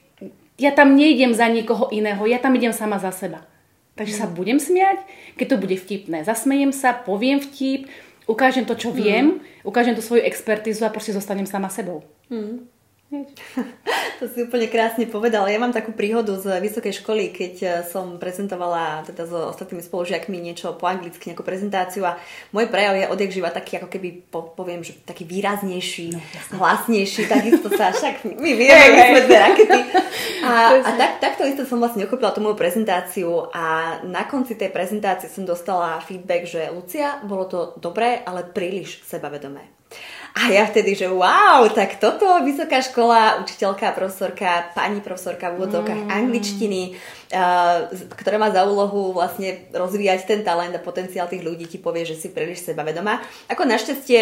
ja 0.60 0.70
tam 0.72 0.96
nejdem 0.96 1.32
za 1.32 1.48
nikoho 1.48 1.88
iného, 1.88 2.20
ja 2.28 2.38
tam 2.40 2.52
idem 2.56 2.72
sama 2.72 3.00
za 3.00 3.12
seba. 3.12 3.44
Takže 3.92 4.24
sa 4.24 4.26
budem 4.26 4.56
smiať, 4.56 5.04
keď 5.36 5.46
to 5.52 5.60
bude 5.60 5.76
vtipné. 5.76 6.24
Zasmejem 6.24 6.72
sa, 6.72 6.96
poviem 6.96 7.44
vtip, 7.44 7.92
ukážem 8.24 8.64
to, 8.64 8.72
čo 8.72 8.88
viem, 8.88 9.36
mm. 9.36 9.68
ukážem 9.68 9.92
tú 9.92 10.00
svoju 10.00 10.24
expertizu 10.24 10.88
a 10.88 10.92
proste 10.94 11.12
zostanem 11.12 11.44
sama 11.44 11.68
sebou. 11.68 12.00
Mm. 12.32 12.64
To 14.22 14.30
si 14.30 14.46
úplne 14.46 14.70
krásne 14.70 15.10
povedal. 15.10 15.50
Ja 15.50 15.58
mám 15.58 15.74
takú 15.74 15.90
príhodu 15.90 16.38
z 16.38 16.46
vysokej 16.62 17.02
školy, 17.02 17.34
keď 17.34 17.54
eh, 17.62 17.70
som 17.82 18.22
prezentovala 18.22 19.02
teda 19.02 19.26
so 19.26 19.50
ostatnými 19.50 19.82
spolužiakmi 19.82 20.38
niečo 20.38 20.78
po 20.78 20.86
anglicky, 20.86 21.30
nejakú 21.30 21.42
prezentáciu 21.42 22.06
a 22.06 22.14
môj 22.54 22.70
prejav 22.70 22.94
je 22.94 23.10
odjak 23.10 23.34
živa 23.34 23.50
taký, 23.50 23.82
ako 23.82 23.88
keby 23.90 24.08
po, 24.30 24.54
poviem, 24.54 24.86
že 24.86 24.94
taký 25.02 25.26
výraznejší, 25.26 26.14
no, 26.14 26.20
hlasnejší, 26.54 27.26
takisto 27.26 27.66
sa 27.74 27.90
však 27.90 28.30
my 28.38 28.52
vieme, 28.62 28.86
my 28.94 29.02
sme 29.10 29.20
dve 29.26 29.38
rakety. 29.42 29.80
A, 30.46 30.50
a 30.86 30.90
tak, 30.94 31.10
takto 31.18 31.42
isto 31.42 31.66
som 31.66 31.82
vlastne 31.82 32.06
uchopila 32.06 32.30
tú 32.30 32.38
moju 32.38 32.54
prezentáciu 32.54 33.50
a 33.50 33.98
na 34.06 34.22
konci 34.30 34.54
tej 34.54 34.70
prezentácie 34.70 35.26
som 35.26 35.42
dostala 35.42 35.98
feedback, 36.06 36.46
že 36.46 36.70
Lucia, 36.70 37.18
bolo 37.26 37.50
to 37.50 37.60
dobré, 37.82 38.22
ale 38.22 38.46
príliš 38.46 39.02
sebavedomé. 39.02 39.66
A 40.32 40.48
ja 40.48 40.64
vtedy, 40.64 40.96
že 40.96 41.12
wow, 41.12 41.68
tak 41.76 42.00
toto 42.00 42.24
vysoká 42.40 42.80
škola, 42.80 43.44
učiteľka, 43.44 43.92
profesorka, 43.92 44.72
pani 44.72 45.04
profesorka 45.04 45.52
v 45.52 45.60
úvodzovkách 45.60 46.08
mm. 46.08 46.10
angličtiny, 46.10 46.82
uh, 47.36 47.92
ktorá 48.16 48.40
má 48.40 48.48
za 48.48 48.64
úlohu 48.64 49.12
vlastne 49.12 49.68
rozvíjať 49.76 50.24
ten 50.24 50.40
talent 50.40 50.72
a 50.72 50.80
potenciál 50.80 51.28
tých 51.28 51.44
ľudí, 51.44 51.68
ti 51.68 51.76
povie, 51.76 52.08
že 52.08 52.16
si 52.16 52.32
príliš 52.32 52.64
sebavedomá. 52.64 53.20
Ako 53.52 53.68
našťastie, 53.68 54.20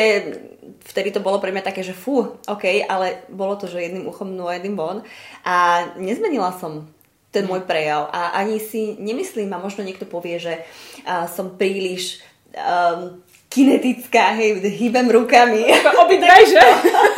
vtedy 0.82 1.14
to 1.14 1.22
bolo 1.22 1.38
pre 1.38 1.54
mňa 1.54 1.62
také, 1.62 1.86
že 1.86 1.94
fú, 1.94 2.42
ok, 2.42 2.90
ale 2.90 3.22
bolo 3.30 3.54
to, 3.54 3.70
že 3.70 3.78
jedným 3.78 4.10
uchom 4.10 4.34
no 4.34 4.50
jedným 4.50 4.74
von. 4.74 5.06
A 5.46 5.86
nezmenila 5.94 6.50
som 6.58 6.90
ten 7.30 7.46
môj 7.46 7.62
prejav. 7.62 8.10
A 8.10 8.34
ani 8.34 8.58
si 8.58 8.98
nemyslím, 8.98 9.54
a 9.54 9.62
možno 9.62 9.86
niekto 9.86 10.10
povie, 10.10 10.42
že 10.42 10.66
uh, 11.06 11.30
som 11.30 11.54
príliš 11.54 12.18
um, 12.50 13.22
kinetická, 13.50 14.38
hej, 14.38 14.62
hýbem 14.62 15.10
rukami. 15.10 15.66
Obidvaj, 16.06 16.42
že? 16.46 16.62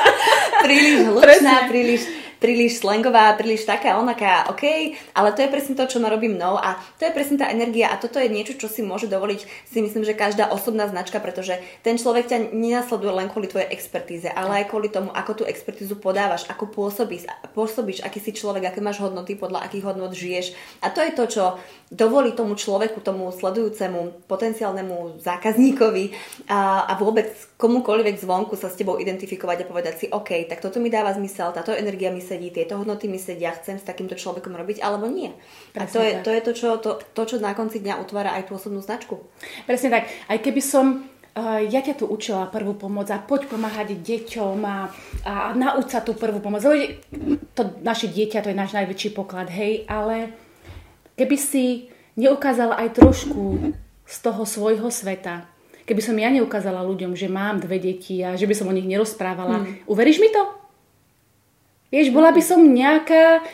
príliš 0.64 0.98
hlučná, 1.12 1.68
príliš 1.68 2.02
príliš 2.42 2.82
slangová, 2.82 3.30
príliš 3.38 3.62
taká, 3.62 3.94
onaká, 4.02 4.50
OK, 4.50 4.98
ale 5.14 5.30
to 5.30 5.46
je 5.46 5.52
presne 5.54 5.78
to, 5.78 5.86
čo 5.86 6.02
ma 6.02 6.10
robí 6.10 6.26
mnou 6.26 6.58
a 6.58 6.74
to 6.98 7.06
je 7.06 7.14
presne 7.14 7.38
tá 7.38 7.46
energia 7.54 7.94
a 7.94 8.02
toto 8.02 8.18
je 8.18 8.26
niečo, 8.26 8.58
čo 8.58 8.66
si 8.66 8.82
môže 8.82 9.06
dovoliť, 9.06 9.70
si 9.70 9.78
myslím, 9.78 10.02
že 10.02 10.18
každá 10.18 10.50
osobná 10.50 10.90
značka, 10.90 11.22
pretože 11.22 11.62
ten 11.86 11.94
človek 11.94 12.26
ťa 12.26 12.38
nenasleduje 12.50 13.12
len 13.14 13.30
kvôli 13.30 13.46
tvojej 13.46 13.70
expertíze, 13.70 14.26
ale 14.26 14.66
aj 14.66 14.74
kvôli 14.74 14.90
tomu, 14.90 15.14
ako 15.14 15.42
tú 15.42 15.44
expertízu 15.46 15.94
podávaš, 16.02 16.50
ako 16.50 16.66
pôsobíš, 16.74 17.30
pôsobíš, 17.54 18.02
aký 18.02 18.18
si 18.18 18.34
človek, 18.34 18.74
aké 18.74 18.82
máš 18.82 18.98
hodnoty, 18.98 19.38
podľa 19.38 19.62
akých 19.62 19.86
hodnot 19.86 20.10
žiješ. 20.10 20.58
A 20.82 20.90
to 20.90 20.98
je 20.98 21.14
to, 21.14 21.24
čo 21.30 21.44
dovolí 21.92 22.34
tomu 22.34 22.58
človeku, 22.58 23.04
tomu 23.04 23.30
sledujúcemu, 23.30 24.26
potenciálnemu 24.26 25.22
zákazníkovi 25.22 26.04
a, 26.48 26.88
a 26.88 26.92
vôbec 26.98 27.30
komukoľvek 27.60 28.18
zvonku 28.18 28.56
sa 28.56 28.72
s 28.72 28.78
tebou 28.80 28.98
identifikovať 28.98 29.62
a 29.62 29.68
povedať 29.68 29.94
si, 29.94 30.06
OK, 30.08 30.48
tak 30.48 30.64
toto 30.64 30.80
mi 30.80 30.88
dáva 30.88 31.12
zmysel, 31.14 31.52
táto 31.52 31.70
energia 31.76 32.08
mi 32.08 32.24
sedí, 32.32 32.48
tieto 32.48 32.80
hodnoty 32.80 33.12
mi 33.12 33.20
sedia, 33.20 33.52
chcem 33.52 33.76
s 33.76 33.84
takýmto 33.84 34.16
človekom 34.16 34.56
robiť, 34.56 34.80
alebo 34.80 35.04
nie. 35.04 35.28
Presne 35.76 35.84
a 35.84 35.92
to 35.92 36.00
je, 36.00 36.12
to 36.24 36.30
je 36.32 36.40
to, 36.40 36.52
čo, 36.56 36.68
to, 36.80 36.90
to, 37.12 37.22
čo 37.28 37.36
na 37.44 37.52
konci 37.52 37.84
dňa 37.84 38.00
utvára 38.00 38.32
aj 38.40 38.48
tú 38.48 38.56
osobnú 38.56 38.80
značku. 38.80 39.20
Presne 39.68 39.92
tak. 39.92 40.08
Aj 40.08 40.38
keby 40.40 40.64
som 40.64 41.04
uh, 41.04 41.60
ja 41.60 41.84
ťa 41.84 42.00
tu 42.00 42.08
učila 42.08 42.48
prvú 42.48 42.72
pomoc 42.72 43.12
a 43.12 43.20
poď 43.20 43.52
pomáhať 43.52 44.00
deťom 44.00 44.58
a, 44.64 44.88
a 45.28 45.32
nauč 45.52 45.92
sa 45.92 46.00
tú 46.00 46.16
prvú 46.16 46.40
pomoc. 46.40 46.64
To 46.64 47.62
naše 47.84 48.08
dieťa, 48.08 48.40
to 48.40 48.50
je 48.50 48.56
náš 48.56 48.72
najväčší 48.72 49.12
poklad, 49.12 49.52
hej, 49.52 49.84
ale 49.84 50.32
keby 51.20 51.36
si 51.36 51.92
neukázala 52.16 52.80
aj 52.80 52.96
trošku 52.96 53.76
z 54.08 54.16
toho 54.24 54.42
svojho 54.48 54.88
sveta, 54.88 55.52
Keby 55.82 55.98
som 55.98 56.14
ja 56.14 56.30
neukázala 56.30 56.86
ľuďom, 56.86 57.18
že 57.18 57.26
mám 57.26 57.58
dve 57.58 57.82
deti 57.82 58.22
a 58.22 58.38
že 58.38 58.46
by 58.46 58.54
som 58.54 58.70
o 58.70 58.76
nich 58.76 58.86
nerozprávala, 58.86 59.66
hmm. 59.66 59.90
uveríš 59.90 60.22
mi 60.22 60.30
to? 60.30 60.61
Vieš, 61.92 62.08
bola 62.08 62.32
by 62.32 62.40
som 62.40 62.64
nejaká, 62.64 63.44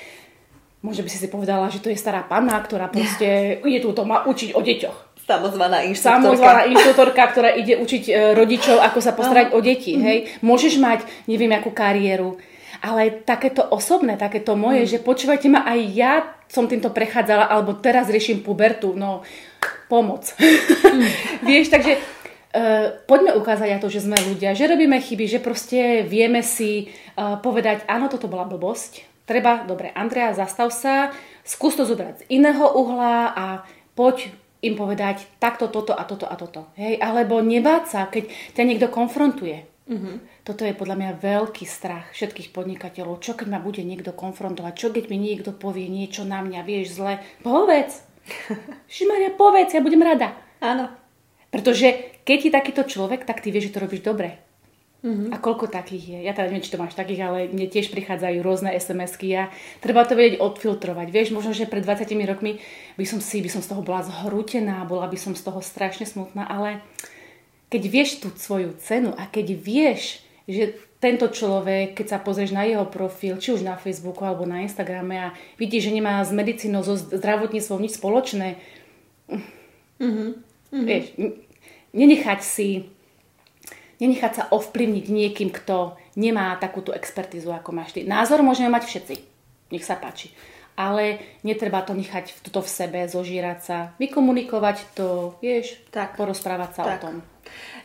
možno 0.86 1.02
by 1.02 1.10
si 1.10 1.18
si 1.18 1.26
povedala, 1.26 1.66
že 1.74 1.82
to 1.82 1.90
je 1.90 1.98
stará 1.98 2.22
panna, 2.22 2.54
ktorá 2.62 2.86
proste 2.86 3.58
ide 3.66 3.82
tu 3.82 3.90
to 3.90 4.06
má 4.06 4.22
učiť 4.30 4.54
o 4.54 4.62
deťoch. 4.62 4.98
Samozvaná 5.28 5.84
inštruktorka. 5.84 6.24
Samozvaná 6.24 6.60
inštruktorka, 6.72 7.22
ktorá 7.34 7.50
ide 7.52 7.76
učiť 7.76 8.04
e, 8.08 8.12
rodičov, 8.32 8.80
ako 8.80 8.98
sa 9.04 9.12
postarať 9.12 9.52
o 9.52 9.60
deti. 9.60 9.92
Mm-hmm. 9.92 10.06
Hej? 10.08 10.18
Môžeš 10.40 10.80
mať, 10.80 11.04
neviem, 11.28 11.52
akú 11.52 11.68
kariéru, 11.68 12.40
ale 12.80 13.26
takéto 13.26 13.60
osobné, 13.60 14.16
takéto 14.16 14.56
moje, 14.56 14.86
mm. 14.86 14.90
že 14.96 14.98
počúvajte 15.04 15.52
ma, 15.52 15.68
aj 15.68 15.80
ja 15.92 16.12
som 16.48 16.64
týmto 16.64 16.94
prechádzala, 16.94 17.50
alebo 17.50 17.76
teraz 17.76 18.08
riešim 18.08 18.40
pubertu, 18.40 18.96
no 18.96 19.20
pomoc. 19.90 20.32
Mm. 20.40 21.10
Vieš, 21.50 21.74
takže 21.76 22.00
Uh, 22.48 22.96
poďme 23.04 23.36
ukázať 23.36 23.76
aj 23.76 23.80
to, 23.84 23.92
že 23.92 24.08
sme 24.08 24.16
ľudia, 24.24 24.56
že 24.56 24.64
robíme 24.64 24.96
chyby, 24.96 25.28
že 25.28 25.44
proste 25.44 26.08
vieme 26.08 26.40
si 26.40 26.88
uh, 26.88 27.36
povedať, 27.44 27.84
áno, 27.84 28.08
toto 28.08 28.24
bola 28.24 28.48
blbosť. 28.48 29.04
Treba, 29.28 29.68
dobre, 29.68 29.92
Andrea, 29.92 30.32
zastav 30.32 30.72
sa, 30.72 31.12
skús 31.44 31.76
to 31.76 31.84
zobrať 31.84 32.24
z 32.24 32.40
iného 32.40 32.64
uhla 32.72 33.36
a 33.36 33.46
poď 33.92 34.32
im 34.64 34.74
povedať 34.74 35.28
takto, 35.38 35.68
toto 35.68 35.92
a 35.92 36.02
toto 36.08 36.26
a 36.26 36.34
toto. 36.34 36.72
Hej? 36.80 36.98
Alebo 36.98 37.38
nebáť 37.44 37.84
sa, 37.86 38.00
keď 38.08 38.32
ťa 38.56 38.62
niekto 38.64 38.88
konfrontuje. 38.90 39.68
Uh-huh. 39.88 40.20
Toto 40.44 40.68
je 40.68 40.76
podľa 40.76 40.96
mňa 41.00 41.20
veľký 41.20 41.64
strach 41.64 42.12
všetkých 42.12 42.52
podnikateľov. 42.52 43.24
Čo 43.24 43.38
keď 43.38 43.46
ma 43.48 43.60
bude 43.62 43.80
niekto 43.80 44.12
konfrontovať? 44.12 44.72
Čo 44.76 44.88
keď 44.92 45.08
mi 45.08 45.16
niekto 45.16 45.54
povie 45.54 45.88
niečo 45.88 46.26
na 46.28 46.44
mňa, 46.44 46.60
vieš, 46.66 46.98
zle? 47.00 47.22
Povedz! 47.40 48.04
Šimaria, 48.92 49.32
povedz, 49.32 49.72
ja 49.72 49.80
budem 49.80 50.04
rada. 50.04 50.36
Áno. 50.60 50.92
Pretože 51.48 52.20
keď 52.28 52.38
je 52.44 52.52
takýto 52.52 52.82
človek, 52.84 53.24
tak 53.24 53.40
ty 53.40 53.48
vieš, 53.48 53.72
že 53.72 53.74
to 53.78 53.84
robíš 53.84 54.04
dobre. 54.04 54.36
Mm-hmm. 54.98 55.30
A 55.30 55.38
koľko 55.38 55.70
takých 55.70 56.04
je? 56.10 56.18
Ja 56.26 56.34
teda 56.34 56.50
neviem, 56.50 56.66
či 56.66 56.74
to 56.74 56.82
máš 56.82 56.98
takých, 56.98 57.22
ale 57.22 57.38
mne 57.46 57.70
tiež 57.70 57.94
prichádzajú 57.94 58.42
rôzne 58.42 58.74
SMS-ky 58.74 59.30
a 59.38 59.46
treba 59.78 60.02
to 60.02 60.18
vedieť 60.18 60.42
odfiltrovať. 60.42 61.06
Vieš, 61.14 61.28
možno, 61.30 61.54
že 61.54 61.70
pred 61.70 61.86
20 61.86 62.10
rokmi 62.26 62.58
by 62.98 63.06
som 63.06 63.22
si, 63.22 63.38
by 63.38 63.46
som 63.46 63.62
z 63.62 63.70
toho 63.70 63.86
bola 63.86 64.02
zhrútená, 64.02 64.82
bola 64.90 65.06
by 65.06 65.14
som 65.14 65.38
z 65.38 65.46
toho 65.46 65.62
strašne 65.62 66.02
smutná, 66.02 66.50
ale 66.50 66.82
keď 67.70 67.82
vieš 67.86 68.10
tú 68.18 68.34
svoju 68.34 68.74
cenu 68.82 69.14
a 69.14 69.30
keď 69.30 69.54
vieš, 69.54 70.18
že 70.50 70.74
tento 70.98 71.30
človek, 71.30 71.94
keď 71.94 72.06
sa 72.10 72.18
pozrieš 72.18 72.50
na 72.50 72.66
jeho 72.66 72.82
profil, 72.82 73.38
či 73.38 73.54
už 73.54 73.62
na 73.62 73.78
Facebooku 73.78 74.26
alebo 74.26 74.50
na 74.50 74.66
Instagrame 74.66 75.30
a 75.30 75.34
vidíš, 75.62 75.88
že 75.88 75.94
nemá 75.94 76.18
s 76.26 76.34
medicínou, 76.34 76.82
so 76.82 76.98
zdravotníctvom 76.98 77.78
nič 77.78 77.94
spoločné, 77.94 78.58
mm-hmm. 79.30 80.47
Vieš, 80.72 81.14
nenechať 81.92 82.40
si 82.44 82.88
nenechať 83.98 84.32
sa 84.34 84.44
ovplyvniť 84.54 85.06
niekým, 85.10 85.50
kto 85.50 85.98
nemá 86.14 86.54
takúto 86.58 86.94
expertizu, 86.94 87.50
ako 87.50 87.70
máš 87.74 87.94
ty. 87.94 88.06
Názor 88.06 88.46
môžeme 88.46 88.70
mať 88.70 88.86
všetci. 88.86 89.14
Nech 89.74 89.84
sa 89.84 89.98
páči. 89.98 90.32
Ale 90.78 91.18
netreba 91.42 91.82
to 91.82 91.90
nechať 91.90 92.38
toto 92.46 92.62
v 92.62 92.70
sebe, 92.70 93.00
zožírať 93.10 93.58
sa, 93.58 93.78
vykomunikovať 93.98 94.94
to, 94.94 95.34
vieš, 95.42 95.74
tak. 95.90 96.14
porozprávať 96.14 96.70
sa 96.78 96.82
tak. 96.86 96.90
o 96.94 96.98
tom. 97.02 97.14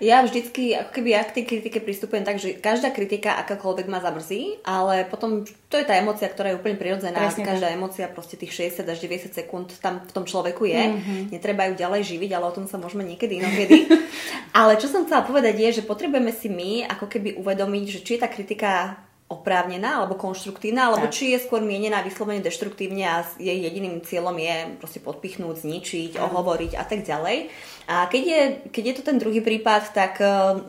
Ja 0.03 0.19
vždycky, 0.25 0.75
ako 0.75 0.91
keby 0.99 1.09
ja 1.15 1.21
k 1.23 1.39
tej 1.39 1.45
kritike 1.47 1.79
pristupujem 1.79 2.25
tak, 2.27 2.41
že 2.41 2.57
každá 2.57 2.91
kritika 2.91 3.39
akákoľvek 3.45 3.87
ma 3.87 4.03
zamrzí, 4.03 4.59
ale 4.65 5.07
potom 5.07 5.47
to 5.69 5.75
je 5.79 5.85
tá 5.85 5.95
emocia, 5.95 6.27
ktorá 6.27 6.51
je 6.51 6.59
úplne 6.59 6.75
prirodzená. 6.75 7.15
Presne 7.15 7.47
každá 7.47 7.71
tak. 7.71 7.77
emocia, 7.77 8.05
proste 8.11 8.35
tých 8.35 8.51
60 8.73 8.83
až 8.83 8.99
90 8.99 9.31
sekúnd 9.31 9.71
tam 9.79 10.03
v 10.03 10.11
tom 10.11 10.25
človeku 10.27 10.67
je. 10.67 10.83
Mm-hmm. 10.91 11.19
Netreba 11.31 11.71
ju 11.71 11.79
ďalej 11.79 12.01
živiť, 12.09 12.31
ale 12.35 12.45
o 12.49 12.55
tom 12.55 12.65
sa 12.65 12.81
môžeme 12.81 13.05
niekedy 13.05 13.39
inokedy. 13.39 13.87
ale 14.59 14.75
čo 14.75 14.91
som 14.91 15.05
chcela 15.07 15.23
povedať 15.23 15.55
je, 15.61 15.69
že 15.79 15.87
potrebujeme 15.87 16.33
si 16.33 16.51
my 16.51 16.89
ako 16.89 17.05
keby 17.07 17.39
uvedomiť, 17.39 17.85
že 17.87 17.99
či 18.03 18.11
je 18.17 18.23
tá 18.23 18.27
kritika 18.27 18.99
oprávnená 19.33 20.01
alebo 20.01 20.13
konštruktívna, 20.13 20.93
alebo 20.93 21.09
tak. 21.09 21.15
či 21.17 21.33
je 21.33 21.41
skôr 21.41 21.65
mienená 21.65 22.05
vyslovene 22.05 22.45
deštruktívne 22.45 23.03
a 23.09 23.25
jej 23.41 23.57
jediným 23.57 24.05
cieľom 24.05 24.37
je 24.37 24.77
proste 24.77 25.01
podpichnúť, 25.01 25.65
zničiť, 25.65 26.11
mm. 26.15 26.21
ohovoriť 26.21 26.71
a 26.77 26.83
tak 26.85 27.01
ďalej. 27.01 27.49
A 27.89 28.05
keď 28.07 28.23
je, 28.23 28.41
keď 28.69 28.83
je 28.85 28.95
to 28.95 29.03
ten 29.03 29.17
druhý 29.17 29.41
prípad, 29.41 29.91
tak 29.91 30.21
uh, 30.21 30.61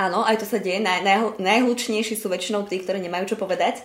áno, 0.00 0.24
aj 0.24 0.40
to 0.40 0.46
sa 0.48 0.56
deje. 0.56 0.80
Naj, 0.80 1.04
naj, 1.04 1.18
najhlučnejší 1.36 2.16
sú 2.16 2.32
väčšinou 2.32 2.64
tí, 2.64 2.80
ktorí 2.80 2.98
nemajú 3.04 3.32
čo 3.32 3.36
povedať. 3.36 3.84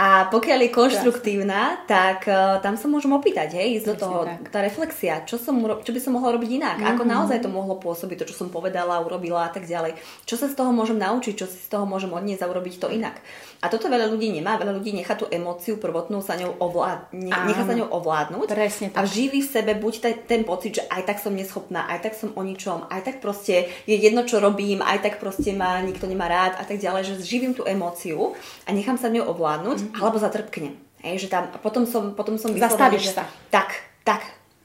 A 0.00 0.32
pokiaľ 0.32 0.68
je 0.68 0.70
konštruktívna, 0.72 1.84
tak 1.84 2.24
uh, 2.24 2.58
tam 2.64 2.80
sa 2.80 2.88
môžem 2.88 3.12
opýtať, 3.12 3.60
hej, 3.60 3.82
ísť 3.82 3.86
do 3.92 3.96
toho, 4.00 4.18
tak. 4.24 4.48
tá 4.48 4.58
reflexia, 4.64 5.20
čo, 5.28 5.36
som, 5.36 5.60
čo 5.84 5.92
by 5.92 6.00
som 6.00 6.16
mohla 6.16 6.32
robiť 6.32 6.50
inak, 6.56 6.76
mm-hmm. 6.80 6.92
ako 6.96 7.02
naozaj 7.04 7.38
to 7.44 7.52
mohlo 7.52 7.76
pôsobiť, 7.76 8.24
to, 8.24 8.28
čo 8.32 8.40
som 8.44 8.48
povedala, 8.48 9.04
urobila 9.04 9.46
a 9.46 9.52
tak 9.52 9.68
ďalej. 9.68 10.00
Čo 10.24 10.40
sa 10.40 10.46
z 10.48 10.56
toho 10.56 10.72
môžem 10.72 10.96
naučiť, 10.96 11.34
čo 11.36 11.46
si 11.46 11.60
z 11.60 11.68
toho 11.68 11.84
môžem 11.84 12.08
odniesť 12.08 12.48
a 12.48 12.50
urobiť 12.50 12.74
to 12.80 12.88
inak. 12.88 13.20
A 13.62 13.70
toto 13.70 13.86
veľa 13.86 14.10
ľudí 14.10 14.32
nemá, 14.32 14.58
veľa 14.58 14.74
ľudí 14.74 14.90
nechá 14.90 15.14
tú 15.14 15.30
emóciu 15.30 15.78
prvotnú 15.78 16.18
sa 16.18 16.34
ňou 16.34 16.58
ovlád, 16.58 17.12
ne, 17.14 17.30
nechá 17.30 17.62
sa 17.62 17.78
ňou 17.78 17.94
ovládnuť 17.94 18.48
Presne 18.50 18.90
tak. 18.90 18.98
a 18.98 19.06
živí 19.06 19.38
v 19.38 19.46
sebe 19.46 19.78
buď 19.78 19.94
taj, 20.02 20.14
ten 20.26 20.42
pocit, 20.42 20.82
že 20.82 20.84
aj 20.90 21.06
tak 21.06 21.22
som 21.22 21.30
neschopná, 21.30 21.86
aj 21.86 22.10
tak 22.10 22.18
som 22.18 22.34
o 22.34 22.42
ničom, 22.42 22.90
aj 22.90 23.00
tak 23.06 23.16
proste 23.22 23.70
je 23.86 23.94
jedno, 23.94 24.26
čo 24.26 24.42
robím, 24.42 24.82
aj 24.82 25.06
tak 25.06 25.14
proste 25.22 25.54
ma 25.54 25.78
nikto 25.78 26.10
nemá 26.10 26.26
rád 26.26 26.58
a 26.58 26.66
tak 26.66 26.82
ďalej, 26.82 27.02
že 27.06 27.14
živím 27.22 27.54
tú 27.54 27.62
emóciu 27.62 28.34
a 28.66 28.74
nechám 28.74 28.98
sa 28.98 29.06
ňou 29.06 29.30
ovládnuť 29.30 29.81
mm-hmm. 29.82 30.02
alebo 30.02 30.16
zatrpknem. 30.22 30.74
Hej, 31.02 31.26
že 31.26 31.28
tam, 31.28 31.50
a 31.50 31.58
potom 31.58 31.82
som, 31.82 32.14
potom 32.14 32.38
som 32.38 32.54
Zastavíš 32.54 33.10
že, 33.10 33.12
sa. 33.18 33.24
Tak, 33.50 33.74
tak. 34.06 34.22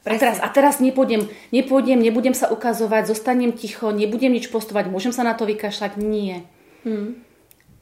A 0.08 0.16
teraz, 0.16 0.38
a 0.40 0.48
teraz 0.48 0.74
nepôjdem, 0.80 1.28
nepôjdem, 1.52 2.00
nebudem 2.00 2.32
sa 2.32 2.48
ukazovať, 2.48 3.12
zostanem 3.12 3.52
ticho, 3.52 3.92
nebudem 3.92 4.32
nič 4.32 4.48
postovať, 4.48 4.88
môžem 4.88 5.12
sa 5.12 5.26
na 5.26 5.36
to 5.36 5.44
vykašľať? 5.44 6.00
Nie. 6.00 6.48
Hmm. 6.86 7.20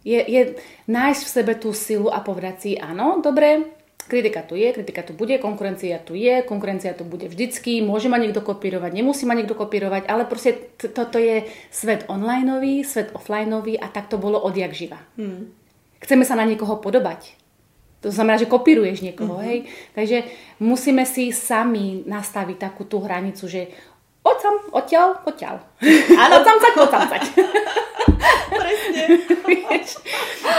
Je, 0.03 0.19
je 0.19 0.41
nájsť 0.91 1.23
v 1.23 1.31
sebe 1.31 1.53
tú 1.55 1.71
silu 1.71 2.11
a 2.11 2.19
povedať 2.25 2.57
si, 2.59 2.71
áno, 2.75 3.23
dobre, 3.23 3.77
kritika 4.07 4.43
tu 4.43 4.55
je, 4.55 4.71
kritika 4.71 5.03
tu 5.03 5.13
bude, 5.13 5.39
konkurencia 5.39 5.99
tu 5.99 6.15
je, 6.15 6.43
konkurencia 6.47 6.95
tu 6.95 7.03
bude 7.03 7.27
vždycky, 7.27 7.83
môže 7.83 8.07
ma 8.07 8.19
niekto 8.19 8.41
kopírovať, 8.41 8.91
nemusí 8.95 9.27
ma 9.27 9.35
niekto 9.35 9.59
kopírovať, 9.59 10.07
ale 10.07 10.25
proste 10.25 10.55
toto 10.79 11.19
je 11.19 11.47
svet 11.75 12.07
onlineový, 12.07 12.87
svet 12.87 13.11
offlineový 13.13 13.79
a 13.79 13.91
tak 13.91 14.07
to 14.07 14.17
bolo 14.17 14.39
odjak 14.39 14.73
živa. 14.73 14.99
Hmm. 15.19 15.51
Chceme 16.07 16.23
sa 16.23 16.39
na 16.39 16.47
niekoho 16.47 16.79
podobať. 16.79 17.35
To 18.07 18.15
znamená, 18.15 18.39
že 18.39 18.47
kopíruješ 18.47 19.03
niekoho, 19.03 19.43
mm-hmm. 19.43 19.49
hej? 19.51 19.59
Takže 19.99 20.19
musíme 20.63 21.03
si 21.03 21.35
sami 21.35 22.07
nastaviť 22.07 22.71
takú 22.71 22.87
tú 22.87 23.03
hranicu, 23.03 23.51
že 23.51 23.75
odcam, 24.23 24.63
odtiaľ, 24.71 25.19
odtiaľ. 25.27 25.59
Áno. 26.23 26.39
odcam 26.39 26.59
sať, 26.63 26.73
odcam 26.79 27.05
sať. 27.11 27.23
Presne. 28.63 29.03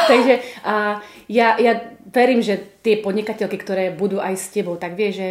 Takže 0.07 0.33
a, 0.67 0.99
ja, 1.31 1.55
ja 1.55 1.73
verím, 2.11 2.43
že 2.43 2.59
tie 2.83 2.99
podnikateľky, 2.99 3.55
ktoré 3.59 3.95
budú 3.95 4.19
aj 4.19 4.35
s 4.35 4.51
tebou, 4.51 4.75
tak 4.75 4.99
vie, 4.99 5.15
že 5.15 5.27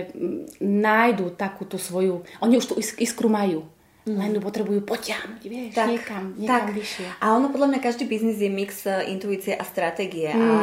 nájdu 0.61 1.37
takú 1.37 1.69
tú 1.69 1.77
svoju, 1.77 2.25
oni 2.41 2.57
už 2.57 2.73
tú 2.73 2.75
iskru 2.81 3.29
majú. 3.29 3.69
Mm. 4.07 4.19
Len 4.23 4.31
ju 4.39 4.41
potrebujú 4.41 4.81
potiahnuť, 4.87 5.43
vieš, 5.51 5.75
tak, 5.75 5.91
niekam, 5.91 6.31
niekam 6.39 6.71
tak. 6.71 6.79
vyššie. 6.79 7.07
A 7.19 7.35
ono 7.35 7.51
podľa 7.51 7.75
mňa 7.75 7.81
každý 7.83 8.07
biznis 8.07 8.39
je 8.39 8.47
mix 8.47 8.87
eh, 8.87 9.11
intuície 9.11 9.51
a 9.51 9.67
stratégie. 9.67 10.31
Mm. 10.31 10.47
A 10.47 10.55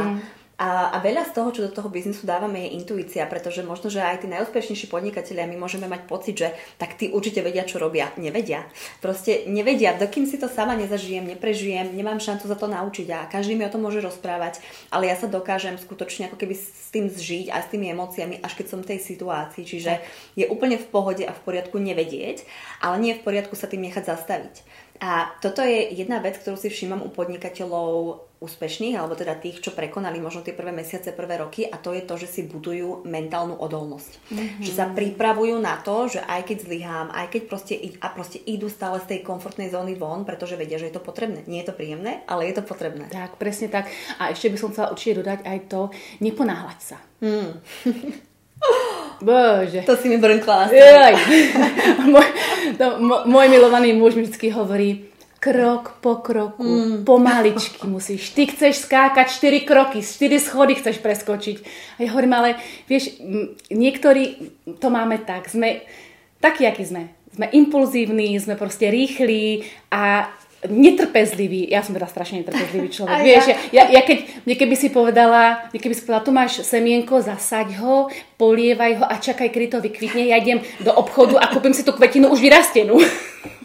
a, 0.63 0.95
a 0.95 0.97
veľa 1.03 1.27
z 1.27 1.35
toho, 1.35 1.49
čo 1.51 1.67
do 1.67 1.75
toho 1.75 1.91
biznisu 1.91 2.23
dávame, 2.23 2.63
je 2.63 2.79
intuícia, 2.79 3.27
pretože 3.27 3.67
možno, 3.67 3.91
že 3.91 3.99
aj 3.99 4.23
tí 4.23 4.31
najúspešnejší 4.31 4.87
podnikatelia 4.87 5.43
my 5.43 5.59
môžeme 5.59 5.91
mať 5.91 6.07
pocit, 6.07 6.39
že 6.39 6.55
tak 6.79 6.95
tí 6.95 7.11
určite 7.11 7.43
vedia, 7.43 7.67
čo 7.67 7.83
robia. 7.83 8.15
Nevedia. 8.15 8.63
Proste 9.03 9.43
nevedia. 9.51 9.99
Dokým 9.99 10.23
si 10.23 10.39
to 10.39 10.47
sama 10.47 10.79
nezažijem, 10.79 11.27
neprežijem, 11.27 11.91
nemám 11.91 12.23
šancu 12.23 12.47
za 12.47 12.55
to 12.55 12.71
naučiť 12.71 13.07
a 13.11 13.27
každý 13.27 13.59
mi 13.59 13.67
o 13.67 13.73
tom 13.75 13.83
môže 13.83 13.99
rozprávať, 13.99 14.63
ale 14.87 15.11
ja 15.11 15.19
sa 15.19 15.27
dokážem 15.27 15.75
skutočne 15.75 16.31
ako 16.31 16.39
keby 16.39 16.55
s 16.55 16.95
tým 16.95 17.11
zžiť 17.11 17.51
a 17.51 17.59
s 17.59 17.67
tými 17.67 17.91
emóciami, 17.91 18.39
až 18.39 18.55
keď 18.55 18.65
som 18.71 18.79
v 18.79 18.95
tej 18.95 18.99
situácii. 19.03 19.67
Čiže 19.67 19.99
je 20.39 20.47
úplne 20.47 20.79
v 20.79 20.87
pohode 20.87 21.27
a 21.27 21.35
v 21.35 21.43
poriadku 21.43 21.75
nevedieť, 21.75 22.47
ale 22.79 23.03
nie 23.03 23.11
je 23.11 23.19
v 23.19 23.25
poriadku 23.27 23.59
sa 23.59 23.67
tým 23.67 23.83
nechať 23.83 24.07
zastaviť. 24.07 24.55
A 25.03 25.35
toto 25.43 25.59
je 25.59 25.91
jedna 25.91 26.23
vec, 26.23 26.39
ktorú 26.39 26.55
si 26.55 26.71
všímam 26.71 27.03
u 27.03 27.11
podnikateľov 27.11 28.23
úspešných, 28.43 28.99
alebo 28.99 29.15
teda 29.15 29.39
tých, 29.39 29.63
čo 29.63 29.71
prekonali 29.71 30.19
možno 30.19 30.43
tie 30.43 30.51
prvé 30.51 30.75
mesiace, 30.75 31.15
prvé 31.15 31.39
roky 31.39 31.63
a 31.63 31.79
to 31.79 31.95
je 31.95 32.03
to, 32.03 32.19
že 32.19 32.27
si 32.27 32.41
budujú 32.43 33.07
mentálnu 33.07 33.55
odolnosť. 33.55 34.11
Mm-hmm. 34.27 34.63
Že 34.67 34.71
sa 34.75 34.85
pripravujú 34.91 35.55
na 35.63 35.79
to, 35.79 36.11
že 36.11 36.19
aj 36.19 36.51
keď 36.51 36.57
zlyhám, 36.67 37.07
aj 37.15 37.27
keď 37.31 37.41
proste, 37.47 37.73
a 38.03 38.07
proste 38.11 38.43
idú 38.43 38.67
stále 38.67 38.99
z 38.99 39.15
tej 39.15 39.19
komfortnej 39.23 39.71
zóny 39.71 39.95
von, 39.95 40.27
pretože 40.27 40.59
vedia, 40.59 40.75
že 40.75 40.91
je 40.91 40.95
to 40.99 41.03
potrebné. 41.03 41.47
Nie 41.47 41.63
je 41.63 41.71
to 41.71 41.77
príjemné, 41.79 42.27
ale 42.27 42.51
je 42.51 42.59
to 42.59 42.63
potrebné. 42.67 43.07
Tak, 43.07 43.39
presne 43.39 43.71
tak. 43.71 43.87
A 44.19 44.35
ešte 44.35 44.51
by 44.51 44.57
som 44.59 44.69
chcela 44.75 44.91
určite 44.91 45.23
dodať 45.23 45.39
aj 45.47 45.59
to, 45.71 45.81
neponáhľať 46.19 46.79
sa. 46.83 46.97
Mm. 47.23 47.63
Bože. 49.23 49.81
To 49.87 49.95
si 49.95 50.11
mi 50.11 50.19
brnkla. 50.19 50.67
môj, 52.13 52.27
to, 52.75 52.85
môj 53.23 53.47
milovaný 53.47 53.95
muž 53.95 54.19
mi 54.19 54.27
vždy 54.27 54.51
hovorí, 54.51 55.12
krok 55.43 55.99
po 55.99 56.23
kroku, 56.23 56.63
mm. 56.63 57.03
pomaličky 57.03 57.83
musíš. 57.83 58.31
Ty 58.31 58.47
chceš 58.47 58.87
skákať 58.87 59.27
4 59.27 59.67
kroky, 59.67 59.99
4 59.99 60.39
schody 60.39 60.79
chceš 60.79 61.03
preskočiť. 61.03 61.57
A 61.99 62.07
ja 62.07 62.15
hovorím, 62.15 62.39
ale 62.39 62.49
vieš, 62.87 63.19
niektorí 63.67 64.39
to 64.79 64.87
máme 64.87 65.19
tak, 65.27 65.51
sme 65.51 65.83
takí, 66.39 66.63
akí 66.63 66.87
sme. 66.87 67.11
Sme 67.35 67.51
impulzívni, 67.51 68.39
sme 68.39 68.55
proste 68.55 68.87
rýchli 68.87 69.67
a 69.91 70.31
netrpezlivý. 70.63 71.67
Ja 71.67 71.83
som 71.83 71.91
teda 71.91 72.07
strašne 72.07 72.39
netrpezlivý 72.39 72.87
človek. 72.95 73.11
Aj 73.11 73.25
Vieš, 73.27 73.43
ja. 73.51 73.57
Ja, 73.75 73.83
ja 73.99 74.01
keď 74.07 74.47
keby 74.47 74.75
si 74.79 74.95
povedala, 74.95 75.67
keby 75.75 75.91
si 75.91 76.07
povedala, 76.07 76.23
tu 76.23 76.31
máš 76.31 76.63
semienko, 76.63 77.19
zasaď 77.19 77.83
ho, 77.83 78.07
polievaj 78.39 79.03
ho 79.03 79.05
a 79.11 79.19
čakaj, 79.19 79.51
kedy 79.51 79.67
to 79.75 79.83
vykvitne. 79.83 80.23
Ja 80.23 80.39
idem 80.39 80.63
do 80.79 80.95
obchodu 80.95 81.35
a 81.35 81.51
kúpim 81.51 81.75
si 81.75 81.83
tú 81.83 81.91
kvetinu 81.91 82.31
už 82.31 82.39
vyrastenú. 82.39 82.95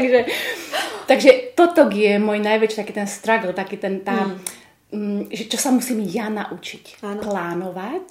takže, 0.00 0.20
takže 1.04 1.30
toto 1.52 1.86
je 1.92 2.16
môj 2.16 2.40
najväčší 2.40 2.80
taký 2.80 2.92
ten 2.96 3.08
struggle, 3.08 3.52
taký 3.52 3.76
ten 3.76 4.00
tá, 4.00 4.32
mm. 4.92 5.28
že 5.28 5.44
čo 5.52 5.58
sa 5.60 5.70
musím 5.70 6.00
ja 6.08 6.32
naučiť. 6.32 7.04
Áno. 7.04 7.20
Plánovať 7.20 8.08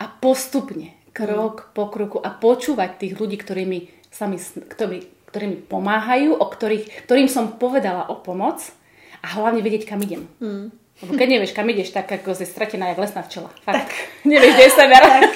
a 0.00 0.04
postupne, 0.08 0.92
krok 1.16 1.56
mm. 1.64 1.66
po 1.72 1.84
kroku 1.88 2.18
a 2.20 2.30
počúvať 2.32 3.00
tých 3.00 3.16
ľudí, 3.16 3.36
ktorí 3.40 3.64
mi, 3.64 3.88
sami, 4.12 4.36
ktorí, 4.40 5.28
ktorí 5.32 5.44
mi 5.48 5.58
pomáhajú, 5.58 6.36
o 6.36 6.46
ktorých, 6.46 7.08
ktorým 7.08 7.28
som 7.28 7.56
povedala 7.56 8.08
o 8.12 8.20
pomoc 8.20 8.60
a 9.20 9.26
hlavne 9.40 9.64
vedieť, 9.64 9.88
kam 9.88 10.00
idem. 10.04 10.28
Mm. 10.40 10.72
Lebo 11.00 11.16
keď 11.16 11.28
nevieš, 11.32 11.56
kam 11.56 11.64
ideš, 11.72 11.96
tak 11.96 12.12
ako 12.12 12.36
si 12.36 12.44
stratená 12.44 12.92
jak 12.92 13.00
lesná 13.00 13.24
včela. 13.24 13.48
Fakt. 13.64 13.88
Tak. 13.88 13.90
Nevieš, 14.28 14.52
kde 14.52 14.64
je 14.68 14.72
sever. 14.76 15.00
Tak. 15.00 15.32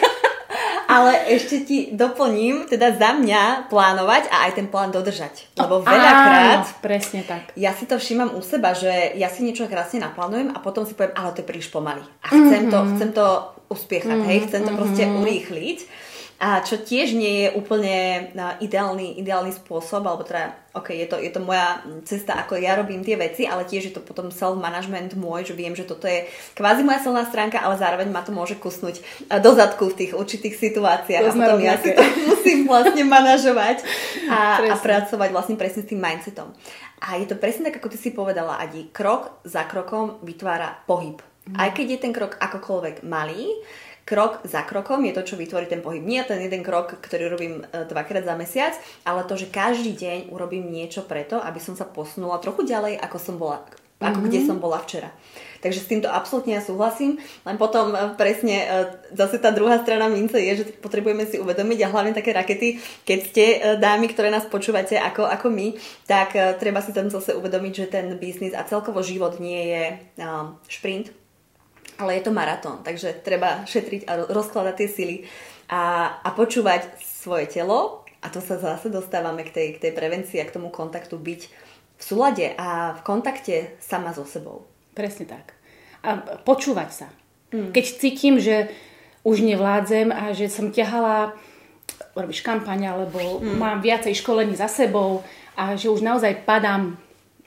Ale 0.94 1.26
ešte 1.26 1.66
ti 1.66 1.90
doplním, 1.90 2.70
teda 2.70 2.94
za 2.94 3.18
mňa 3.18 3.66
plánovať 3.66 4.30
a 4.30 4.46
aj 4.46 4.52
ten 4.54 4.70
plán 4.70 4.94
dodržať. 4.94 5.50
Lebo 5.58 5.82
veľakrát... 5.82 6.70
Áno, 6.70 6.78
presne 6.78 7.26
tak. 7.26 7.50
Ja 7.58 7.74
si 7.74 7.90
to 7.90 7.98
všímam 7.98 8.38
u 8.38 8.40
seba, 8.46 8.78
že 8.78 9.18
ja 9.18 9.26
si 9.26 9.42
niečo 9.42 9.66
krásne 9.66 9.98
naplánujem 9.98 10.54
a 10.54 10.62
potom 10.62 10.86
si 10.86 10.94
poviem, 10.94 11.18
ale 11.18 11.34
to 11.34 11.42
je 11.42 11.50
príliš 11.50 11.74
pomaly. 11.74 12.06
A 12.22 12.30
chcem, 12.30 12.70
mm-hmm. 12.70 12.72
to, 12.72 12.78
chcem 12.94 13.10
to 13.10 13.26
uspiechať, 13.74 14.14
mm-hmm. 14.14 14.30
hej, 14.30 14.38
chcem 14.46 14.62
to 14.62 14.70
mm-hmm. 14.70 14.78
proste 14.78 15.02
urýchliť. 15.10 15.78
A 16.42 16.60
čo 16.66 16.82
tiež 16.82 17.14
nie 17.14 17.46
je 17.46 17.48
úplne 17.54 18.28
ideálny, 18.58 19.22
ideálny 19.22 19.54
spôsob, 19.54 20.02
alebo 20.02 20.26
teda, 20.26 20.50
ok, 20.74 20.90
je 20.90 21.06
to, 21.06 21.16
je 21.22 21.30
to 21.30 21.38
moja 21.38 21.78
cesta, 22.02 22.34
ako 22.34 22.58
ja 22.58 22.74
robím 22.74 23.06
tie 23.06 23.14
veci, 23.14 23.46
ale 23.46 23.62
tiež 23.62 23.82
je 23.88 23.94
to 23.94 24.02
potom 24.02 24.34
self-management 24.34 25.14
môj, 25.14 25.46
že 25.46 25.54
viem, 25.54 25.78
že 25.78 25.86
toto 25.86 26.10
je 26.10 26.26
kvázi 26.58 26.82
moja 26.82 27.00
silná 27.06 27.22
stránka, 27.30 27.62
ale 27.62 27.78
zároveň 27.78 28.10
ma 28.10 28.26
to 28.26 28.34
môže 28.34 28.58
kusnúť 28.58 29.00
do 29.30 29.50
zadku 29.54 29.94
v 29.94 29.98
tých 30.04 30.12
určitých 30.18 30.58
situáciách. 30.58 31.22
To 31.22 31.30
a 31.30 31.38
potom 31.38 31.60
ja 31.62 31.78
si 31.78 31.94
to 31.94 32.02
musím 32.28 32.66
vlastne 32.66 33.04
manažovať 33.06 33.86
a, 34.26 34.68
a 34.68 34.74
pracovať 34.74 35.28
vlastne 35.30 35.54
presne 35.54 35.86
s 35.86 35.90
tým 35.94 36.02
mindsetom. 36.02 36.50
A 37.04 37.20
je 37.20 37.30
to 37.30 37.38
presne 37.38 37.70
tak, 37.70 37.78
ako 37.78 37.94
ty 37.94 37.98
si 38.00 38.10
povedala, 38.10 38.58
Adi, 38.58 38.90
krok 38.90 39.38
za 39.46 39.68
krokom 39.70 40.18
vytvára 40.26 40.82
pohyb. 40.88 41.22
Mm. 41.44 41.56
Aj 41.60 41.70
keď 41.76 41.86
je 41.94 41.98
ten 42.00 42.12
krok 42.16 42.40
akokoľvek 42.40 43.04
malý, 43.04 43.60
krok 44.04 44.44
za 44.44 44.62
krokom 44.62 45.04
je 45.04 45.16
to, 45.16 45.24
čo 45.24 45.40
vytvorí 45.40 45.64
ten 45.66 45.80
pohyb. 45.80 46.04
Nie 46.04 46.28
ten 46.28 46.40
jeden 46.40 46.60
krok, 46.60 47.00
ktorý 47.00 47.32
robím 47.32 47.54
e, 47.64 47.88
dvakrát 47.88 48.24
za 48.24 48.36
mesiac, 48.36 48.76
ale 49.02 49.24
to, 49.24 49.34
že 49.40 49.48
každý 49.48 49.96
deň 49.96 50.18
urobím 50.30 50.68
niečo 50.68 51.02
preto, 51.04 51.40
aby 51.40 51.58
som 51.58 51.72
sa 51.72 51.88
posunula 51.88 52.40
trochu 52.40 52.68
ďalej, 52.68 53.00
ako 53.00 53.16
som 53.16 53.34
bola, 53.40 53.64
ako 53.98 54.20
mm-hmm. 54.20 54.24
kde 54.28 54.40
som 54.44 54.60
bola 54.60 54.78
včera. 54.84 55.08
Takže 55.64 55.80
s 55.80 55.88
týmto 55.88 56.12
absolútne 56.12 56.52
ja 56.52 56.60
súhlasím, 56.60 57.16
len 57.48 57.56
potom 57.56 57.96
e, 57.96 58.12
presne 58.20 58.56
e, 58.60 58.66
zase 59.16 59.40
tá 59.40 59.48
druhá 59.48 59.80
strana 59.80 60.12
mince 60.12 60.36
je, 60.36 60.52
že 60.60 60.64
potrebujeme 60.84 61.24
si 61.24 61.40
uvedomiť 61.40 61.88
a 61.88 61.92
hlavne 61.96 62.12
také 62.12 62.36
rakety, 62.36 62.76
keď 63.08 63.18
ste 63.24 63.44
dámy, 63.80 64.12
ktoré 64.12 64.28
nás 64.28 64.44
počúvate 64.44 65.00
ako, 65.00 65.24
ako 65.24 65.48
my, 65.48 65.72
tak 66.04 66.36
treba 66.60 66.84
si 66.84 66.92
tam 66.92 67.08
zase 67.08 67.32
uvedomiť, 67.32 67.72
že 67.72 67.86
ten 67.88 68.12
biznis 68.20 68.52
a 68.52 68.68
celkovo 68.68 69.00
život 69.00 69.40
nie 69.40 69.72
je 69.72 69.84
šprint, 70.68 71.23
ale 71.98 72.18
je 72.18 72.22
to 72.26 72.32
maratón, 72.34 72.82
takže 72.82 73.22
treba 73.22 73.62
šetriť 73.64 74.08
a 74.08 74.12
rozkladať 74.30 74.74
tie 74.74 74.88
sily 74.88 75.16
a, 75.70 76.16
a 76.20 76.28
počúvať 76.34 76.98
svoje 77.00 77.46
telo 77.48 78.04
a 78.24 78.26
to 78.32 78.40
sa 78.40 78.56
zase 78.56 78.88
dostávame 78.88 79.44
k 79.44 79.50
tej, 79.52 79.68
k 79.76 79.82
tej 79.88 79.92
prevencii 79.92 80.40
a 80.40 80.48
k 80.48 80.54
tomu 80.56 80.72
kontaktu 80.72 81.20
byť 81.20 81.40
v 81.94 82.02
súlade 82.02 82.46
a 82.56 82.98
v 82.98 83.00
kontakte 83.06 83.78
sama 83.78 84.10
so 84.16 84.26
sebou. 84.26 84.66
Presne 84.96 85.28
tak. 85.28 85.54
A 86.02 86.18
počúvať 86.42 86.90
sa. 86.90 87.08
Hmm. 87.54 87.70
Keď 87.70 87.84
cítim, 88.00 88.36
že 88.40 88.72
už 89.24 89.40
nevládzem 89.40 90.12
a 90.12 90.34
že 90.36 90.52
som 90.52 90.74
ťahala 90.74 91.32
robíš 92.14 92.42
kampaň 92.42 92.92
alebo 92.92 93.40
hmm. 93.40 93.56
mám 93.56 93.78
viacej 93.80 94.14
školení 94.18 94.58
za 94.58 94.66
sebou 94.66 95.22
a 95.54 95.78
že 95.78 95.90
už 95.90 96.02
naozaj 96.02 96.44
padám 96.48 96.98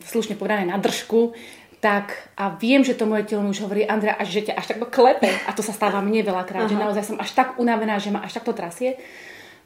slušne 0.04 0.38
povedané 0.38 0.70
na 0.70 0.78
držku, 0.78 1.34
tak 1.78 2.34
a 2.34 2.50
viem, 2.58 2.82
že 2.82 2.98
to 2.98 3.06
moje 3.06 3.30
telo 3.30 3.46
už 3.46 3.62
hovorí, 3.62 3.86
Andrea, 3.86 4.18
až 4.18 4.34
že 4.34 4.50
ťa 4.50 4.58
až 4.58 4.66
takto 4.74 4.90
klepe, 4.90 5.30
a 5.30 5.52
to 5.54 5.62
sa 5.62 5.74
stáva 5.74 6.02
mne 6.02 6.26
veľakrát, 6.26 6.66
uh-huh. 6.66 6.74
že 6.74 6.82
naozaj 6.82 7.04
som 7.06 7.18
až 7.22 7.32
tak 7.38 7.62
unavená, 7.62 8.02
že 8.02 8.10
ma 8.10 8.26
až 8.26 8.42
takto 8.42 8.54
trasie, 8.58 8.98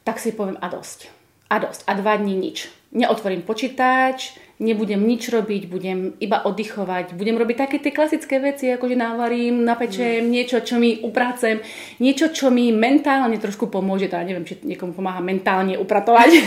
tak 0.04 0.20
si 0.20 0.36
poviem 0.36 0.60
a 0.60 0.68
dosť. 0.68 1.08
A 1.52 1.60
dosť. 1.60 1.84
A 1.88 1.92
dva 2.00 2.16
dní 2.16 2.36
nič. 2.36 2.72
Neotvorím 2.92 3.44
počítač, 3.44 4.36
nebudem 4.60 5.00
nič 5.04 5.32
robiť, 5.32 5.72
budem 5.72 6.14
iba 6.20 6.44
oddychovať, 6.44 7.16
budem 7.16 7.36
robiť 7.36 7.58
také 7.58 7.78
tie 7.80 7.96
klasické 7.96 8.38
veci, 8.44 8.70
ako 8.70 8.92
že 8.92 8.96
navarím, 9.00 9.64
napečem, 9.64 10.22
mm. 10.22 10.32
niečo, 10.32 10.58
čo 10.62 10.78
mi 10.78 11.02
upracem, 11.02 11.64
niečo, 12.04 12.30
čo 12.30 12.54
mi 12.54 12.70
mentálne 12.70 13.40
trošku 13.40 13.68
pomôže, 13.72 14.12
teda 14.12 14.28
neviem, 14.28 14.44
či 14.44 14.60
niekomu 14.62 14.94
pomáha 14.94 15.24
mentálne 15.24 15.80
upratovať. 15.80 16.30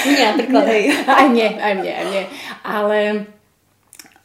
Nie, 0.00 0.32
napríklad, 0.32 0.64
hej. 0.64 0.84
Aj 1.20 1.28
nie, 1.28 1.44
aj 1.44 1.74
mne, 1.76 1.92
aj 1.92 2.04
mne. 2.08 2.22
Ale 2.64 2.98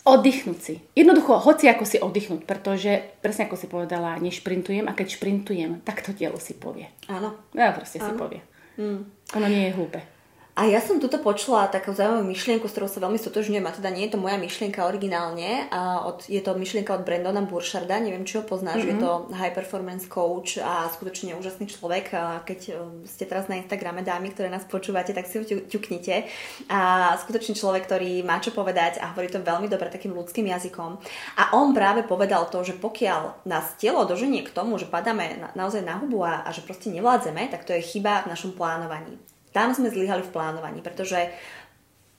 oddychnúť 0.06 0.60
si. 0.62 0.76
Jednoducho, 0.94 1.42
hoci 1.42 1.66
ako 1.66 1.84
si 1.84 1.98
oddychnúť, 1.98 2.46
pretože 2.46 3.02
presne 3.26 3.50
ako 3.50 3.58
si 3.58 3.66
povedala, 3.66 4.22
nešprintujem 4.22 4.86
a 4.86 4.94
keď 4.94 5.18
šprintujem, 5.18 5.82
tak 5.82 6.06
to 6.06 6.14
telo 6.14 6.38
si 6.38 6.54
povie. 6.54 6.86
Áno. 7.10 7.34
Ja 7.58 7.74
proste 7.74 7.98
Áno. 7.98 8.08
si 8.08 8.12
povie. 8.14 8.40
Mm. 8.78 9.02
Ono 9.10 9.48
nie 9.50 9.68
je 9.68 9.76
hlúpe. 9.76 10.15
A 10.56 10.72
ja 10.72 10.80
som 10.80 11.04
tuto 11.04 11.20
počula 11.20 11.68
takú 11.68 11.92
zaujímavú 11.92 12.32
myšlienku, 12.32 12.64
s 12.64 12.72
ktorou 12.72 12.88
sa 12.88 13.04
veľmi 13.04 13.20
stotožňujem, 13.20 13.68
a 13.68 13.76
teda 13.76 13.92
nie 13.92 14.08
je 14.08 14.16
to 14.16 14.24
moja 14.24 14.40
myšlienka 14.40 14.88
originálne, 14.88 15.68
a 15.68 16.08
od, 16.08 16.24
je 16.32 16.40
to 16.40 16.56
myšlienka 16.56 16.96
od 16.96 17.04
Brandona 17.04 17.44
Burcharda, 17.44 18.00
neviem, 18.00 18.24
či 18.24 18.40
ho 18.40 18.44
poznáš, 18.48 18.88
mm-hmm. 18.88 18.96
je 18.96 19.04
to 19.04 19.12
high 19.36 19.52
performance 19.52 20.08
coach 20.08 20.56
a 20.64 20.88
skutočne 20.88 21.36
úžasný 21.36 21.68
človek. 21.68 22.16
A 22.16 22.40
keď 22.48 22.60
e, 22.72 22.74
ste 23.04 23.28
teraz 23.28 23.52
na 23.52 23.60
Instagrame 23.60 24.00
dámy, 24.00 24.32
ktoré 24.32 24.48
nás 24.48 24.64
počúvate, 24.64 25.12
tak 25.12 25.28
si 25.28 25.36
ho 25.36 25.44
ťuknite. 25.44 26.24
A 26.72 27.12
skutočne 27.20 27.52
človek, 27.52 27.92
ktorý 27.92 28.24
má 28.24 28.40
čo 28.40 28.56
povedať 28.56 29.04
a 29.04 29.12
hovorí 29.12 29.28
to 29.28 29.44
veľmi 29.44 29.68
dobre 29.68 29.92
takým 29.92 30.16
ľudským 30.16 30.48
jazykom. 30.48 31.04
A 31.36 31.52
on 31.52 31.76
práve 31.76 32.08
povedal 32.08 32.48
to, 32.48 32.64
že 32.64 32.80
pokiaľ 32.80 33.44
nás 33.44 33.76
telo 33.76 34.08
doženie 34.08 34.48
k 34.48 34.56
tomu, 34.56 34.80
že 34.80 34.88
padáme 34.88 35.36
na, 35.36 35.48
naozaj 35.52 35.84
na 35.84 36.00
hubu 36.00 36.24
a, 36.24 36.48
a 36.48 36.50
že 36.56 36.64
proste 36.64 36.88
nevládzeme, 36.96 37.52
tak 37.52 37.68
to 37.68 37.76
je 37.76 37.84
chyba 37.84 38.24
v 38.24 38.32
našom 38.32 38.56
plánovaní. 38.56 39.35
Tam 39.56 39.72
sme 39.72 39.88
zlyhali 39.88 40.20
v 40.28 40.34
plánovaní, 40.36 40.84
pretože 40.84 41.32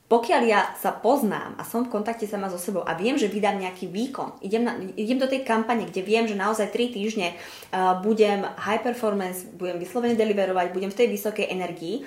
pokiaľ 0.07 0.43
ja 0.47 0.71
sa 0.79 0.95
poznám 0.95 1.59
a 1.59 1.67
som 1.67 1.83
v 1.83 1.91
kontakte 1.91 2.31
sama 2.31 2.47
so 2.47 2.63
sebou 2.63 2.87
a 2.87 2.95
viem, 2.95 3.19
že 3.19 3.27
vydám 3.27 3.59
nejaký 3.59 3.91
výkon, 3.91 4.39
idem, 4.39 4.63
na, 4.63 4.79
idem 4.95 5.19
do 5.19 5.27
tej 5.27 5.43
kampane, 5.43 5.83
kde 5.91 6.07
viem, 6.07 6.31
že 6.31 6.39
naozaj 6.39 6.71
3 6.71 6.95
týždne 6.95 7.35
uh, 7.35 7.99
budem 8.07 8.47
high 8.55 8.79
performance, 8.79 9.43
budem 9.59 9.83
vyslovene 9.83 10.15
deliverovať, 10.15 10.71
budem 10.71 10.95
v 10.95 10.99
tej 11.03 11.09
vysokej 11.11 11.51
energii 11.51 12.07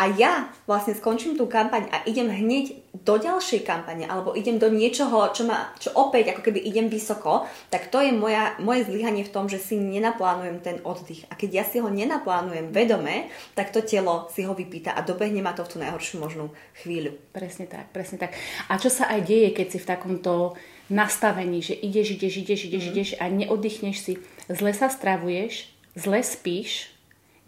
a 0.00 0.08
ja 0.16 0.48
vlastne 0.64 0.96
skončím 0.96 1.36
tú 1.36 1.44
kampaň 1.44 1.84
a 1.92 2.00
idem 2.08 2.32
hneď 2.32 2.72
do 3.04 3.20
ďalšej 3.20 3.68
kampane 3.68 4.08
alebo 4.08 4.32
idem 4.32 4.56
do 4.56 4.72
niečoho, 4.72 5.28
čo, 5.36 5.44
ma, 5.44 5.76
čo 5.76 5.92
opäť 5.92 6.32
ako 6.32 6.48
keby 6.48 6.56
idem 6.64 6.88
vysoko, 6.88 7.44
tak 7.68 7.92
to 7.92 8.00
je 8.00 8.08
moja, 8.08 8.56
moje 8.64 8.88
zlyhanie 8.88 9.28
v 9.28 9.32
tom, 9.32 9.44
že 9.52 9.60
si 9.60 9.76
nenaplánujem 9.76 10.64
ten 10.64 10.80
oddych. 10.88 11.28
A 11.28 11.36
keď 11.36 11.50
ja 11.52 11.64
si 11.68 11.84
ho 11.84 11.92
nenaplánujem 11.92 12.72
vedome, 12.72 13.28
tak 13.52 13.76
to 13.76 13.84
telo 13.84 14.32
si 14.32 14.48
ho 14.48 14.56
vypýta 14.56 14.96
a 14.96 15.04
dobehne 15.04 15.44
ma 15.44 15.52
to 15.52 15.68
v 15.68 15.70
tú 15.70 15.76
najhoršiu 15.84 16.16
možnú 16.16 16.48
chvíľu. 16.80 17.12
Presne 17.36 17.68
tak, 17.68 17.92
presne 17.92 18.16
tak. 18.16 18.32
A 18.72 18.80
čo 18.80 18.88
sa 18.88 19.04
aj 19.12 19.20
deje, 19.28 19.52
keď 19.52 19.66
si 19.68 19.78
v 19.84 19.88
takomto 19.92 20.56
nastavení, 20.88 21.60
že 21.60 21.76
ideš, 21.76 22.16
ideš, 22.16 22.40
ideš, 22.40 22.60
ideš, 22.72 22.84
mm. 22.88 22.90
ideš 22.90 23.10
a 23.20 23.24
neoddychneš 23.28 23.96
si, 24.00 24.12
zle 24.48 24.72
sa 24.72 24.88
stravuješ, 24.88 25.68
zle 25.92 26.24
spíš, 26.24 26.88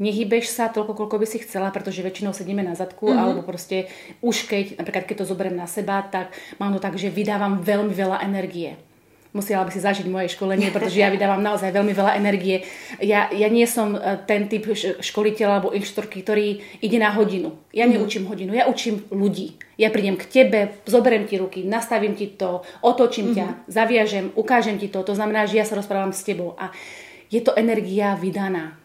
nehybeš 0.03 0.51
sa 0.51 0.67
toľko, 0.67 0.99
koľko 0.99 1.17
by 1.23 1.27
si 1.31 1.39
chcela, 1.47 1.71
pretože 1.71 2.03
väčšinou 2.03 2.35
sedíme 2.35 2.67
na 2.67 2.75
zadku, 2.75 3.07
mm-hmm. 3.07 3.23
alebo 3.23 3.41
proste 3.47 3.87
už 4.19 4.51
keď, 4.51 4.83
napríklad 4.83 5.07
keď 5.07 5.17
to 5.23 5.31
zoberiem 5.31 5.55
na 5.55 5.71
seba, 5.71 6.03
tak 6.03 6.35
mám 6.59 6.75
to 6.75 6.83
tak, 6.83 6.99
že 6.99 7.15
vydávam 7.15 7.63
veľmi 7.63 7.95
veľa 7.95 8.27
energie. 8.27 8.75
Musela 9.33 9.65
by 9.65 9.73
si 9.73 9.81
zažiť 9.81 10.05
moje 10.13 10.29
školenie, 10.35 10.69
pretože 10.75 10.99
ja 10.99 11.09
vydávam 11.09 11.41
naozaj 11.41 11.71
veľmi 11.71 11.95
veľa 11.95 12.19
energie. 12.19 12.67
Ja, 12.99 13.31
ja 13.31 13.47
nie 13.47 13.65
som 13.65 13.95
e, 13.95 14.19
ten 14.27 14.51
typ 14.51 14.67
školiteľa 15.01 15.63
alebo 15.63 15.71
inštorky, 15.73 16.21
ktorý 16.21 16.61
ide 16.83 16.99
na 16.99 17.15
hodinu. 17.15 17.55
Ja 17.71 17.87
mm-hmm. 17.87 17.95
neučím 17.97 18.25
hodinu, 18.27 18.53
ja 18.59 18.67
učím 18.67 19.07
ľudí. 19.09 19.57
Ja 19.79 19.89
prídem 19.89 20.19
k 20.21 20.29
tebe, 20.29 20.83
zoberiem 20.85 21.25
ti 21.25 21.41
ruky, 21.41 21.65
nastavím 21.65 22.19
ti 22.19 22.29
to, 22.29 22.67
otočím 22.85 23.33
mm-hmm. 23.33 23.39
ťa, 23.39 23.47
mhm. 23.47 23.57
zaviažem, 23.71 24.27
ukážem 24.37 24.77
ti 24.77 24.91
to. 24.91 25.01
To 25.07 25.15
znamená, 25.15 25.47
že 25.49 25.63
ja 25.63 25.65
sa 25.65 25.79
rozprávam 25.79 26.13
s 26.13 26.27
tebou. 26.27 26.59
A 26.61 26.75
je 27.33 27.41
to 27.41 27.57
energia 27.57 28.13
vydaná 28.21 28.82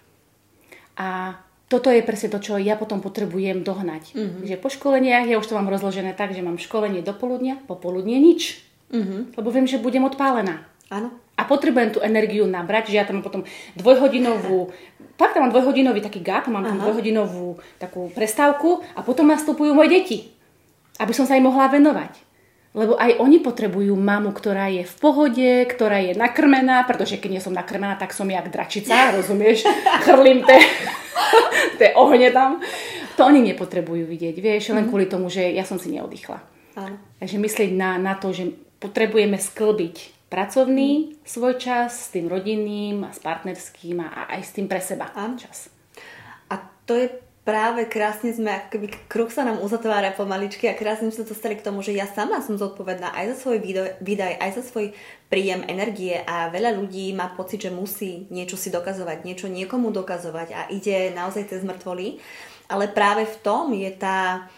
a 0.97 1.37
toto 1.67 1.91
je 1.91 1.99
presne 2.01 2.31
to, 2.31 2.39
čo 2.39 2.55
ja 2.57 2.79
potom 2.79 3.03
potrebujem 3.03 3.61
dohnať. 3.61 4.15
Mm-hmm. 4.15 4.43
Že 4.47 4.55
po 4.57 4.69
školeniach, 4.71 5.27
ja 5.27 5.35
už 5.35 5.47
to 5.51 5.57
mám 5.59 5.67
rozložené 5.67 6.15
tak, 6.15 6.31
že 6.31 6.41
mám 6.41 6.57
školenie 6.57 7.03
do 7.03 7.11
poludnia, 7.11 7.59
popoludne 7.67 8.15
nič. 8.17 8.63
Mm-hmm. 8.89 9.35
Lebo 9.35 9.49
viem, 9.51 9.67
že 9.67 9.77
budem 9.77 10.07
odpálená. 10.07 10.63
Áno. 10.87 11.11
A 11.37 11.45
potrebujem 11.45 11.93
tú 11.93 11.99
energiu 11.99 12.47
nabrať, 12.47 12.89
že 12.89 12.97
ja 12.97 13.05
tam 13.05 13.21
potom 13.21 13.43
dvojhodinovú, 13.77 14.73
tak 15.19 15.35
tam 15.35 15.45
mám 15.45 15.53
dvojhodinový 15.53 16.01
taký 16.01 16.23
gap, 16.23 16.49
mám 16.49 16.65
tam 16.65 16.81
dvojhodinovú 16.81 17.61
takú 17.77 18.09
prestávku 18.15 18.81
a 18.97 19.05
potom 19.05 19.29
nastupujú 19.29 19.75
moje 19.75 19.91
deti, 19.91 20.17
aby 20.97 21.13
som 21.13 21.29
sa 21.29 21.37
im 21.37 21.45
mohla 21.45 21.69
venovať. 21.69 22.26
Lebo 22.77 22.93
aj 22.93 23.17
oni 23.17 23.41
potrebujú 23.41 23.97
mamu, 23.97 24.29
ktorá 24.37 24.69
je 24.69 24.85
v 24.85 24.95
pohode, 25.01 25.65
ktorá 25.65 25.97
je 25.97 26.13
nakrmená, 26.13 26.85
pretože 26.85 27.17
keď 27.17 27.29
nie 27.33 27.41
som 27.41 27.57
nakrmená, 27.57 27.97
tak 27.97 28.13
som 28.13 28.29
jak 28.29 28.53
dračica, 28.53 29.09
rozumieš? 29.17 29.65
Chrlím 30.05 30.45
tie, 30.45 30.61
tie 31.81 31.89
ohne 31.97 32.29
tam. 32.29 32.61
To 33.17 33.25
oni 33.25 33.41
nepotrebujú 33.41 34.05
vidieť, 34.05 34.37
vieš, 34.37 34.77
len 34.77 34.85
mhm. 34.85 34.89
kvôli 34.93 35.09
tomu, 35.09 35.33
že 35.33 35.49
ja 35.49 35.65
som 35.65 35.81
si 35.81 35.89
neoddychla. 35.89 36.37
Áno. 36.77 37.01
Takže 37.17 37.41
myslieť 37.41 37.73
na, 37.73 37.97
na 37.97 38.13
to, 38.13 38.29
že 38.29 38.53
potrebujeme 38.77 39.41
sklbiť 39.41 40.29
pracovný 40.29 41.17
svoj 41.25 41.57
čas 41.57 42.07
s 42.07 42.07
tým 42.13 42.29
rodinným 42.29 43.01
a 43.07 43.09
s 43.09 43.17
partnerským 43.17 43.97
a 44.05 44.29
aj 44.29 44.41
s 44.45 44.51
tým 44.53 44.69
pre 44.69 44.77
seba 44.77 45.09
Áno. 45.17 45.39
čas. 45.39 45.73
A 46.53 46.61
to 46.85 46.93
je 46.93 47.09
práve 47.47 47.87
krásne 47.87 48.35
sme, 48.35 48.51
ako 48.51 48.91
kruh 49.07 49.31
sa 49.31 49.47
nám 49.47 49.63
uzatvára 49.63 50.11
pomaličky 50.11 50.67
a 50.67 50.75
krásne 50.75 51.07
sme 51.07 51.23
sa 51.23 51.31
dostali 51.31 51.55
k 51.55 51.63
tomu, 51.63 51.79
že 51.79 51.95
ja 51.95 52.03
sama 52.03 52.43
som 52.43 52.59
zodpovedná 52.59 53.15
aj 53.15 53.31
za 53.31 53.35
svoj 53.47 53.63
výdaj, 54.03 54.35
aj 54.35 54.51
za 54.59 54.63
svoj 54.67 54.91
príjem 55.31 55.63
energie 55.63 56.19
a 56.27 56.51
veľa 56.51 56.75
ľudí 56.75 57.15
má 57.15 57.31
pocit, 57.31 57.63
že 57.63 57.71
musí 57.71 58.27
niečo 58.27 58.59
si 58.59 58.67
dokazovať, 58.67 59.23
niečo 59.23 59.47
niekomu 59.47 59.95
dokazovať 59.95 60.47
a 60.51 60.61
ide 60.75 61.15
naozaj 61.15 61.47
cez 61.47 61.63
mŕtvoly. 61.63 62.19
Ale 62.67 62.91
práve 62.91 63.23
v 63.23 63.39
tom 63.39 63.71
je 63.71 63.95
tá 63.95 64.51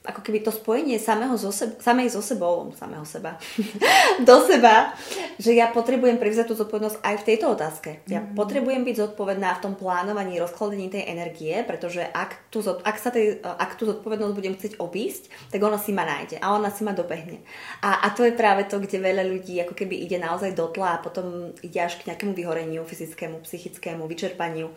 ako 0.00 0.24
keby 0.24 0.40
to 0.40 0.48
spojenie 0.48 0.96
samého 0.96 1.36
zo 1.36 1.52
seb- 1.52 1.76
samej 1.76 2.08
so 2.08 2.24
sebou, 2.24 2.72
samého 2.72 3.04
seba, 3.04 3.36
do 4.28 4.36
seba, 4.48 4.96
že 5.36 5.52
ja 5.52 5.68
potrebujem 5.68 6.16
prevzať 6.16 6.48
tú 6.48 6.54
zodpovednosť 6.56 7.04
aj 7.04 7.14
v 7.20 7.26
tejto 7.28 7.46
otázke. 7.52 7.90
Ja 8.08 8.24
mm-hmm. 8.24 8.32
potrebujem 8.32 8.80
byť 8.88 8.96
zodpovedná 8.96 9.60
v 9.60 9.62
tom 9.68 9.74
plánovaní, 9.76 10.40
rozkladení 10.40 10.88
tej 10.88 11.04
energie, 11.04 11.52
pretože 11.68 12.00
ak 12.00 12.48
tú, 12.48 12.64
ak, 12.64 12.96
sa 12.96 13.12
tej, 13.12 13.44
ak 13.44 13.76
tú 13.76 13.84
zodpovednosť 13.92 14.32
budem 14.32 14.56
chcieť 14.56 14.80
obísť, 14.80 15.52
tak 15.52 15.60
ona 15.60 15.76
si 15.76 15.92
ma 15.92 16.08
nájde 16.08 16.40
a 16.40 16.56
ona 16.56 16.72
si 16.72 16.80
ma 16.80 16.96
dobehne. 16.96 17.44
A, 17.84 18.08
a 18.08 18.16
to 18.16 18.24
je 18.24 18.32
práve 18.32 18.64
to, 18.72 18.80
kde 18.80 19.04
veľa 19.04 19.28
ľudí 19.28 19.60
ako 19.60 19.76
keby 19.76 20.00
ide 20.00 20.16
naozaj 20.16 20.56
do 20.56 20.72
tla 20.72 20.96
a 20.96 21.02
potom 21.04 21.52
ide 21.60 21.76
až 21.76 22.00
k 22.00 22.08
nejakému 22.08 22.32
vyhoreniu 22.32 22.88
fyzickému, 22.88 23.44
psychickému, 23.44 24.08
vyčerpaniu. 24.08 24.72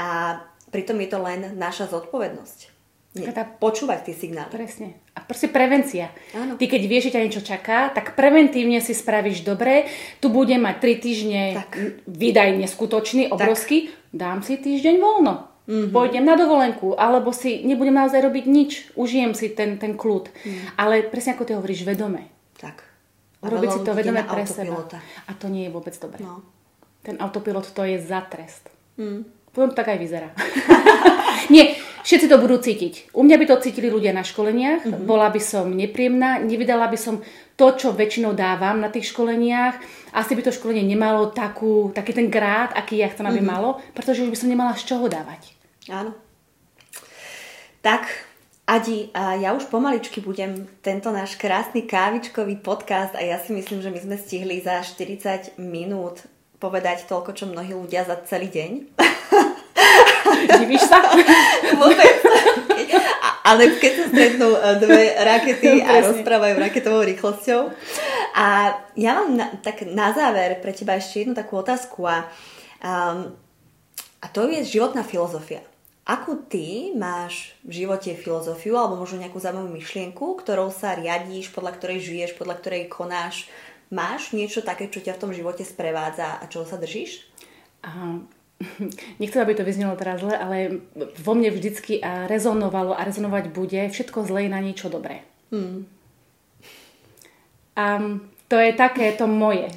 A 0.00 0.40
pritom 0.72 0.96
je 1.04 1.08
to 1.12 1.20
len 1.20 1.60
naša 1.60 1.92
zodpovednosť. 1.92 2.71
Nie, 3.12 3.28
tá... 3.28 3.44
počúvať 3.44 4.08
tie 4.08 4.14
signály. 4.16 4.48
Presne. 4.48 4.96
A 5.12 5.20
proste 5.20 5.52
prevencia. 5.52 6.08
Áno. 6.32 6.56
Ty 6.56 6.64
keď 6.64 6.82
vieš, 6.88 7.12
že 7.12 7.12
ťa 7.12 7.24
niečo 7.28 7.44
čaká, 7.44 7.92
tak 7.92 8.16
preventívne 8.16 8.80
si 8.80 8.96
spravíš 8.96 9.44
dobre. 9.44 9.84
Tu 10.24 10.32
budem 10.32 10.64
mať 10.64 10.76
3 10.80 11.04
týždne 11.04 11.42
tak. 11.52 11.76
výdaj 12.08 12.56
neskutočný, 12.56 13.28
obrovský. 13.28 13.92
Tak. 13.92 14.16
Dám 14.16 14.38
si 14.40 14.56
týždeň 14.56 14.96
voľno. 14.96 15.52
Mm-hmm. 15.68 15.92
Pôjdem 15.94 16.24
na 16.24 16.34
dovolenku, 16.34 16.96
alebo 16.96 17.30
si 17.30 17.62
nebudem 17.62 17.94
naozaj 17.94 18.18
robiť 18.18 18.44
nič. 18.48 18.70
Užijem 18.96 19.36
si 19.36 19.52
ten, 19.52 19.76
ten 19.78 19.94
kľud. 19.94 20.32
Mm. 20.32 20.74
Ale 20.74 21.06
presne 21.06 21.36
ako 21.38 21.44
ty 21.46 21.52
hovoríš, 21.54 21.86
vedome. 21.86 22.32
Tak. 22.58 22.82
A 23.42 23.52
robiť 23.52 23.68
si 23.70 23.80
to 23.84 23.92
vedome 23.94 24.24
pre 24.24 24.42
seba. 24.48 24.88
A 25.28 25.30
to 25.36 25.46
nie 25.52 25.68
je 25.68 25.70
vôbec 25.70 25.94
dobré. 26.00 26.24
No. 26.24 26.42
Ten 27.04 27.20
autopilot 27.20 27.70
to 27.76 27.84
je 27.86 28.00
za 28.00 28.24
trest. 28.26 28.72
Mm. 28.98 29.22
Potom 29.52 29.70
to 29.70 29.76
tak 29.76 29.92
aj 29.92 29.98
vyzerá. 30.00 30.28
nie, 31.54 31.76
Všetci 32.02 32.26
to 32.26 32.42
budú 32.42 32.58
cítiť. 32.58 33.14
U 33.14 33.22
mňa 33.22 33.36
by 33.38 33.46
to 33.46 33.62
cítili 33.62 33.86
ľudia 33.86 34.10
na 34.10 34.26
školeniach, 34.26 34.82
mm-hmm. 34.82 35.06
bola 35.06 35.30
by 35.30 35.38
som 35.38 35.70
nepríjemná, 35.70 36.42
nevydala 36.42 36.90
by 36.90 36.98
som 36.98 37.22
to, 37.54 37.66
čo 37.78 37.94
väčšinou 37.94 38.34
dávam 38.34 38.82
na 38.82 38.90
tých 38.90 39.14
školeniach. 39.14 39.78
Asi 40.10 40.34
by 40.34 40.42
to 40.42 40.50
školenie 40.50 40.82
nemalo 40.82 41.30
takú, 41.30 41.94
taký 41.94 42.10
ten 42.10 42.26
grát, 42.26 42.74
aký 42.74 42.98
ja 42.98 43.06
chcem, 43.06 43.22
aby 43.22 43.38
mm-hmm. 43.38 43.54
malo, 43.54 43.78
pretože 43.94 44.26
už 44.26 44.34
by 44.34 44.38
som 44.38 44.50
nemala 44.50 44.74
z 44.74 44.82
čoho 44.82 45.06
dávať. 45.06 45.54
Áno. 45.94 46.10
Tak, 47.86 48.10
Adi, 48.66 49.14
a 49.14 49.38
ja 49.38 49.54
už 49.54 49.70
pomaličky 49.70 50.18
budem 50.18 50.66
tento 50.82 51.10
náš 51.14 51.38
krásny 51.38 51.86
kávičkový 51.86 52.58
podcast 52.62 53.14
a 53.14 53.22
ja 53.22 53.38
si 53.38 53.54
myslím, 53.54 53.78
že 53.78 53.90
my 53.94 53.98
sme 54.02 54.16
stihli 54.18 54.58
za 54.58 54.82
40 54.82 55.58
minút 55.62 56.26
povedať 56.62 57.10
toľko, 57.10 57.34
čo 57.34 57.50
mnohí 57.50 57.74
ľudia 57.74 58.06
za 58.06 58.22
celý 58.22 58.46
deň. 58.46 58.70
Divíš 60.62 60.86
sa? 60.86 61.02
Vôbec. 61.82 62.14
Ale 63.42 63.74
keď 63.82 63.92
sa 63.98 64.04
stretnú 64.06 64.54
e, 64.54 64.60
dve 64.78 65.02
rakety 65.18 65.82
a 65.82 65.98
rozprávajú 66.06 66.54
raketovou 66.62 67.02
rýchlosťou. 67.02 67.74
A 68.38 68.78
ja 68.94 69.10
mám 69.18 69.34
na, 69.34 69.46
tak 69.58 69.82
na 69.90 70.14
záver 70.14 70.62
pre 70.62 70.70
teba 70.70 70.94
ešte 70.94 71.26
jednu 71.26 71.34
takú 71.34 71.58
otázku 71.58 72.06
a, 72.06 72.30
um, 72.80 73.34
a 74.22 74.26
to 74.30 74.46
je 74.46 74.62
životná 74.62 75.02
filozofia. 75.02 75.60
Akú 76.02 76.34
ty 76.48 76.90
máš 76.94 77.54
v 77.62 77.84
živote 77.84 78.14
filozofiu 78.18 78.74
alebo 78.74 78.98
možno 78.98 79.22
nejakú 79.22 79.38
zaujímavú 79.38 79.70
myšlienku, 79.74 80.38
ktorou 80.40 80.72
sa 80.72 80.98
riadíš, 80.98 81.52
podľa 81.54 81.78
ktorej 81.78 81.98
žiješ, 82.02 82.30
podľa 82.38 82.58
ktorej 82.58 82.90
konáš? 82.90 83.46
Máš 83.92 84.32
niečo 84.32 84.64
také, 84.64 84.88
čo 84.88 85.04
ťa 85.04 85.20
v 85.20 85.22
tom 85.28 85.32
živote 85.36 85.68
sprevádza 85.68 86.40
a 86.40 86.48
čoho 86.48 86.64
sa 86.64 86.80
držíš? 86.80 87.28
Aha 87.84 88.24
nechcem, 89.20 89.42
aby 89.42 89.54
to 89.54 89.66
vyznelo 89.66 89.94
teraz 89.98 90.20
zle, 90.22 90.34
ale 90.34 90.86
vo 91.18 91.32
mne 91.34 91.50
vždycky 91.50 91.98
rezonovalo 92.02 92.94
a 92.94 93.04
rezonovať 93.06 93.50
bude 93.50 93.80
všetko 93.90 94.24
zlé 94.26 94.46
na 94.46 94.62
niečo 94.62 94.88
dobré. 94.88 95.26
Hmm. 95.52 95.84
A 97.72 97.84
to 98.48 98.56
je 98.60 98.72
také 98.76 99.16
to 99.16 99.24
moje. 99.24 99.72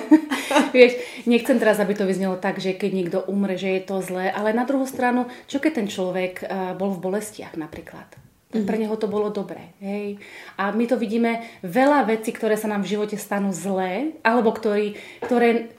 Vieš, 0.76 1.24
nechcem 1.24 1.56
teraz, 1.56 1.80
aby 1.80 1.96
to 1.96 2.04
vyznelo 2.04 2.36
tak, 2.36 2.60
že 2.60 2.76
keď 2.76 2.90
niekto 2.92 3.18
umre, 3.24 3.56
že 3.56 3.80
je 3.80 3.82
to 3.88 4.04
zlé, 4.04 4.28
ale 4.28 4.52
na 4.52 4.68
druhú 4.68 4.84
stranu, 4.84 5.32
čo 5.48 5.64
keď 5.64 5.72
ten 5.80 5.88
človek 5.88 6.44
bol 6.76 6.92
v 6.92 7.02
bolestiach 7.08 7.56
napríklad? 7.56 8.04
Mm-hmm. 8.52 8.68
Pre 8.68 8.76
neho 8.76 8.96
to 9.00 9.08
bolo 9.08 9.32
dobré. 9.32 9.72
Hej? 9.80 10.20
A 10.60 10.76
my 10.76 10.84
to 10.84 11.00
vidíme 11.00 11.40
veľa 11.64 12.04
vecí, 12.04 12.36
ktoré 12.36 12.60
sa 12.60 12.68
nám 12.68 12.84
v 12.84 12.92
živote 12.92 13.16
stanú 13.16 13.48
zlé, 13.48 14.12
alebo 14.20 14.52
ktorý, 14.52 15.00
ktoré 15.24 15.72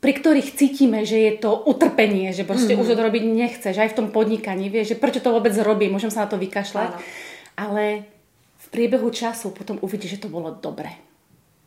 pri 0.00 0.12
ktorých 0.16 0.56
cítime, 0.56 1.04
že 1.04 1.20
je 1.20 1.32
to 1.44 1.52
utrpenie, 1.68 2.32
že 2.32 2.48
proste 2.48 2.72
mm-hmm. 2.72 2.88
už 2.88 2.96
to 2.96 3.04
robiť 3.04 3.24
nechceš, 3.26 3.76
aj 3.76 3.92
v 3.92 3.98
tom 4.00 4.08
podnikaní, 4.08 4.72
vieš, 4.72 4.96
že 4.96 5.00
prečo 5.02 5.20
to 5.20 5.28
vôbec 5.28 5.52
robí, 5.60 5.92
môžem 5.92 6.08
sa 6.08 6.24
na 6.24 6.30
to 6.32 6.40
vykašľať. 6.40 6.90
Áno. 6.96 7.02
Ale 7.60 7.84
v 8.64 8.66
priebehu 8.72 9.12
času 9.12 9.52
potom 9.52 9.76
uvidíš, 9.84 10.16
že 10.16 10.22
to 10.24 10.32
bolo 10.32 10.56
dobre. 10.56 10.88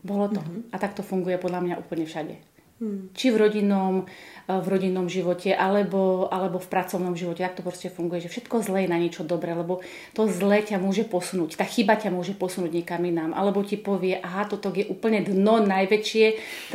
Bolo 0.02 0.34
to. 0.34 0.42
Mm-hmm. 0.42 0.74
A 0.74 0.76
tak 0.82 0.98
to 0.98 1.06
funguje 1.06 1.38
podľa 1.38 1.62
mňa 1.62 1.76
úplne 1.78 2.10
všade. 2.10 2.53
Hmm. 2.84 3.08
Či 3.16 3.32
v 3.32 3.48
rodinnom, 3.48 4.04
eh, 4.04 4.60
v 4.60 4.68
rodinnom 4.68 5.08
živote, 5.08 5.56
alebo, 5.56 6.28
alebo 6.28 6.60
v 6.60 6.68
pracovnom 6.68 7.16
živote. 7.16 7.48
Tak 7.48 7.56
to 7.56 7.64
proste 7.64 7.88
funguje, 7.88 8.20
že 8.20 8.28
všetko 8.28 8.60
zlé 8.60 8.84
je 8.84 8.92
na 8.92 9.00
niečo 9.00 9.24
dobré, 9.24 9.56
lebo 9.56 9.80
to 10.12 10.28
zlé 10.28 10.68
ťa 10.68 10.84
môže 10.84 11.08
posunúť. 11.08 11.56
Tá 11.56 11.64
chyba 11.64 11.96
ťa 11.96 12.12
môže 12.12 12.36
posunúť 12.36 12.84
niekam 12.84 13.00
inám. 13.08 13.32
Alebo 13.32 13.64
ti 13.64 13.80
povie, 13.80 14.20
aha, 14.20 14.52
toto 14.52 14.68
je 14.76 14.84
úplne 14.92 15.24
dno 15.24 15.64
najväčšie, 15.64 16.26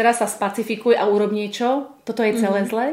teraz 0.00 0.24
sa 0.24 0.26
spacifikuj 0.30 0.96
a 0.96 1.04
urob 1.04 1.28
niečo, 1.28 1.92
toto 2.08 2.24
je 2.24 2.40
celé 2.40 2.64
hmm. 2.64 2.70
zlé. 2.72 2.86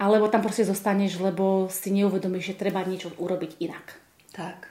Alebo 0.00 0.32
tam 0.32 0.40
proste 0.40 0.64
zostaneš, 0.64 1.20
lebo 1.20 1.68
si 1.68 1.92
neuvedomíš, 1.92 2.56
že 2.56 2.60
treba 2.64 2.80
niečo 2.88 3.12
urobiť 3.20 3.60
inak. 3.60 4.00
Tak. 4.32 4.70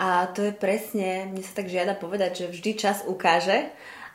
A 0.00 0.24
to 0.32 0.40
je 0.40 0.56
presne, 0.56 1.28
mne 1.28 1.44
sa 1.44 1.60
tak 1.60 1.68
žiada 1.68 1.92
povedať, 1.92 2.44
že 2.44 2.46
vždy 2.48 2.70
čas 2.80 3.04
ukáže, 3.04 3.68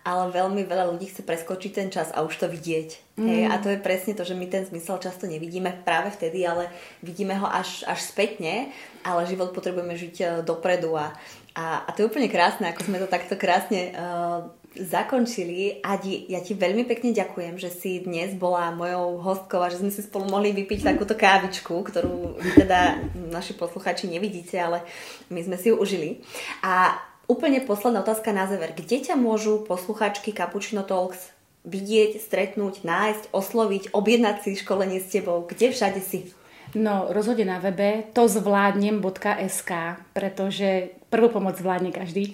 ale 0.10 0.34
veľmi 0.34 0.66
veľa 0.66 0.89
ľudí 0.89 1.05
chce 1.05 1.22
preskočiť 1.22 1.72
ten 1.78 1.93
čas 1.93 2.10
a 2.10 2.26
už 2.26 2.34
to 2.41 2.49
vidieť. 2.49 3.22
Mm. 3.22 3.28
Hej, 3.30 3.43
a 3.45 3.55
to 3.62 3.70
je 3.70 3.78
presne 3.78 4.18
to, 4.18 4.26
že 4.26 4.34
my 4.34 4.49
ten 4.49 4.66
zmysel 4.66 4.97
často 4.97 5.30
nevidíme 5.30 5.86
práve 5.86 6.10
vtedy, 6.10 6.41
ale 6.49 6.74
vidíme 7.05 7.38
ho 7.38 7.45
až, 7.45 7.86
až 7.86 8.01
spätne, 8.01 8.74
ale 9.05 9.30
život 9.30 9.53
potrebujeme 9.53 9.93
žiť 9.93 10.16
uh, 10.26 10.30
dopredu 10.41 10.97
a, 10.97 11.14
a, 11.53 11.86
a 11.86 11.89
to 11.93 12.01
je 12.01 12.10
úplne 12.10 12.26
krásne, 12.26 12.66
ako 12.74 12.89
sme 12.89 12.97
to 12.97 13.05
takto 13.05 13.38
krásne 13.38 13.93
uh, 13.93 14.49
zakončili. 14.74 15.82
Adi, 15.86 16.26
ja 16.26 16.41
ti 16.41 16.57
veľmi 16.57 16.89
pekne 16.89 17.14
ďakujem, 17.14 17.62
že 17.62 17.70
si 17.70 18.01
dnes 18.01 18.34
bola 18.34 18.74
mojou 18.74 19.22
hostkou 19.22 19.62
a 19.62 19.70
že 19.70 19.82
sme 19.82 19.93
si 19.93 20.01
spolu 20.01 20.26
mohli 20.26 20.53
vypiť 20.53 20.89
takúto 20.89 21.14
kávičku, 21.14 21.74
ktorú 21.74 22.41
teda 22.57 22.97
naši 23.30 23.53
posluchači 23.53 24.10
nevidíte, 24.10 24.57
ale 24.57 24.82
my 25.30 25.41
sme 25.45 25.57
si 25.57 25.70
ju 25.70 25.76
užili. 25.78 26.22
A 26.66 26.97
Úplne 27.30 27.61
posledná 27.61 28.01
otázka 28.01 28.34
na 28.34 28.49
záver. 28.49 28.73
Kde 28.73 29.05
ťa 29.05 29.13
môžu 29.13 29.61
posluchačky 29.61 30.34
Cappuccino 30.34 30.82
Talks 30.82 31.30
vidieť, 31.61 32.17
stretnúť, 32.17 32.82
nájsť, 32.82 33.30
osloviť, 33.30 33.93
objednať 33.93 34.36
si 34.41 34.57
školenie 34.57 34.97
s 34.97 35.13
tebou? 35.13 35.45
Kde 35.45 35.69
všade 35.69 36.01
si? 36.01 36.34
No, 36.73 37.13
rozhodne 37.13 37.45
na 37.45 37.61
webe 37.61 38.09
to 38.17 38.25
zvládnem.sk, 38.25 39.71
pretože 40.17 40.97
prvú 41.13 41.30
pomoc 41.30 41.53
zvládne 41.61 41.93
každý. 41.93 42.34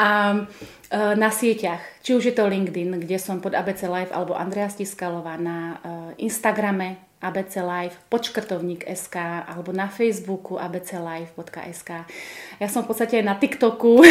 a 0.00 0.08
e, 0.32 0.40
na 1.20 1.28
sieťach, 1.28 1.80
či 2.00 2.16
už 2.16 2.32
je 2.32 2.34
to 2.36 2.48
LinkedIn, 2.48 3.04
kde 3.04 3.20
som 3.20 3.44
pod 3.44 3.52
ABC 3.52 3.84
Live, 3.84 4.16
alebo 4.16 4.32
Andrea 4.32 4.72
Stiskalová 4.72 5.36
na 5.36 5.76
e, 5.80 6.24
Instagrame, 6.24 7.09
ABC 7.20 7.60
Live, 7.60 8.00
počkrtovník 8.08 8.88
SK 8.88 9.44
alebo 9.44 9.76
na 9.76 9.92
Facebooku 9.92 10.56
abclive.sk. 10.56 11.90
Ja 12.56 12.68
som 12.72 12.84
v 12.84 12.88
podstate 12.88 13.20
na 13.20 13.36
TikToku. 13.36 14.00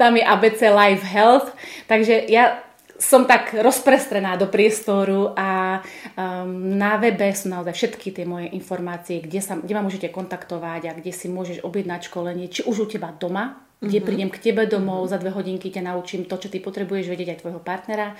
Tam 0.00 0.16
je 0.16 0.24
ABC 0.24 0.72
Live 0.72 1.04
Health. 1.04 1.52
Takže 1.84 2.24
ja 2.32 2.64
som 3.00 3.24
tak 3.24 3.56
rozprestrená 3.56 4.36
do 4.36 4.52
priestoru 4.52 5.32
a 5.32 5.80
um, 5.80 6.76
na 6.76 7.00
webe 7.00 7.32
sú 7.32 7.48
naozaj 7.48 7.72
všetky 7.72 8.12
tie 8.12 8.28
moje 8.28 8.52
informácie, 8.52 9.24
kde, 9.24 9.40
sa, 9.40 9.56
kde 9.56 9.72
ma 9.72 9.80
môžete 9.80 10.12
kontaktovať 10.12 10.82
a 10.84 10.92
kde 10.92 11.08
si 11.08 11.32
môžeš 11.32 11.64
objednať 11.64 12.12
školenie, 12.12 12.52
či 12.52 12.60
už 12.68 12.84
u 12.84 12.86
teba 12.92 13.08
doma, 13.16 13.56
kde 13.80 13.96
mm-hmm. 13.96 14.06
prídem 14.06 14.30
k 14.30 14.42
tebe 14.44 14.62
domov, 14.68 15.08
za 15.08 15.16
dve 15.16 15.32
hodinky 15.32 15.72
ťa 15.72 15.88
naučím 15.88 16.28
to, 16.28 16.36
čo 16.36 16.52
ty 16.52 16.60
potrebuješ 16.60 17.08
vedieť 17.08 17.32
aj 17.32 17.40
tvojho 17.40 17.60
partnera, 17.64 18.12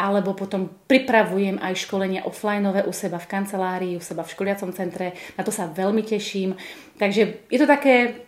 alebo 0.00 0.32
potom 0.32 0.72
pripravujem 0.88 1.60
aj 1.60 1.76
školenia 1.76 2.24
offlineové 2.24 2.88
u 2.88 2.92
seba 2.96 3.20
v 3.20 3.28
kancelárii, 3.28 4.00
u 4.00 4.02
seba 4.02 4.24
v 4.24 4.32
školiacom 4.32 4.72
centre, 4.72 5.12
na 5.36 5.44
to 5.44 5.52
sa 5.52 5.68
veľmi 5.68 6.00
teším. 6.00 6.56
Takže 6.96 7.52
je 7.52 7.58
to 7.60 7.68
také 7.68 8.24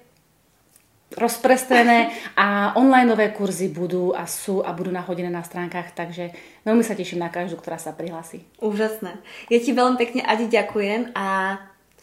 rozprestrené 1.17 2.13
a 2.37 2.77
onlineové 2.77 3.33
kurzy 3.33 3.73
budú 3.73 4.13
a 4.13 4.29
sú 4.29 4.61
a 4.61 4.75
budú 4.77 4.93
nahodené 4.93 5.33
na 5.33 5.41
stránkach, 5.41 5.97
takže 5.97 6.35
veľmi 6.67 6.85
sa 6.85 6.99
teším 6.99 7.25
na 7.25 7.33
každú, 7.33 7.57
ktorá 7.57 7.81
sa 7.81 7.97
prihlási. 7.97 8.45
Úžasné. 8.61 9.17
Ja 9.49 9.59
ti 9.63 9.73
veľmi 9.73 9.97
pekne, 9.97 10.27
Adi, 10.27 10.51
ďakujem 10.51 11.15
a 11.17 11.57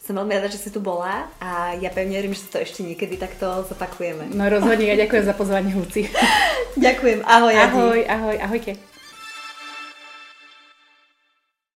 som 0.04 0.20
veľmi 0.20 0.36
rada, 0.36 0.52
že 0.52 0.60
si 0.60 0.68
tu 0.68 0.84
bola 0.84 1.32
a 1.40 1.72
ja 1.80 1.88
pevne 1.88 2.20
verím, 2.20 2.36
že 2.36 2.44
to 2.52 2.60
ešte 2.60 2.84
niekedy 2.84 3.16
takto 3.16 3.64
zopakujeme. 3.64 4.28
No 4.36 4.44
rozhodne, 4.52 4.84
ja 4.84 5.00
ďakujem 5.00 5.24
za 5.24 5.32
pozvanie, 5.32 5.72
Luci. 5.72 6.04
ďakujem, 6.76 7.24
ahoj. 7.24 7.54
Ahoj, 7.56 8.00
ahoj, 8.04 8.36
ahojte. 8.36 8.93